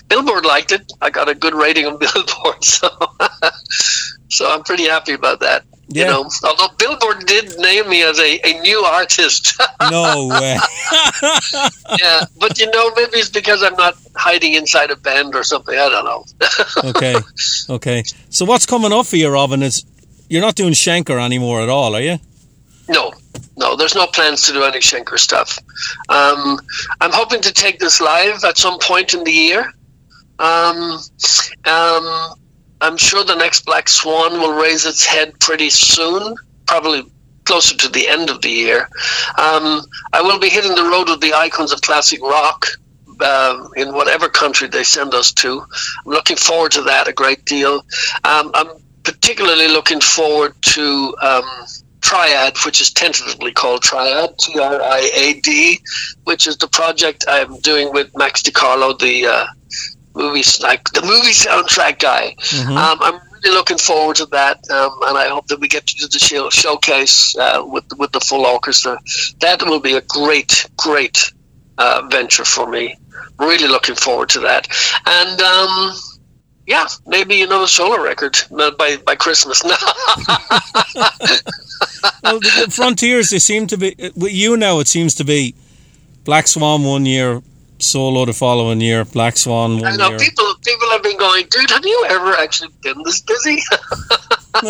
Billboard 0.08 0.46
liked 0.46 0.72
it. 0.72 0.92
I 1.02 1.10
got 1.10 1.30
a 1.30 1.36
good 1.36 1.54
rating 1.54 1.86
on 1.86 2.00
Billboard, 2.00 2.64
so 2.64 2.90
so 4.30 4.52
I'm 4.52 4.64
pretty 4.64 4.86
happy 4.86 5.14
about 5.14 5.42
that. 5.42 5.64
Yeah. 5.94 6.06
You 6.06 6.10
know, 6.10 6.30
although 6.44 6.74
Billboard 6.78 7.26
did 7.26 7.58
name 7.60 7.90
me 7.90 8.04
as 8.04 8.20
a, 8.20 8.40
a 8.44 8.60
new 8.62 8.80
artist. 8.80 9.62
no 9.92 10.28
way. 10.28 10.58
yeah, 12.00 12.26
but 12.40 12.60
you 12.60 12.70
know, 12.72 12.92
maybe 12.96 13.18
it's 13.18 13.30
because 13.30 13.64
I'm 13.64 13.76
not 13.76 13.96
hiding 14.16 14.54
inside 14.54 14.92
a 14.92 14.96
band 14.96 15.36
or 15.36 15.44
something. 15.44 15.78
I 15.78 15.90
don't 15.90 16.06
know. 16.06 16.26
Okay, 16.84 17.16
okay. 17.70 18.04
So 18.30 18.46
what's 18.46 18.66
coming 18.66 18.92
up 18.92 19.06
for 19.06 19.16
you, 19.16 19.30
Robin? 19.30 19.64
Is 19.64 19.86
you're 20.30 20.42
not 20.42 20.56
doing 20.56 20.74
Schenker 20.74 21.24
anymore 21.24 21.62
at 21.62 21.70
all, 21.70 21.96
are 21.96 22.02
you? 22.02 22.18
No, 22.90 23.14
no, 23.58 23.76
there's 23.76 23.96
no 23.96 24.08
plans 24.08 24.44
to 24.44 24.54
do 24.54 24.64
any 24.64 24.80
Schenker 24.80 25.18
stuff. 25.18 25.60
Um, 26.10 26.60
I'm 27.00 27.12
hoping 27.12 27.42
to 27.42 27.54
take 27.54 27.80
this 27.80 28.02
live 28.02 28.44
at 28.44 28.58
some 28.58 28.80
point 28.80 29.14
in 29.14 29.24
the 29.24 29.32
year. 29.32 29.72
Um, 30.40 31.00
um, 31.66 32.34
I'm 32.84 32.98
sure 32.98 33.24
the 33.24 33.36
next 33.36 33.66
Black 33.66 33.88
Swan 33.88 34.34
will 34.42 34.54
raise 34.54 34.86
its 34.86 35.06
head 35.06 35.40
pretty 35.40 35.70
soon, 35.70 36.36
probably 36.68 37.04
closer 37.46 37.78
to 37.78 37.88
the 37.88 38.08
end 38.08 38.30
of 38.30 38.42
the 38.42 38.50
year. 38.50 38.90
Um, 39.38 39.82
I 40.12 40.22
will 40.22 40.40
be 40.40 40.50
hitting 40.50 40.76
the 40.76 40.84
road 40.84 41.08
with 41.10 41.22
the 41.22 41.34
icons 41.34 41.72
of 41.72 41.82
classic 41.82 42.22
rock. 42.22 42.68
Uh, 43.20 43.70
in 43.78 43.94
whatever 43.94 44.28
country 44.28 44.68
they 44.68 44.84
send 44.84 45.14
us 45.14 45.32
to, 45.32 45.62
I'm 45.62 46.12
looking 46.12 46.36
forward 46.36 46.72
to 46.72 46.82
that 46.82 47.08
a 47.08 47.14
great 47.14 47.46
deal. 47.46 47.86
Um, 48.24 48.52
I'm 48.54 48.70
particularly 49.04 49.68
looking 49.68 50.02
forward 50.02 50.54
to 50.74 51.16
um, 51.22 51.46
Triad, 52.02 52.58
which 52.66 52.82
is 52.82 52.92
tentatively 52.92 53.54
called 53.54 53.84
Triad, 53.84 54.38
T 54.40 54.60
R 54.60 54.82
I 54.82 55.10
A 55.16 55.40
D, 55.42 55.80
which 56.24 56.48
is 56.48 56.58
the 56.58 56.68
project 56.68 57.24
I'm 57.28 57.60
doing 57.60 57.94
with 57.94 58.10
Max 58.18 58.42
DiCarlo, 58.42 58.98
the 58.98 59.28
uh, 59.28 59.46
movie 60.16 60.44
like 60.62 60.84
the 60.92 61.02
movie 61.02 61.32
soundtrack 61.34 62.00
guy. 62.00 62.36
Mhm. 62.40 62.78
Um, 62.78 62.98
I'm 63.02 63.20
really 63.44 63.56
looking 63.56 63.78
forward 63.78 64.16
to 64.18 64.26
that, 64.28 64.58
um, 64.70 64.98
and 65.08 65.18
I 65.18 65.28
hope 65.28 65.48
that 65.48 65.60
we 65.60 65.68
get 65.68 65.88
to 65.88 65.96
do 65.96 66.08
the 66.08 66.20
show, 66.20 66.50
showcase 66.50 67.36
uh, 67.38 67.64
with 67.66 67.86
with 67.98 68.12
the 68.12 68.20
full 68.22 68.46
orchestra. 68.46 68.98
That 69.40 69.64
will 69.64 69.80
be 69.80 69.94
a 69.94 70.02
great, 70.02 70.66
great 70.78 71.32
uh, 71.78 72.04
venture 72.10 72.46
for 72.46 72.68
me. 72.70 72.96
Really 73.40 73.68
looking 73.68 73.96
forward 73.96 74.30
to 74.30 74.40
that, 74.42 74.68
and. 75.06 75.42
Um, 75.42 75.94
yeah, 76.66 76.88
maybe 77.06 77.42
another 77.42 77.68
solo 77.68 78.02
record 78.02 78.38
uh, 78.58 78.72
by 78.72 78.96
by 78.96 79.16
Christmas. 79.16 79.62
Well, 82.24 82.40
the, 82.40 82.66
the 82.66 82.72
frontiers 82.72 83.30
they 83.30 83.40
seem 83.40 83.68
to 83.68 83.78
be 83.78 83.96
with 84.16 84.32
you 84.32 84.56
now. 84.58 84.80
It 84.80 84.88
seems 84.88 85.14
to 85.16 85.24
be 85.26 85.56
Black 86.24 86.48
Swan 86.48 86.84
one 86.84 87.06
year, 87.06 87.42
solo 87.84 88.26
the 88.26 88.34
following 88.34 88.82
year, 88.82 89.06
Black 89.06 89.38
Swan 89.38 89.84
I 89.86 89.96
know 89.96 90.10
year. 90.10 90.20
people. 90.20 90.46
People 90.66 90.90
have 90.90 91.04
been 91.04 91.18
going, 91.18 91.46
dude. 91.50 91.70
Have 91.70 91.86
you 91.86 92.06
ever 92.10 92.34
actually 92.36 92.74
been 92.82 93.02
this 93.04 93.22
busy? 93.22 93.62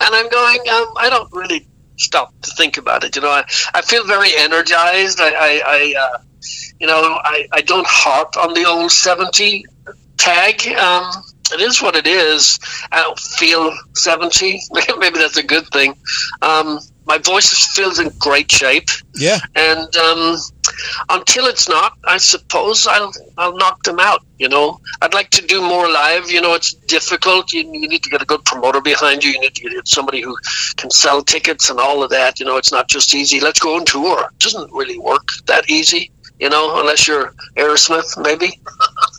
and 0.00 0.14
I'm 0.14 0.28
going. 0.28 0.60
Um, 0.60 0.92
I 0.96 1.08
don't 1.10 1.32
really 1.32 1.66
stop 1.96 2.32
to 2.42 2.50
think 2.50 2.76
about 2.76 3.04
it. 3.04 3.16
You 3.16 3.22
know, 3.22 3.30
I, 3.30 3.44
I 3.74 3.82
feel 3.82 4.04
very 4.06 4.30
energized. 4.36 5.20
I, 5.20 5.30
I, 5.30 5.62
I 5.66 5.94
uh, 5.98 6.18
you 6.80 6.86
know, 6.86 7.18
I, 7.22 7.48
I 7.52 7.60
don't 7.62 7.86
harp 7.86 8.36
on 8.36 8.54
the 8.54 8.64
old 8.64 8.90
seventy 8.92 9.64
tag. 10.16 10.66
Um, 10.68 11.10
it 11.52 11.60
is 11.60 11.80
what 11.80 11.96
it 11.96 12.06
is. 12.06 12.58
I 12.92 13.02
don't 13.02 13.18
feel 13.18 13.76
seventy. 13.94 14.60
Maybe 14.98 15.18
that's 15.18 15.36
a 15.36 15.42
good 15.42 15.66
thing. 15.68 15.94
Um, 16.42 16.80
my 17.08 17.18
voice 17.18 17.50
is 17.52 17.66
feels 17.74 17.98
in 17.98 18.10
great 18.18 18.50
shape 18.52 18.88
Yeah, 19.14 19.38
and 19.56 19.96
um, 19.96 20.36
until 21.08 21.46
it's 21.46 21.68
not, 21.68 21.98
I 22.04 22.18
suppose 22.18 22.86
I'll 22.86 23.12
I'll 23.38 23.56
knock 23.56 23.82
them 23.82 23.98
out. 23.98 24.20
You 24.38 24.48
know, 24.48 24.80
I'd 25.02 25.14
like 25.14 25.30
to 25.30 25.44
do 25.44 25.60
more 25.60 25.90
live. 25.90 26.30
You 26.30 26.40
know, 26.42 26.54
it's 26.54 26.74
difficult. 26.74 27.52
You, 27.52 27.62
you 27.72 27.88
need 27.88 28.02
to 28.04 28.10
get 28.10 28.22
a 28.22 28.26
good 28.26 28.44
promoter 28.44 28.80
behind 28.80 29.24
you. 29.24 29.32
You 29.32 29.40
need 29.40 29.54
to 29.54 29.68
get 29.68 29.88
somebody 29.88 30.20
who 30.20 30.36
can 30.76 30.90
sell 30.90 31.22
tickets 31.22 31.70
and 31.70 31.80
all 31.80 32.02
of 32.02 32.10
that. 32.10 32.38
You 32.38 32.46
know, 32.46 32.58
it's 32.58 32.70
not 32.70 32.88
just 32.88 33.14
easy. 33.14 33.40
Let's 33.40 33.58
go 33.58 33.76
on 33.76 33.84
tour. 33.86 34.20
It 34.30 34.38
doesn't 34.38 34.70
really 34.72 34.98
work 34.98 35.26
that 35.46 35.68
easy. 35.70 36.12
You 36.38 36.50
know, 36.50 36.78
unless 36.78 37.08
you're 37.08 37.34
Aerosmith, 37.56 38.22
maybe. 38.22 38.60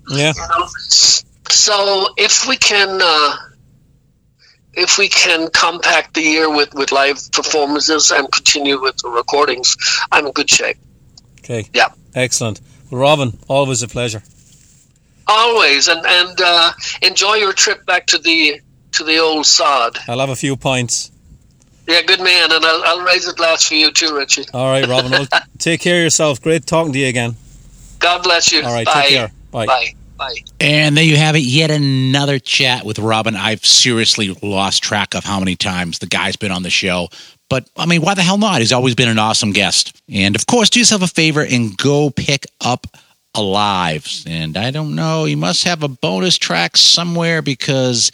yeah. 0.10 0.34
You 0.42 0.48
know? 0.48 0.68
So 1.50 2.08
if 2.18 2.48
we 2.48 2.56
can, 2.58 3.00
uh, 3.02 3.36
if 4.74 4.98
we 4.98 5.10
can 5.10 5.50
compact 5.52 6.14
the 6.14 6.22
year 6.22 6.54
with, 6.54 6.74
with 6.74 6.92
live 6.92 7.20
performances 7.32 8.12
and 8.12 8.32
continue 8.32 8.82
with 8.82 8.98
the 8.98 9.10
recordings, 9.10 9.76
I'm 10.12 10.28
in 10.28 10.32
good 10.32 10.50
shape. 10.50 10.78
Okay. 11.40 11.68
Yeah. 11.74 11.90
Excellent. 12.16 12.62
Well, 12.90 13.02
Robin, 13.02 13.38
always 13.48 13.84
a 13.84 13.88
pleasure. 13.88 14.24
Always, 15.28 15.88
and 15.88 16.04
and 16.04 16.42
uh, 16.44 16.72
enjoy 17.04 17.36
your 17.36 17.54
trip 17.54 17.86
back 17.86 18.08
to 18.08 18.18
the 18.18 18.62
to 18.94 19.04
the 19.04 19.20
old 19.20 19.46
sod. 19.46 20.00
I'll 20.08 20.20
have 20.20 20.30
a 20.30 20.36
few 20.36 20.58
pints. 20.58 21.12
Yeah, 21.88 22.02
good 22.02 22.20
man, 22.20 22.52
and 22.52 22.66
I'll, 22.66 22.84
I'll 22.84 23.06
raise 23.06 23.28
a 23.28 23.34
glass 23.34 23.64
for 23.68 23.76
you 23.76 23.92
too, 23.92 24.16
Richie. 24.16 24.46
All 24.54 24.72
right, 24.72 24.88
Robin. 24.88 25.12
Well, 25.12 25.28
take 25.60 25.82
care 25.82 25.98
of 25.98 26.04
yourself. 26.04 26.42
Great 26.42 26.66
talking 26.66 26.94
to 26.94 27.00
you 27.00 27.08
again. 27.08 27.36
God 28.00 28.24
bless 28.24 28.52
you. 28.52 28.64
All 28.64 28.74
right, 28.74 28.86
Bye. 28.86 29.02
take 29.02 29.10
care. 29.10 29.32
Bye. 29.52 29.66
Bye. 29.68 29.94
Bye. 30.20 30.36
And 30.60 30.96
there 30.98 31.04
you 31.04 31.16
have 31.16 31.36
it, 31.36 31.40
yet 31.40 31.72
another 31.72 32.40
chat 32.40 32.86
with 32.86 33.00
Robin. 33.00 33.36
I've 33.36 33.66
seriously 33.66 34.38
lost 34.44 34.84
track 34.84 35.16
of 35.16 35.24
how 35.24 35.40
many 35.40 35.56
times 35.56 36.00
the 36.00 36.08
guy's 36.08 36.36
been 36.36 36.52
on 36.52 36.64
the 36.64 36.70
show. 36.70 37.08
But 37.50 37.70
I 37.78 37.86
mean, 37.86 38.02
why 38.02 38.14
the 38.14 38.22
hell 38.22 38.38
not? 38.38 38.60
He's 38.60 38.74
always 38.74 38.96
been 38.96 39.10
an 39.10 39.18
awesome 39.18 39.54
guest. 39.54 40.00
And 40.08 40.36
of 40.36 40.46
course, 40.46 40.70
do 40.70 40.80
yourself 40.80 41.02
a 41.02 41.08
favor 41.08 41.42
and 41.42 41.76
go 41.78 42.10
pick 42.12 42.46
up 42.62 42.86
Alive. 43.36 44.08
And 44.26 44.58
I 44.58 44.72
don't 44.72 44.96
know, 44.96 45.26
he 45.26 45.36
must 45.36 45.64
have 45.64 45.84
a 45.84 45.88
bonus 45.88 46.38
track 46.38 46.76
somewhere 46.76 47.44
because 47.44 48.12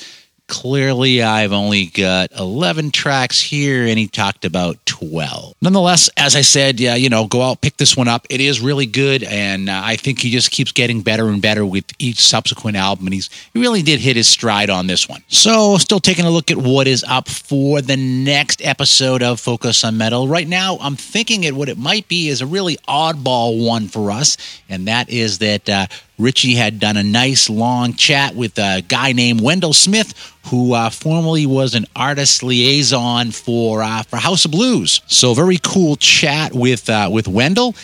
clearly 0.47 1.21
I've 1.21 1.51
only 1.51 1.87
got 1.87 2.31
11 2.37 2.91
tracks 2.91 3.41
here 3.41 3.85
and 3.85 3.97
he 3.97 4.07
talked 4.07 4.45
about 4.45 4.83
12. 4.85 5.55
Nonetheless, 5.61 6.09
as 6.17 6.35
I 6.35 6.41
said, 6.41 6.79
yeah, 6.79 6.95
you 6.95 7.09
know, 7.09 7.27
go 7.27 7.41
out, 7.41 7.61
pick 7.61 7.77
this 7.77 7.97
one 7.97 8.07
up. 8.07 8.25
It 8.29 8.41
is 8.41 8.59
really 8.59 8.85
good. 8.85 9.23
And 9.23 9.69
uh, 9.69 9.81
I 9.83 9.95
think 9.95 10.19
he 10.19 10.29
just 10.29 10.51
keeps 10.51 10.71
getting 10.71 11.01
better 11.01 11.27
and 11.27 11.41
better 11.41 11.65
with 11.65 11.85
each 11.99 12.19
subsequent 12.19 12.77
album. 12.77 13.07
And 13.07 13.13
he's, 13.13 13.29
he 13.53 13.59
really 13.59 13.81
did 13.81 13.99
hit 13.99 14.15
his 14.15 14.27
stride 14.27 14.69
on 14.69 14.87
this 14.87 15.09
one. 15.09 15.23
So, 15.27 15.77
still 15.77 15.99
taking 15.99 16.25
a 16.25 16.29
look 16.29 16.51
at 16.51 16.57
what 16.57 16.87
is 16.87 17.03
up 17.07 17.27
for 17.27 17.81
the 17.81 17.97
next 17.97 18.63
episode 18.65 19.23
of 19.23 19.39
Focus 19.39 19.83
on 19.83 19.97
Metal. 19.97 20.27
Right 20.27 20.47
now, 20.47 20.77
I'm 20.79 20.95
thinking 20.95 21.43
it 21.43 21.55
what 21.55 21.69
it 21.69 21.77
might 21.77 22.07
be 22.07 22.29
is 22.29 22.41
a 22.41 22.45
really 22.45 22.77
oddball 22.87 23.65
one 23.65 23.87
for 23.87 24.11
us. 24.11 24.37
And 24.69 24.87
that 24.87 25.09
is 25.09 25.39
that 25.39 25.69
uh, 25.69 25.87
Richie 26.17 26.55
had 26.55 26.79
done 26.79 26.97
a 26.97 27.03
nice 27.03 27.49
long 27.49 27.93
chat 27.93 28.35
with 28.35 28.57
a 28.57 28.81
guy 28.87 29.11
named 29.11 29.41
Wendell 29.41 29.73
Smith, 29.73 30.13
who 30.45 30.73
uh, 30.73 30.89
formerly 30.89 31.45
was 31.45 31.75
an 31.75 31.85
artist 31.95 32.41
liaison 32.41 33.31
for 33.31 33.83
uh, 33.83 34.03
for 34.03 34.17
House 34.17 34.45
of 34.45 34.51
Blues. 34.51 35.01
So 35.07 35.33
very 35.33 35.59
cool 35.61 35.95
chat 35.97 36.53
with 36.53 36.89
uh, 36.89 37.09
with 37.11 37.27
Wendell. 37.27 37.75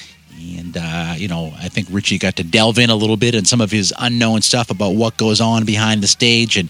And, 0.57 0.75
uh, 0.75 1.13
you 1.17 1.27
know, 1.27 1.53
I 1.59 1.69
think 1.69 1.88
Richie 1.91 2.17
got 2.17 2.38
to 2.38 2.43
delve 2.43 2.79
in 2.79 2.89
a 2.89 2.95
little 2.95 3.17
bit 3.17 3.36
and 3.36 3.47
some 3.47 3.61
of 3.61 3.69
his 3.69 3.93
unknown 3.99 4.41
stuff 4.41 4.71
about 4.71 4.95
what 4.95 5.15
goes 5.17 5.39
on 5.39 5.65
behind 5.65 6.01
the 6.01 6.07
stage. 6.07 6.57
And 6.57 6.69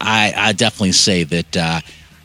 I, 0.00 0.32
I 0.36 0.52
definitely 0.52 0.92
say 0.92 1.22
that, 1.22 1.56
uh, 1.56 1.80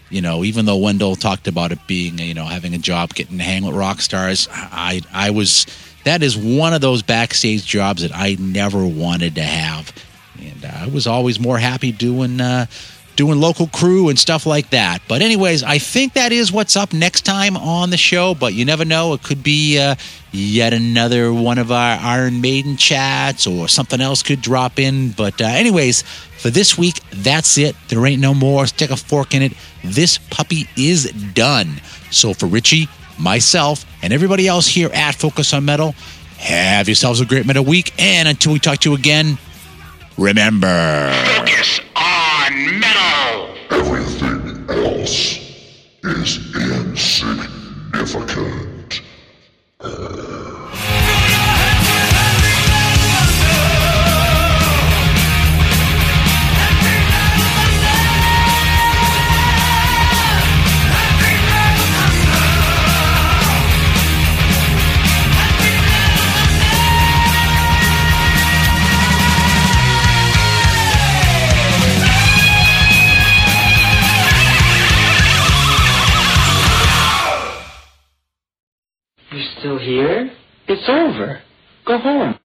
you 0.09 0.21
know, 0.21 0.43
even 0.43 0.65
though 0.65 0.77
Wendell 0.77 1.15
talked 1.15 1.47
about 1.47 1.71
it 1.71 1.77
being, 1.86 2.17
you 2.17 2.34
know, 2.34 2.45
having 2.45 2.73
a 2.73 2.80
job, 2.80 3.13
getting 3.13 3.38
to 3.38 3.43
hang 3.43 3.65
with 3.65 3.75
rock 3.75 4.01
stars, 4.01 4.47
I, 4.51 5.01
I 5.13 5.30
was, 5.30 5.67
that 6.04 6.24
is 6.24 6.38
one 6.38 6.74
of 6.74 6.82
those 6.82 7.02
backstage 7.02 7.66
jobs 7.66 8.02
that 8.02 8.12
I 8.14 8.36
never 8.39 8.86
wanted 8.86 9.36
to 9.36 9.43
have. 9.43 9.93
And 10.39 10.66
uh, 10.66 10.72
I 10.74 10.88
was 10.88 11.08
always 11.08 11.39
more 11.39 11.58
happy 11.58 11.91
doing, 11.91 12.39
uh, 12.39 12.68
doing 13.20 13.38
local 13.38 13.68
crew 13.68 14.08
and 14.08 14.18
stuff 14.18 14.45
like 14.45 14.70
that. 14.70 15.02
But 15.10 15.22
anyways, 15.22 15.62
I 15.62 15.78
think 15.78 16.14
that 16.14 16.32
is 16.32 16.54
what's 16.54 16.78
up 16.78 16.93
next 16.93 17.26
time 17.26 17.58
on 17.58 17.89
the 17.89 17.97
show. 17.97 18.34
But 18.34 18.54
you 18.54 18.64
never 18.64 18.86
know; 18.86 19.14
it 19.14 19.24
could 19.24 19.43
be 19.43 19.78
uh, 19.78 19.95
yet 20.32 20.74
another 20.74 21.34
one 21.34 21.58
of 21.58 21.70
our 21.70 22.00
Iron 22.00 22.39
Maiden 22.39 22.78
chats, 22.78 23.45
or 23.45 23.68
something 23.68 24.00
else 24.00 24.24
could 24.24 24.41
drop 24.41 24.80
in. 24.80 25.12
But 25.12 25.41
uh, 25.41 25.45
anyways, 25.45 26.04
for 26.38 26.50
this 26.50 26.78
week, 26.78 27.02
that's 27.12 27.58
it. 27.58 27.76
There 27.89 28.06
ain't 28.06 28.22
no 28.22 28.34
more. 28.34 28.66
Stick 28.68 28.89
a 28.89 28.95
fork 28.95 29.36
in 29.36 29.41
it. 29.41 29.54
This 29.84 30.18
puppy 30.18 30.70
is 30.78 31.12
done. 31.34 31.82
So 32.12 32.34
for 32.34 32.45
Richie, 32.45 32.88
myself, 33.20 33.86
and 34.01 34.13
everybody 34.13 34.47
else 34.47 34.67
here 34.67 34.89
at 34.93 35.15
Focus 35.15 35.53
on 35.53 35.65
Metal, 35.65 35.93
have 36.38 36.88
yourselves 36.88 37.20
a 37.22 37.26
great 37.26 37.45
metal 37.45 37.65
week. 37.65 37.93
And 37.99 38.28
until 38.28 38.53
we 38.53 38.59
talk 38.59 38.80
to 38.80 38.89
you 38.89 38.95
again, 38.95 39.38
remember. 40.17 41.13
Focus 41.38 41.80
on 41.95 42.80
metal. 42.80 43.55
Everything 43.72 44.65
else 44.70 45.38
is 46.03 46.55
insignificant. 46.55 48.68
Here? 80.10 80.32
It's 80.68 80.89
over. 80.89 81.39
Go 81.86 81.99
home. 81.99 82.39